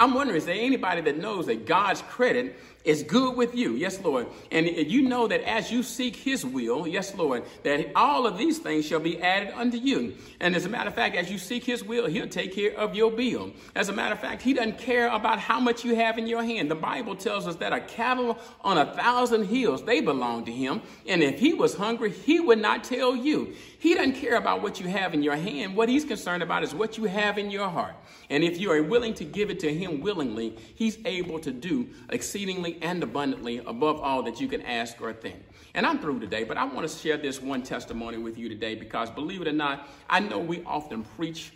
I'm 0.01 0.15
wondering, 0.15 0.39
is 0.39 0.47
there 0.47 0.57
anybody 0.59 1.03
that 1.03 1.19
knows 1.19 1.47
that 1.47 1.67
God's 1.67 2.01
credit 2.01 2.59
is 2.85 3.03
good 3.03 3.37
with 3.37 3.55
you? 3.55 3.75
Yes, 3.75 4.01
Lord. 4.01 4.27
And 4.51 4.67
you 4.67 5.03
know 5.03 5.29
that 5.29 5.43
as 5.43 5.71
you 5.71 5.83
seek 5.83 6.17
his 6.17 6.43
will, 6.43 6.87
yes, 6.87 7.15
Lord, 7.15 7.45
that 7.65 7.91
all 7.95 8.27
of 8.27 8.39
these 8.39 8.59
things 8.59 8.87
shall 8.87 8.99
be 8.99 9.21
added 9.21 9.53
unto 9.55 9.77
you. 9.77 10.15
And 10.41 10.57
as 10.57 10.65
a 10.65 10.71
matter 10.71 10.89
of 10.89 10.95
fact, 10.95 11.17
as 11.17 11.31
you 11.31 11.37
seek 11.37 11.65
his 11.65 11.85
will, 11.85 12.07
he'll 12.07 12.27
take 12.27 12.55
care 12.55 12.75
of 12.79 12.95
your 12.95 13.11
bill. 13.11 13.53
As 13.75 13.91
a 13.91 13.93
matter 13.93 14.15
of 14.15 14.21
fact, 14.21 14.41
he 14.41 14.55
doesn't 14.55 14.79
care 14.79 15.09
about 15.09 15.39
how 15.39 15.61
much 15.61 15.85
you 15.85 15.95
have 15.97 16.17
in 16.17 16.27
your 16.27 16.43
hand. 16.43 16.71
The 16.71 16.77
Bible 16.77 17.15
tells 17.15 17.47
us 17.47 17.57
that 17.57 17.75
a 17.75 17.81
cattle 17.81 18.39
on 18.63 18.79
a 18.79 18.95
thousand 18.95 19.45
hills, 19.45 19.85
they 19.85 20.01
belong 20.01 20.47
to 20.47 20.53
him. 20.53 20.81
And 21.07 21.23
if 21.23 21.39
he 21.39 21.53
was 21.53 21.75
hungry, 21.75 22.11
he 22.11 22.41
would 22.41 22.59
not 22.59 22.85
tell 22.85 23.15
you. 23.15 23.55
He 23.81 23.95
doesn't 23.95 24.17
care 24.17 24.37
about 24.37 24.61
what 24.61 24.79
you 24.79 24.89
have 24.89 25.15
in 25.15 25.23
your 25.23 25.37
hand. 25.37 25.75
What 25.75 25.89
he's 25.89 26.05
concerned 26.05 26.43
about 26.43 26.63
is 26.63 26.75
what 26.75 26.99
you 26.99 27.05
have 27.05 27.39
in 27.39 27.51
your 27.51 27.67
heart. 27.67 27.95
And 28.29 28.45
if 28.45 28.61
you 28.61 28.71
are 28.71 28.83
willing 28.83 29.15
to 29.15 29.25
give 29.25 29.49
it 29.49 29.59
to 29.61 29.73
him 29.73 30.03
willingly, 30.03 30.55
he's 30.75 30.99
able 31.07 31.39
to 31.39 31.51
do 31.51 31.89
exceedingly 32.11 32.79
and 32.83 33.03
abundantly 33.03 33.57
above 33.67 33.99
all 34.03 34.23
that 34.25 34.39
you 34.39 34.49
can 34.49 34.61
ask 34.61 35.01
or 35.01 35.15
think. 35.15 35.39
And 35.73 35.87
I'm 35.87 35.99
through 35.99 36.21
today, 36.21 36.45
but 36.45 36.59
I 36.59 36.65
want 36.65 36.87
to 36.87 36.95
share 36.95 37.17
this 37.17 37.41
one 37.41 37.63
testimony 37.63 38.19
with 38.19 38.37
you 38.37 38.51
today 38.51 38.75
because 38.75 39.09
believe 39.09 39.41
it 39.41 39.49
or 39.49 39.53
not, 39.53 39.89
I 40.11 40.21
know 40.21 40.39
we 40.39 40.63
often 40.65 41.03
preach 41.03 41.55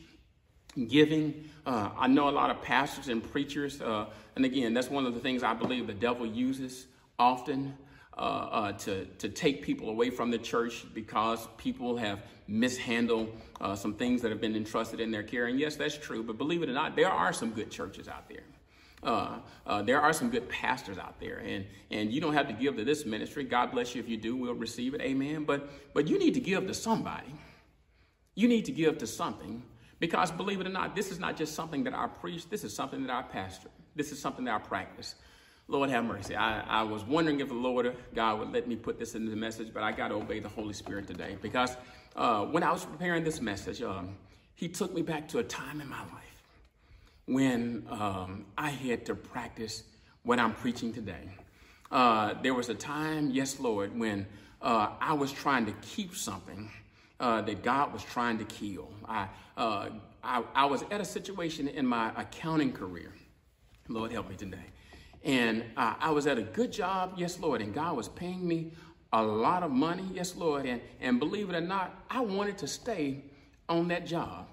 giving. 0.88 1.50
Uh, 1.66 1.90
I 1.94 2.06
know 2.06 2.30
a 2.30 2.32
lot 2.32 2.48
of 2.48 2.62
pastors 2.62 3.08
and 3.08 3.22
preachers, 3.22 3.82
uh, 3.82 4.06
and 4.34 4.46
again, 4.46 4.72
that's 4.72 4.88
one 4.88 5.04
of 5.04 5.12
the 5.12 5.20
things 5.20 5.42
I 5.42 5.52
believe 5.52 5.87
the 5.87 5.92
devil 5.92 6.24
uses 6.24 6.87
often 7.18 7.76
uh, 8.16 8.20
uh, 8.20 8.72
to, 8.72 9.05
to 9.18 9.29
take 9.29 9.62
people 9.62 9.90
away 9.90 10.11
from 10.11 10.31
the 10.31 10.38
church 10.38 10.85
because 10.94 11.48
people 11.59 11.96
have 11.96 12.20
mishandled 12.46 13.29
uh, 13.61 13.74
some 13.74 13.94
things 13.94 14.22
that 14.22 14.31
have 14.31 14.40
been 14.40 14.55
entrusted 14.55 15.00
in 15.00 15.11
their 15.11 15.22
care. 15.22 15.46
And 15.46 15.59
yes, 15.59 15.77
that's 15.77 15.96
true, 15.96 16.22
but 16.22 16.38
believe 16.38 16.62
it 16.62 16.68
or 16.68 16.72
not, 16.72 16.94
there 16.94 17.11
are 17.11 17.33
some 17.33 17.50
good 17.50 17.70
churches 17.70 18.07
out 18.07 18.29
there. 18.29 18.44
Uh, 19.03 19.38
uh, 19.66 19.83
there 19.83 20.00
are 20.00 20.12
some 20.12 20.31
good 20.31 20.48
pastors 20.48 20.96
out 20.96 21.20
there, 21.20 21.38
and 21.44 21.66
and 21.90 22.11
you 22.11 22.22
don't 22.22 22.33
have 22.33 22.46
to 22.48 22.55
give 22.55 22.77
to 22.77 22.85
this 22.85 23.05
ministry. 23.05 23.44
God 23.44 23.70
bless 23.70 23.94
you 23.94 24.00
if 24.00 24.09
you 24.09 24.16
do. 24.16 24.35
We'll 24.35 24.55
receive 24.55 24.94
it, 24.94 25.03
Amen. 25.03 25.44
But 25.44 25.68
but 25.92 26.09
you 26.09 26.18
need 26.18 26.33
to 26.35 26.40
give 26.40 26.66
to 26.68 26.72
somebody. 26.72 27.35
You 28.35 28.48
need 28.48 28.64
to 28.64 28.72
give 28.72 28.96
to 28.98 29.07
something 29.07 29.62
because 30.00 30.31
believe 30.31 30.61
it 30.61 30.66
or 30.66 30.70
not, 30.70 30.96
this 30.96 31.11
is 31.11 31.18
not 31.18 31.37
just 31.37 31.55
something 31.55 31.85
that 31.85 31.92
I 31.92 32.07
preach. 32.07 32.48
This 32.48 32.64
is 32.64 32.74
something 32.74 33.03
that 33.07 33.12
I 33.12 33.22
pastor. 33.22 33.68
This 33.94 34.11
is 34.11 34.20
something 34.20 34.46
that 34.46 34.55
I 34.55 34.59
practice. 34.59 35.16
Lord 35.66 35.88
have 35.90 36.05
mercy. 36.05 36.37
I, 36.37 36.61
I 36.81 36.83
was 36.83 37.05
wondering 37.05 37.40
if 37.40 37.48
the 37.48 37.55
Lord 37.55 37.96
God 38.14 38.38
would 38.38 38.53
let 38.53 38.68
me 38.68 38.77
put 38.77 38.98
this 38.98 39.14
in 39.14 39.24
the 39.24 39.37
message, 39.37 39.72
but 39.72 39.83
I 39.83 39.92
got 39.92 40.09
to 40.09 40.14
obey 40.14 40.38
the 40.40 40.48
Holy 40.48 40.74
Spirit 40.74 41.07
today 41.07 41.38
because 41.40 41.77
uh, 42.16 42.44
when 42.44 42.62
I 42.62 42.70
was 42.70 42.85
preparing 42.85 43.24
this 43.24 43.40
message, 43.40 43.81
um, 43.81 44.16
He 44.55 44.68
took 44.68 44.92
me 44.94 45.00
back 45.00 45.27
to 45.29 45.38
a 45.38 45.42
time 45.42 45.81
in 45.81 45.88
my 45.88 46.00
life 46.00 46.42
when 47.27 47.87
um, 47.90 48.44
I 48.59 48.68
had 48.68 49.07
to 49.07 49.14
practice 49.14 49.85
what 50.22 50.38
I'm 50.38 50.53
preaching 50.53 50.92
today. 50.92 51.31
Uh, 51.90 52.35
there 52.42 52.53
was 52.55 52.68
a 52.68 52.74
time, 52.74 53.31
yes, 53.31 53.59
Lord, 53.59 53.98
when 53.98 54.27
uh, 54.61 54.88
I 55.00 55.14
was 55.14 55.33
trying 55.33 55.64
to 55.66 55.72
keep 55.81 56.14
something 56.14 56.70
uh, 57.20 57.40
that 57.42 57.62
God 57.62 57.92
was 57.92 58.03
trying 58.03 58.37
to 58.38 58.44
kill. 58.44 58.90
I, 59.09 59.29
uh, 59.57 59.88
I, 60.22 60.42
I 60.55 60.66
was 60.66 60.85
at 60.90 61.00
a 61.00 61.05
situation 61.05 61.68
in 61.68 61.87
my 61.87 62.12
accounting 62.16 62.72
career. 62.72 63.14
Lord 63.88 64.12
help 64.12 64.29
me 64.29 64.37
today 64.37 64.73
and 65.24 65.64
uh, 65.76 65.94
I 65.98 66.10
was 66.10 66.26
at 66.26 66.38
a 66.38 66.42
good 66.42 66.70
job, 66.70 67.14
yes, 67.16 67.40
Lord, 67.40 67.62
and 67.62 67.72
God 67.72 67.96
was 67.96 68.08
paying 68.08 68.46
me 68.46 68.72
a 69.12 69.22
lot 69.22 69.62
of 69.62 69.70
money, 69.70 70.04
yes, 70.12 70.37
Lord. 70.37 70.66
And, 70.66 70.82
and 71.00 71.18
believe 71.18 71.48
it 71.48 71.56
or 71.56 71.60
not, 71.60 72.04
I 72.10 72.20
wanted 72.20 72.58
to 72.58 72.66
stay 72.66 73.24
on 73.68 73.88
that 73.88 74.06
job. 74.06 74.48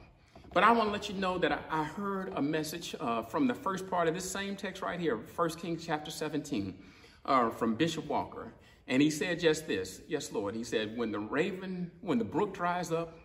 But 0.54 0.64
I 0.64 0.72
want 0.72 0.88
to 0.88 0.92
let 0.92 1.10
you 1.10 1.16
know 1.16 1.38
that 1.40 1.52
I, 1.52 1.60
I 1.70 1.84
heard 1.84 2.34
a 2.36 2.42
message 2.42 2.96
uh, 3.00 3.24
from 3.24 3.48
the 3.48 3.54
first 3.54 3.90
part 3.90 4.08
of 4.08 4.14
this 4.14 4.30
same 4.30 4.56
text 4.56 4.82
right 4.82 5.00
here, 5.00 5.18
1 5.18 5.50
Kings 5.52 5.86
chapter 5.86 6.10
17, 6.10 6.78
uh, 7.26 7.50
from 7.50 7.76
Bishop 7.76 8.06
Walker. 8.08 8.54
And 8.88 9.02
he 9.02 9.10
said 9.10 9.40
just 9.40 9.68
this 9.68 10.02
Yes, 10.08 10.32
Lord. 10.32 10.56
He 10.56 10.64
said, 10.64 10.98
When 10.98 11.12
the 11.12 11.20
raven, 11.20 11.92
when 12.02 12.18
the 12.18 12.26
brook 12.26 12.54
dries 12.54 12.92
up 12.92 13.18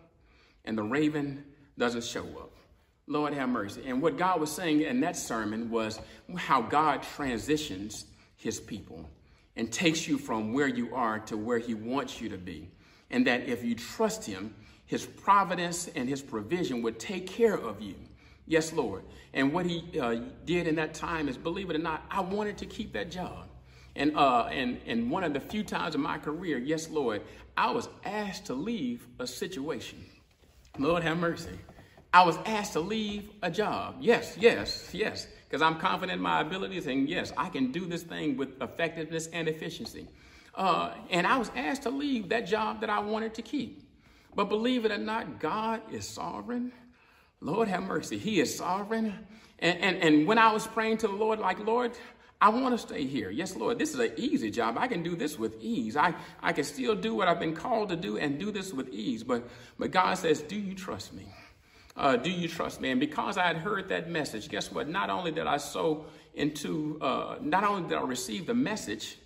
and 0.65 0.77
the 0.77 0.83
raven 0.83 1.45
doesn't 1.77 2.03
show 2.03 2.25
up. 2.39 2.51
Lord 3.07 3.33
have 3.33 3.47
mercy. 3.47 3.83
And 3.85 4.01
what 4.01 4.17
God 4.17 4.41
was 4.41 4.51
saying 4.51 4.81
in 4.81 4.99
that 4.99 5.15
sermon 5.15 5.69
was 5.69 5.99
how 6.35 6.61
God 6.61 7.03
transitions 7.03 8.05
his 8.35 8.59
people 8.59 9.09
and 9.55 9.71
takes 9.71 10.07
you 10.07 10.17
from 10.17 10.53
where 10.53 10.67
you 10.67 10.93
are 10.93 11.19
to 11.19 11.37
where 11.37 11.57
he 11.57 11.73
wants 11.73 12.19
you 12.19 12.29
to 12.29 12.37
be. 12.37 12.69
And 13.09 13.25
that 13.25 13.47
if 13.47 13.63
you 13.63 13.75
trust 13.75 14.25
him, 14.25 14.53
his 14.85 15.05
providence 15.05 15.87
and 15.95 16.09
his 16.09 16.21
provision 16.21 16.81
would 16.81 16.99
take 16.99 17.27
care 17.27 17.55
of 17.55 17.81
you. 17.81 17.95
Yes, 18.45 18.73
Lord. 18.73 19.03
And 19.33 19.53
what 19.53 19.65
he 19.65 19.99
uh, 19.99 20.15
did 20.45 20.67
in 20.67 20.75
that 20.75 20.93
time 20.93 21.29
is, 21.29 21.37
believe 21.37 21.69
it 21.69 21.75
or 21.75 21.79
not, 21.79 22.03
I 22.11 22.21
wanted 22.21 22.57
to 22.59 22.65
keep 22.65 22.93
that 22.93 23.09
job. 23.09 23.47
And, 23.95 24.15
uh, 24.15 24.47
and, 24.51 24.79
and 24.85 25.09
one 25.09 25.23
of 25.23 25.33
the 25.33 25.39
few 25.39 25.63
times 25.63 25.95
in 25.95 26.01
my 26.01 26.17
career, 26.17 26.57
yes, 26.57 26.89
Lord, 26.89 27.21
I 27.55 27.71
was 27.71 27.89
asked 28.05 28.45
to 28.45 28.53
leave 28.53 29.07
a 29.19 29.25
situation. 29.25 30.05
Lord 30.77 31.03
have 31.03 31.17
mercy. 31.17 31.57
I 32.13 32.25
was 32.25 32.37
asked 32.45 32.73
to 32.73 32.79
leave 32.79 33.29
a 33.41 33.51
job. 33.51 33.97
Yes, 33.99 34.37
yes, 34.39 34.89
yes, 34.93 35.27
because 35.47 35.61
I'm 35.61 35.79
confident 35.79 36.17
in 36.17 36.21
my 36.21 36.41
abilities, 36.41 36.87
and 36.87 37.07
yes, 37.07 37.33
I 37.37 37.49
can 37.49 37.71
do 37.71 37.85
this 37.85 38.03
thing 38.03 38.37
with 38.37 38.61
effectiveness 38.61 39.27
and 39.27 39.47
efficiency. 39.47 40.07
Uh, 40.55 40.93
and 41.11 41.27
I 41.27 41.37
was 41.37 41.51
asked 41.55 41.83
to 41.83 41.89
leave 41.89 42.29
that 42.29 42.47
job 42.47 42.81
that 42.81 42.89
I 42.89 42.99
wanted 42.99 43.35
to 43.35 43.41
keep. 43.41 43.83
But 44.35 44.49
believe 44.49 44.85
it 44.85 44.91
or 44.91 44.97
not, 44.97 45.39
God 45.39 45.81
is 45.91 46.07
sovereign. 46.07 46.71
Lord 47.41 47.67
have 47.67 47.83
mercy. 47.83 48.17
He 48.17 48.39
is 48.39 48.55
sovereign. 48.55 49.13
And, 49.59 49.79
and, 49.79 49.97
and 49.97 50.27
when 50.27 50.37
I 50.37 50.51
was 50.51 50.65
praying 50.65 50.97
to 50.99 51.07
the 51.07 51.13
Lord, 51.13 51.39
like, 51.39 51.59
Lord, 51.59 51.91
I 52.39 52.49
want 52.49 52.73
to 52.73 52.77
stay 52.77 53.05
here. 53.05 53.31
Yes, 53.31 53.55
Lord, 53.55 53.79
this 53.79 53.93
is 53.93 53.99
an 53.99 54.13
easy 54.17 54.51
job. 54.51 54.77
I 54.77 54.87
can 54.87 55.01
do 55.01 55.15
this 55.15 55.39
with 55.39 55.55
ease. 55.59 55.97
I, 55.97 56.13
I 56.41 56.53
can 56.53 56.63
still 56.63 56.95
do 56.95 57.15
what 57.15 57.27
I've 57.27 57.39
been 57.39 57.55
called 57.55 57.89
to 57.89 57.95
do 57.95 58.17
and 58.17 58.39
do 58.39 58.51
this 58.51 58.73
with 58.73 58.89
ease. 58.89 59.23
But, 59.23 59.47
but 59.79 59.91
God 59.91 60.15
says, 60.15 60.41
Do 60.41 60.55
you 60.55 60.75
trust 60.75 61.13
me? 61.13 61.25
Uh, 61.97 62.15
do 62.15 62.29
you 62.29 62.47
trust 62.47 62.79
me? 62.79 62.91
And 62.91 62.99
because 62.99 63.37
I 63.37 63.47
had 63.47 63.57
heard 63.57 63.89
that 63.89 64.07
message, 64.09 64.49
guess 64.49 64.71
what? 64.71 64.87
Not 64.87 65.09
only 65.09 65.31
did 65.31 65.47
I 65.47 65.57
sow 65.57 66.05
into, 66.35 66.99
uh, 67.01 67.37
not 67.41 67.63
only 67.63 67.89
did 67.89 67.97
I 67.97 68.01
receive 68.01 68.45
the 68.45 68.53
message, 68.53 69.17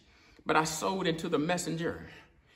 but 0.46 0.56
I 0.56 0.64
sowed 0.64 1.06
into 1.06 1.28
the 1.28 1.38
messenger. 1.38 2.10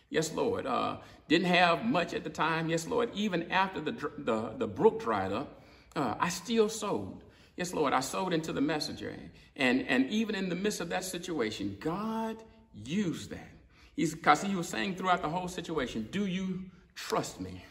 Yes, 0.09 0.33
Lord. 0.33 0.65
Uh, 0.65 0.97
didn't 1.27 1.47
have 1.47 1.83
much 1.83 2.13
at 2.13 2.23
the 2.23 2.29
time. 2.29 2.69
Yes, 2.69 2.87
Lord. 2.87 3.09
Even 3.13 3.51
after 3.51 3.81
the, 3.81 3.91
the, 4.17 4.53
the 4.57 4.67
brook 4.67 5.01
dried 5.01 5.33
up, 5.33 5.61
uh, 5.97 6.15
I 6.17 6.29
still 6.29 6.69
sowed. 6.69 7.21
Yes, 7.57 7.73
Lord. 7.73 7.91
I 7.91 7.99
sowed 7.99 8.33
into 8.33 8.53
the 8.53 8.61
messenger. 8.61 9.13
And, 9.57 9.85
and 9.87 10.09
even 10.09 10.35
in 10.35 10.47
the 10.47 10.55
midst 10.55 10.79
of 10.79 10.89
that 10.89 11.03
situation, 11.03 11.75
God 11.81 12.37
used 12.73 13.31
that. 13.31 13.49
Because 13.97 14.41
he 14.41 14.55
was 14.55 14.69
saying 14.69 14.95
throughout 14.95 15.21
the 15.21 15.29
whole 15.29 15.47
situation, 15.47 16.07
Do 16.09 16.25
you 16.25 16.61
trust 16.95 17.41
me? 17.41 17.63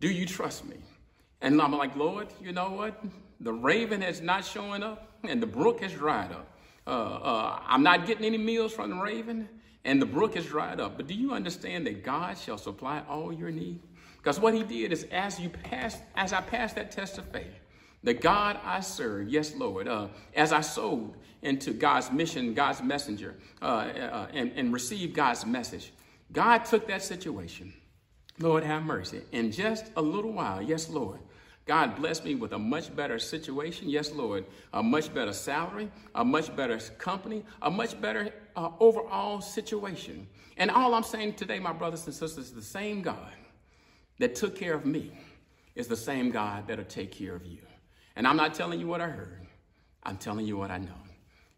Do 0.00 0.10
you 0.10 0.26
trust 0.26 0.64
me? 0.64 0.76
And 1.40 1.60
I'm 1.60 1.72
like, 1.72 1.94
Lord, 1.96 2.28
you 2.40 2.52
know 2.52 2.70
what? 2.70 3.02
The 3.40 3.52
raven 3.52 4.00
has 4.02 4.20
not 4.20 4.44
showing 4.44 4.82
up 4.82 5.18
and 5.24 5.42
the 5.42 5.46
brook 5.46 5.80
has 5.82 5.92
dried 5.92 6.32
up. 6.32 6.50
Uh, 6.86 6.90
uh, 6.90 7.58
I'm 7.66 7.82
not 7.82 8.06
getting 8.06 8.24
any 8.24 8.38
meals 8.38 8.72
from 8.72 8.90
the 8.90 8.96
raven 8.96 9.48
and 9.84 10.00
the 10.00 10.06
brook 10.06 10.34
has 10.34 10.46
dried 10.46 10.80
up. 10.80 10.96
But 10.96 11.06
do 11.06 11.14
you 11.14 11.32
understand 11.32 11.86
that 11.86 12.04
God 12.04 12.38
shall 12.38 12.58
supply 12.58 13.02
all 13.08 13.32
your 13.32 13.50
need? 13.50 13.80
Because 14.16 14.40
what 14.40 14.54
he 14.54 14.62
did 14.62 14.92
is 14.92 15.04
as 15.12 15.38
you 15.38 15.50
pass, 15.50 15.98
as 16.16 16.32
I 16.32 16.40
passed 16.40 16.76
that 16.76 16.90
test 16.90 17.18
of 17.18 17.26
faith, 17.26 17.60
the 18.02 18.14
God 18.14 18.58
I 18.64 18.80
serve, 18.80 19.28
yes, 19.28 19.54
Lord, 19.54 19.88
uh, 19.88 20.08
as 20.34 20.52
I 20.52 20.60
sowed 20.60 21.14
into 21.42 21.72
God's 21.72 22.10
mission, 22.10 22.54
God's 22.54 22.82
messenger, 22.82 23.34
uh, 23.60 23.64
uh, 23.64 24.26
and, 24.32 24.52
and 24.56 24.72
received 24.72 25.14
God's 25.14 25.44
message, 25.44 25.92
God 26.32 26.64
took 26.64 26.86
that 26.88 27.02
situation, 27.02 27.72
Lord 28.38 28.64
have 28.64 28.82
mercy, 28.82 29.22
in 29.32 29.52
just 29.52 29.86
a 29.96 30.02
little 30.02 30.32
while, 30.32 30.62
yes, 30.62 30.88
Lord, 30.88 31.20
God 31.66 31.96
blessed 31.96 32.24
me 32.24 32.34
with 32.34 32.52
a 32.52 32.58
much 32.58 32.94
better 32.94 33.18
situation. 33.18 33.88
Yes, 33.88 34.12
Lord. 34.12 34.44
A 34.74 34.82
much 34.82 35.12
better 35.14 35.32
salary, 35.32 35.90
a 36.14 36.24
much 36.24 36.54
better 36.54 36.78
company, 36.98 37.44
a 37.62 37.70
much 37.70 37.98
better 38.00 38.34
uh, 38.54 38.70
overall 38.80 39.40
situation. 39.40 40.26
And 40.56 40.70
all 40.70 40.94
I'm 40.94 41.02
saying 41.02 41.34
today, 41.34 41.58
my 41.58 41.72
brothers 41.72 42.04
and 42.06 42.14
sisters, 42.14 42.50
the 42.50 42.62
same 42.62 43.00
God 43.00 43.32
that 44.18 44.34
took 44.34 44.54
care 44.56 44.74
of 44.74 44.84
me 44.84 45.10
is 45.74 45.88
the 45.88 45.96
same 45.96 46.30
God 46.30 46.68
that'll 46.68 46.84
take 46.84 47.10
care 47.10 47.34
of 47.34 47.46
you. 47.46 47.58
And 48.16 48.28
I'm 48.28 48.36
not 48.36 48.54
telling 48.54 48.78
you 48.78 48.86
what 48.86 49.00
I 49.00 49.08
heard, 49.08 49.46
I'm 50.02 50.18
telling 50.18 50.46
you 50.46 50.56
what 50.56 50.70
I 50.70 50.78
know. 50.78 50.92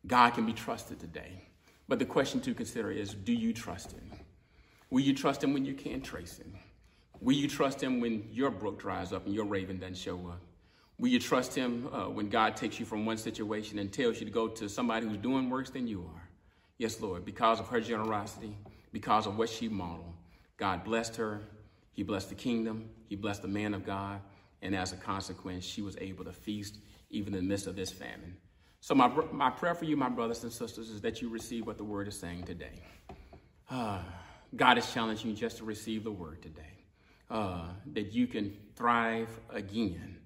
God 0.06 0.30
can 0.30 0.46
be 0.46 0.52
trusted 0.52 1.00
today. 1.00 1.42
But 1.88 1.98
the 1.98 2.04
question 2.04 2.40
to 2.42 2.54
consider 2.54 2.90
is 2.90 3.12
do 3.12 3.32
you 3.32 3.52
trust 3.52 3.92
Him? 3.92 4.10
Will 4.90 5.00
you 5.00 5.14
trust 5.14 5.42
Him 5.42 5.52
when 5.52 5.64
you 5.64 5.74
can't 5.74 6.04
trace 6.04 6.38
Him? 6.38 6.54
Will 7.20 7.34
you 7.34 7.48
trust 7.48 7.82
him 7.82 8.00
when 8.00 8.28
your 8.32 8.50
brook 8.50 8.78
dries 8.78 9.12
up 9.12 9.26
and 9.26 9.34
your 9.34 9.44
raven 9.44 9.78
doesn't 9.78 9.96
show 9.96 10.16
up? 10.28 10.40
Will 10.98 11.08
you 11.08 11.18
trust 11.18 11.54
him 11.54 11.88
uh, 11.92 12.04
when 12.04 12.28
God 12.28 12.56
takes 12.56 12.80
you 12.80 12.86
from 12.86 13.04
one 13.04 13.18
situation 13.18 13.78
and 13.78 13.92
tells 13.92 14.18
you 14.18 14.26
to 14.26 14.32
go 14.32 14.48
to 14.48 14.68
somebody 14.68 15.06
who's 15.06 15.18
doing 15.18 15.50
worse 15.50 15.70
than 15.70 15.86
you 15.86 16.08
are? 16.14 16.28
Yes, 16.78 17.00
Lord, 17.00 17.24
because 17.24 17.60
of 17.60 17.68
her 17.68 17.80
generosity, 17.80 18.56
because 18.92 19.26
of 19.26 19.36
what 19.36 19.48
she 19.48 19.68
modeled. 19.68 20.14
God 20.56 20.84
blessed 20.84 21.16
her. 21.16 21.42
He 21.92 22.02
blessed 22.02 22.30
the 22.30 22.34
kingdom. 22.34 22.88
He 23.08 23.16
blessed 23.16 23.42
the 23.42 23.48
man 23.48 23.74
of 23.74 23.84
God. 23.84 24.20
And 24.62 24.74
as 24.74 24.92
a 24.92 24.96
consequence, 24.96 25.64
she 25.64 25.82
was 25.82 25.96
able 25.98 26.24
to 26.24 26.32
feast 26.32 26.78
even 27.10 27.34
in 27.34 27.40
the 27.40 27.48
midst 27.48 27.66
of 27.66 27.76
this 27.76 27.90
famine. 27.90 28.36
So 28.80 28.94
my, 28.94 29.08
my 29.32 29.50
prayer 29.50 29.74
for 29.74 29.84
you, 29.84 29.96
my 29.96 30.08
brothers 30.08 30.44
and 30.44 30.52
sisters, 30.52 30.90
is 30.90 31.00
that 31.02 31.20
you 31.20 31.28
receive 31.28 31.66
what 31.66 31.76
the 31.76 31.84
word 31.84 32.08
is 32.08 32.18
saying 32.18 32.44
today. 32.44 32.82
Uh, 33.70 34.00
God 34.54 34.78
is 34.78 34.92
challenging 34.92 35.30
you 35.30 35.36
just 35.36 35.58
to 35.58 35.64
receive 35.64 36.04
the 36.04 36.10
word 36.10 36.42
today 36.42 36.75
uh, 37.30 37.68
that 37.92 38.12
you 38.12 38.26
can 38.26 38.56
thrive 38.74 39.28
again, 39.50 40.16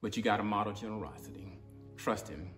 but 0.00 0.16
you 0.16 0.22
got 0.22 0.38
to 0.38 0.42
model 0.42 0.72
generosity. 0.72 1.58
Trust 1.96 2.28
Him 2.28 2.48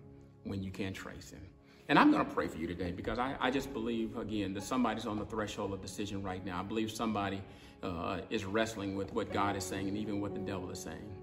when 0.43 0.63
you 0.63 0.71
can't 0.71 0.95
trace 0.95 1.31
Him. 1.31 1.41
And 1.89 1.99
I'm 1.99 2.11
going 2.11 2.25
to 2.25 2.31
pray 2.31 2.47
for 2.47 2.57
you 2.57 2.65
today 2.65 2.91
because 2.91 3.19
I, 3.19 3.35
I, 3.39 3.51
just 3.51 3.73
believe, 3.73 4.17
again, 4.17 4.53
that 4.53 4.63
somebody's 4.63 5.05
on 5.05 5.19
the 5.19 5.25
threshold 5.25 5.73
of 5.73 5.81
decision 5.81 6.23
right 6.23 6.43
now. 6.45 6.59
I 6.59 6.63
believe 6.63 6.89
somebody 6.91 7.41
uh, 7.81 8.21
is 8.29 8.45
wrestling 8.45 8.95
with 8.95 9.13
what 9.13 9.33
God 9.33 9.57
is 9.57 9.65
saying 9.65 9.89
and 9.89 9.97
even 9.97 10.21
what 10.21 10.33
the 10.33 10.39
devil 10.39 10.69
is 10.71 10.79
saying. 10.79 11.13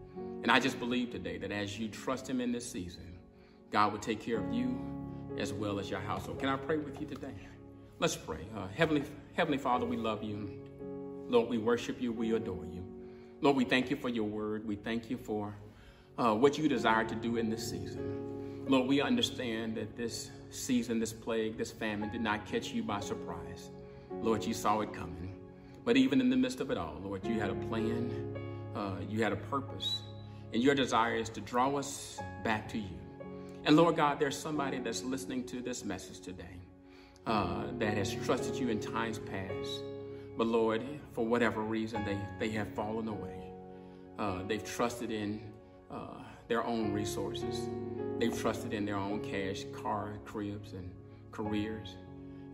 And 0.42 0.50
I 0.50 0.60
just 0.60 0.78
believe 0.78 1.10
today 1.10 1.38
that 1.38 1.50
as 1.50 1.78
you 1.78 1.88
trust 1.88 2.28
Him 2.28 2.40
in 2.40 2.52
this 2.52 2.70
season, 2.70 3.18
God 3.70 3.92
will 3.92 3.98
take 3.98 4.20
care 4.20 4.38
of 4.38 4.52
you 4.52 4.78
as 5.38 5.52
well 5.52 5.78
as 5.78 5.88
your 5.88 6.00
household. 6.00 6.38
Can 6.38 6.48
I 6.48 6.56
pray 6.56 6.76
with 6.76 7.00
you 7.00 7.06
today? 7.06 7.34
Let's 7.98 8.16
pray. 8.16 8.46
Uh, 8.56 8.66
Heavenly, 8.74 9.02
Heavenly 9.34 9.58
Father, 9.58 9.86
we 9.86 9.96
love 9.96 10.22
you. 10.22 10.59
Lord, 11.30 11.48
we 11.48 11.58
worship 11.58 12.00
you, 12.00 12.12
we 12.12 12.34
adore 12.34 12.64
you. 12.64 12.84
Lord, 13.40 13.56
we 13.56 13.64
thank 13.64 13.88
you 13.88 13.96
for 13.96 14.08
your 14.08 14.24
word. 14.24 14.66
We 14.66 14.74
thank 14.74 15.08
you 15.08 15.16
for 15.16 15.54
uh, 16.18 16.34
what 16.34 16.58
you 16.58 16.68
desire 16.68 17.04
to 17.04 17.14
do 17.14 17.36
in 17.36 17.48
this 17.48 17.70
season. 17.70 18.64
Lord, 18.66 18.88
we 18.88 19.00
understand 19.00 19.76
that 19.76 19.96
this 19.96 20.30
season, 20.50 20.98
this 20.98 21.12
plague, 21.12 21.56
this 21.56 21.70
famine 21.70 22.10
did 22.10 22.20
not 22.20 22.46
catch 22.46 22.72
you 22.72 22.82
by 22.82 22.98
surprise. 22.98 23.70
Lord, 24.10 24.44
you 24.44 24.52
saw 24.52 24.80
it 24.80 24.92
coming. 24.92 25.36
But 25.84 25.96
even 25.96 26.20
in 26.20 26.30
the 26.30 26.36
midst 26.36 26.60
of 26.60 26.70
it 26.70 26.76
all, 26.76 27.00
Lord, 27.02 27.24
you 27.24 27.40
had 27.40 27.50
a 27.50 27.54
plan, 27.54 28.36
uh, 28.74 28.96
you 29.08 29.22
had 29.22 29.32
a 29.32 29.36
purpose, 29.36 30.02
and 30.52 30.60
your 30.60 30.74
desire 30.74 31.14
is 31.14 31.28
to 31.30 31.40
draw 31.40 31.76
us 31.76 32.18
back 32.42 32.68
to 32.70 32.78
you. 32.78 32.98
And 33.64 33.76
Lord 33.76 33.96
God, 33.96 34.18
there's 34.18 34.36
somebody 34.36 34.80
that's 34.80 35.04
listening 35.04 35.44
to 35.44 35.60
this 35.60 35.84
message 35.84 36.20
today 36.20 36.58
uh, 37.26 37.64
that 37.78 37.96
has 37.96 38.12
trusted 38.24 38.56
you 38.56 38.68
in 38.68 38.80
times 38.80 39.18
past. 39.18 39.82
But 40.40 40.46
Lord, 40.46 40.82
for 41.12 41.26
whatever 41.26 41.60
reason, 41.60 42.02
they, 42.06 42.18
they 42.38 42.50
have 42.54 42.72
fallen 42.72 43.08
away. 43.08 43.52
Uh, 44.18 44.42
they've 44.44 44.64
trusted 44.64 45.10
in 45.10 45.38
uh, 45.90 46.14
their 46.48 46.64
own 46.64 46.94
resources. 46.94 47.68
They've 48.18 48.34
trusted 48.40 48.72
in 48.72 48.86
their 48.86 48.96
own 48.96 49.20
cash, 49.20 49.66
car, 49.74 50.14
cribs, 50.24 50.72
and 50.72 50.90
careers. 51.30 51.94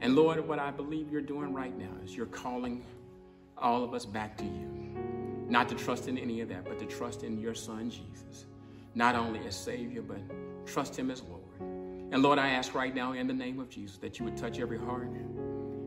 And 0.00 0.16
Lord, 0.16 0.44
what 0.48 0.58
I 0.58 0.72
believe 0.72 1.12
you're 1.12 1.20
doing 1.20 1.54
right 1.54 1.78
now 1.78 1.92
is 2.04 2.16
you're 2.16 2.26
calling 2.26 2.84
all 3.56 3.84
of 3.84 3.94
us 3.94 4.04
back 4.04 4.36
to 4.38 4.44
you. 4.44 4.68
Not 5.48 5.68
to 5.68 5.76
trust 5.76 6.08
in 6.08 6.18
any 6.18 6.40
of 6.40 6.48
that, 6.48 6.64
but 6.64 6.80
to 6.80 6.86
trust 6.86 7.22
in 7.22 7.38
your 7.38 7.54
Son, 7.54 7.88
Jesus. 7.88 8.46
Not 8.96 9.14
only 9.14 9.46
as 9.46 9.54
Savior, 9.54 10.02
but 10.02 10.18
trust 10.66 10.98
Him 10.98 11.08
as 11.08 11.22
Lord. 11.22 11.60
And 11.60 12.20
Lord, 12.20 12.40
I 12.40 12.48
ask 12.48 12.74
right 12.74 12.92
now 12.92 13.12
in 13.12 13.28
the 13.28 13.32
name 13.32 13.60
of 13.60 13.68
Jesus 13.68 13.96
that 13.98 14.18
you 14.18 14.24
would 14.24 14.36
touch 14.36 14.58
every 14.58 14.76
heart, 14.76 15.12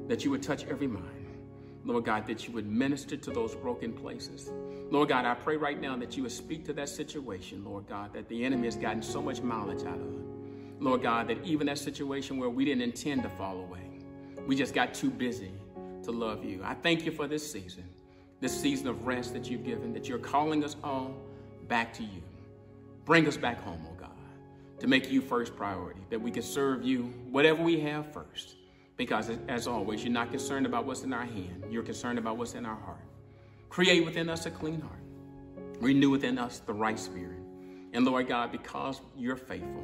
that 0.07 0.23
you 0.23 0.31
would 0.31 0.41
touch 0.41 0.63
every 0.63 0.87
mind. 0.87 1.18
Lord 1.89 2.05
God, 2.05 2.27
that 2.27 2.47
you 2.47 2.53
would 2.53 2.67
minister 2.67 3.17
to 3.17 3.31
those 3.31 3.55
broken 3.55 3.91
places. 3.91 4.51
Lord 4.91 5.09
God, 5.09 5.25
I 5.25 5.33
pray 5.33 5.57
right 5.57 5.81
now 5.81 5.97
that 5.97 6.15
you 6.15 6.21
would 6.21 6.31
speak 6.31 6.63
to 6.65 6.73
that 6.73 6.87
situation, 6.87 7.65
Lord 7.65 7.87
God, 7.89 8.13
that 8.13 8.29
the 8.29 8.45
enemy 8.45 8.65
has 8.65 8.75
gotten 8.75 9.01
so 9.01 9.23
much 9.23 9.41
mileage 9.41 9.83
out 9.87 9.95
of. 9.95 10.21
Lord 10.79 11.01
God, 11.01 11.27
that 11.29 11.43
even 11.43 11.65
that 11.65 11.79
situation 11.79 12.37
where 12.37 12.49
we 12.49 12.63
didn't 12.63 12.83
intend 12.83 13.23
to 13.23 13.29
fall 13.29 13.57
away, 13.61 13.89
we 14.45 14.55
just 14.55 14.75
got 14.75 14.93
too 14.93 15.09
busy 15.09 15.51
to 16.03 16.11
love 16.11 16.45
you. 16.45 16.61
I 16.63 16.75
thank 16.75 17.05
you 17.05 17.11
for 17.11 17.25
this 17.25 17.51
season, 17.51 17.85
this 18.39 18.55
season 18.55 18.87
of 18.87 19.07
rest 19.07 19.33
that 19.33 19.49
you've 19.49 19.65
given, 19.65 19.91
that 19.93 20.07
you're 20.07 20.19
calling 20.19 20.63
us 20.63 20.75
all 20.83 21.15
back 21.67 21.91
to 21.93 22.03
you. 22.03 22.21
Bring 23.03 23.27
us 23.27 23.35
back 23.35 23.63
home, 23.63 23.81
oh 23.89 23.95
God, 23.99 24.11
to 24.77 24.85
make 24.85 25.11
you 25.11 25.21
first 25.21 25.55
priority, 25.55 26.01
that 26.11 26.21
we 26.21 26.29
can 26.29 26.43
serve 26.43 26.85
you, 26.85 27.11
whatever 27.31 27.63
we 27.63 27.79
have 27.79 28.13
first. 28.13 28.57
Because 28.99 29.31
as 29.49 29.67
always, 29.67 30.05
you're 30.05 30.13
not 30.13 30.31
concerned 30.31 30.67
about 30.67 30.85
what's 30.85 31.03
in 31.03 31.13
our 31.13 31.25
hand. 31.25 31.65
You're 31.71 31.83
concerned 31.83 32.19
about 32.19 32.37
what's 32.37 32.55
in 32.55 32.67
our 32.67 32.77
heart. 32.77 33.05
Create 33.71 34.05
within 34.05 34.29
us 34.29 34.45
a 34.45 34.51
clean 34.51 34.81
heart 34.81 34.99
Renew 35.81 36.11
within 36.11 36.39
us 36.39 36.59
the 36.59 36.73
right 36.73 36.99
spirit. 36.99 37.39
And 37.93 38.05
Lord 38.05 38.27
God, 38.27 38.51
because 38.51 39.01
you're 39.17 39.37
faithful, 39.37 39.83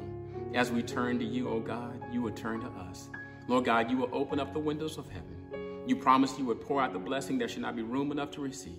as 0.54 0.72
we 0.72 0.82
turn 0.82 1.18
to 1.20 1.26
you, 1.26 1.48
oh 1.48 1.60
God, 1.60 2.02
you 2.12 2.22
will 2.22 2.32
turn 2.32 2.60
to 2.60 2.68
us. 2.68 3.08
Lord 3.48 3.66
God, 3.66 3.90
you 3.90 3.98
will 3.98 4.10
open 4.12 4.40
up 4.40 4.54
the 4.54 4.60
windows 4.60 4.98
of 4.98 5.08
heaven. 5.08 5.84
You 5.86 5.96
promised 5.96 6.38
you 6.38 6.46
would 6.46 6.62
pour 6.62 6.82
out 6.82 6.94
the 6.94 7.00
blessing 7.00 7.38
there 7.38 7.48
should 7.48 7.62
not 7.62 7.76
be 7.76 7.82
room 7.82 8.12
enough 8.12 8.32
to 8.32 8.42
receive. 8.42 8.78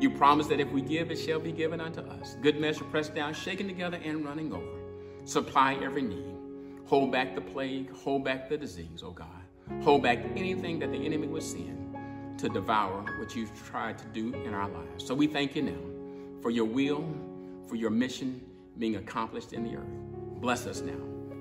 You 0.00 0.10
promised 0.10 0.50
that 0.50 0.60
if 0.60 0.72
we 0.72 0.82
give, 0.82 1.10
it 1.12 1.16
shall 1.18 1.40
be 1.40 1.52
given 1.52 1.80
unto 1.82 2.00
us. 2.02 2.36
Good 2.42 2.60
measure 2.60 2.84
pressed 2.84 3.14
down, 3.14 3.34
shaken 3.34 3.68
together, 3.68 4.00
and 4.04 4.24
running 4.24 4.52
over. 4.52 4.80
Supply 5.26 5.74
every 5.82 6.02
need. 6.02 6.36
Hold 6.86 7.12
back 7.12 7.36
the 7.36 7.42
plague, 7.42 7.92
hold 7.92 8.24
back 8.24 8.48
the 8.50 8.58
disease, 8.58 9.02
oh 9.04 9.12
God. 9.12 9.43
Hold 9.82 10.02
back 10.02 10.18
anything 10.36 10.78
that 10.80 10.90
the 10.90 11.04
enemy 11.04 11.26
would 11.26 11.42
send 11.42 12.38
to 12.38 12.48
devour 12.48 13.04
what 13.18 13.34
you've 13.34 13.54
tried 13.64 13.98
to 13.98 14.04
do 14.06 14.34
in 14.34 14.54
our 14.54 14.68
lives. 14.68 15.06
So 15.06 15.14
we 15.14 15.26
thank 15.26 15.54
you 15.56 15.62
now 15.62 16.42
for 16.42 16.50
your 16.50 16.64
will, 16.64 17.04
for 17.68 17.76
your 17.76 17.90
mission 17.90 18.40
being 18.78 18.96
accomplished 18.96 19.52
in 19.52 19.64
the 19.64 19.76
earth. 19.76 20.40
Bless 20.40 20.66
us 20.66 20.80
now 20.80 21.00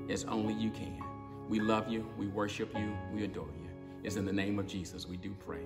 as 0.09 0.23
only 0.25 0.53
you 0.53 0.69
can. 0.71 1.03
We 1.49 1.59
love 1.59 1.89
you, 1.89 2.07
we 2.17 2.27
worship 2.27 2.73
you, 2.77 2.95
we 3.13 3.23
adore 3.23 3.47
you. 3.47 3.69
It's 4.03 4.15
in 4.15 4.25
the 4.25 4.33
name 4.33 4.59
of 4.59 4.67
Jesus 4.67 5.07
we 5.07 5.17
do 5.17 5.35
pray. 5.45 5.63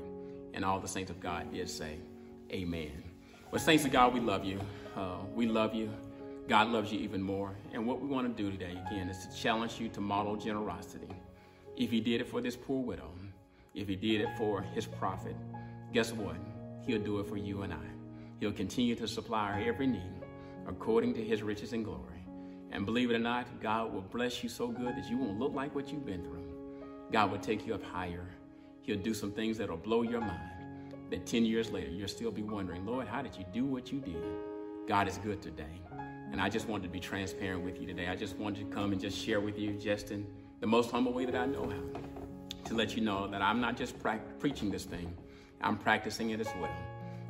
And 0.54 0.64
all 0.66 0.80
the 0.80 0.88
saints 0.88 1.12
of 1.12 1.20
God 1.20 1.52
did 1.52 1.70
say, 1.70 1.98
Amen. 2.52 3.04
Well, 3.52 3.62
saints 3.62 3.86
of 3.86 3.92
God, 3.92 4.14
we 4.14 4.20
love 4.20 4.46
you. 4.46 4.60
Uh, 4.96 5.18
we 5.36 5.46
love 5.46 5.76
you. 5.76 5.92
God 6.48 6.70
loves 6.70 6.92
you 6.92 7.00
even 7.00 7.22
more. 7.22 7.56
And 7.74 7.86
what 7.86 8.02
we 8.02 8.08
want 8.08 8.36
to 8.36 8.44
do 8.44 8.50
today, 8.50 8.80
again, 8.88 9.10
is 9.10 9.26
to 9.26 9.36
challenge 9.36 9.80
you 9.80 9.90
to 9.90 10.02
model 10.02 10.36
generosity. 10.36 11.10
If 11.78 11.92
he 11.92 12.02
did 12.02 12.22
it 12.22 12.28
for 12.28 12.42
this 12.42 12.56
poor 12.56 12.82
widow, 12.82 13.12
if 13.76 13.88
he 13.88 13.96
did 13.96 14.22
it 14.22 14.30
for 14.36 14.64
his 14.64 14.88
prophet, 14.88 15.36
guess 15.94 16.12
what? 16.12 16.36
He'll 16.88 17.04
do 17.04 17.20
it 17.20 17.28
for 17.28 17.38
you 17.38 17.62
and 17.62 17.72
I. 17.72 17.86
He'll 18.40 18.52
continue 18.52 18.96
to 18.96 19.08
supply 19.08 19.52
our 19.52 19.60
every 19.60 19.86
need 19.86 20.24
according 20.68 21.14
to 21.14 21.24
his 21.24 21.44
riches 21.44 21.74
and 21.74 21.86
glory. 21.86 22.26
And 22.72 22.84
believe 22.84 23.12
it 23.12 23.14
or 23.14 23.20
not, 23.20 23.62
God 23.62 23.94
will 23.94 24.02
bless 24.02 24.42
you 24.42 24.50
so 24.50 24.70
good 24.70 24.96
that 24.96 25.08
you 25.08 25.18
won't 25.18 25.38
look 25.38 25.54
like 25.54 25.76
what 25.76 25.92
you've 25.92 26.06
been 26.06 26.24
through. 26.24 26.52
God 27.12 27.30
will 27.30 27.38
take 27.38 27.68
you 27.68 27.76
up 27.76 27.84
higher. 27.84 28.26
He'll 28.82 28.98
do 28.98 29.14
some 29.14 29.32
things 29.32 29.60
that'll 29.60 29.78
blow 29.78 30.02
your 30.02 30.22
mind. 30.22 30.50
That 31.12 31.28
10 31.28 31.46
years 31.46 31.70
later, 31.70 31.92
you'll 31.92 32.08
still 32.08 32.32
be 32.32 32.42
wondering, 32.42 32.88
Lord, 32.88 33.08
how 33.08 33.22
did 33.22 33.38
you 33.38 33.46
do 33.54 33.66
what 33.66 33.92
you 33.92 34.00
did? 34.00 34.24
God 34.88 35.08
is 35.08 35.20
good 35.20 35.44
today. 35.44 35.82
And 36.32 36.42
I 36.42 36.50
just 36.50 36.68
wanted 36.68 36.84
to 36.84 36.90
be 36.90 37.00
transparent 37.00 37.64
with 37.64 37.80
you 37.80 37.86
today. 37.86 38.08
I 38.08 38.16
just 38.16 38.36
wanted 38.38 38.68
to 38.68 38.76
come 38.76 38.92
and 38.94 39.00
just 39.00 39.18
share 39.18 39.40
with 39.40 39.60
you, 39.60 39.74
just 39.74 40.10
in 40.12 40.26
the 40.60 40.68
most 40.68 40.92
humble 40.92 41.14
way 41.14 41.26
that 41.26 41.36
I 41.36 41.46
know 41.46 41.70
how, 41.70 42.00
to 42.66 42.74
let 42.74 42.96
you 42.96 43.04
know 43.04 43.28
that 43.28 43.42
I'm 43.42 43.62
not 43.62 43.78
just 43.78 44.00
pra- 44.00 44.22
preaching 44.40 44.72
this 44.72 44.86
thing, 44.86 45.16
I'm 45.62 45.78
practicing 45.78 46.32
it 46.32 46.40
as 46.40 46.50
well. 46.60 46.76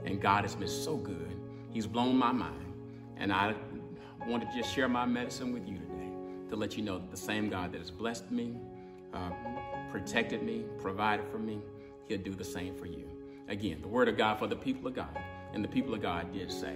And 0.05 0.21
God 0.21 0.43
has 0.43 0.55
been 0.55 0.67
so 0.67 0.95
good. 0.95 1.39
He's 1.69 1.87
blown 1.87 2.17
my 2.17 2.31
mind. 2.31 2.73
And 3.17 3.33
I 3.33 3.55
want 4.27 4.49
to 4.49 4.57
just 4.57 4.73
share 4.73 4.87
my 4.87 5.05
medicine 5.05 5.53
with 5.53 5.67
you 5.67 5.77
today 5.77 6.09
to 6.49 6.55
let 6.55 6.77
you 6.77 6.83
know 6.83 6.99
that 6.99 7.11
the 7.11 7.17
same 7.17 7.49
God 7.49 7.71
that 7.73 7.79
has 7.79 7.91
blessed 7.91 8.31
me, 8.31 8.55
uh, 9.13 9.31
protected 9.91 10.43
me, 10.43 10.65
provided 10.79 11.27
for 11.29 11.39
me, 11.39 11.59
He'll 12.05 12.19
do 12.19 12.33
the 12.33 12.43
same 12.43 12.75
for 12.75 12.85
you. 12.85 13.09
Again, 13.49 13.81
the 13.81 13.87
word 13.87 14.07
of 14.07 14.17
God 14.17 14.39
for 14.39 14.47
the 14.47 14.55
people 14.55 14.87
of 14.87 14.93
God. 14.93 15.17
And 15.53 15.63
the 15.63 15.67
people 15.67 15.93
of 15.93 16.01
God 16.01 16.31
did 16.33 16.51
say, 16.51 16.75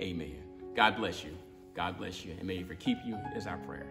Amen. 0.00 0.36
God 0.74 0.96
bless 0.96 1.22
you. 1.22 1.36
God 1.74 1.98
bless 1.98 2.24
you. 2.24 2.34
And 2.38 2.46
may 2.46 2.56
He 2.56 2.64
keep 2.76 2.98
you 3.04 3.18
is 3.36 3.46
our 3.46 3.58
prayer. 3.58 3.86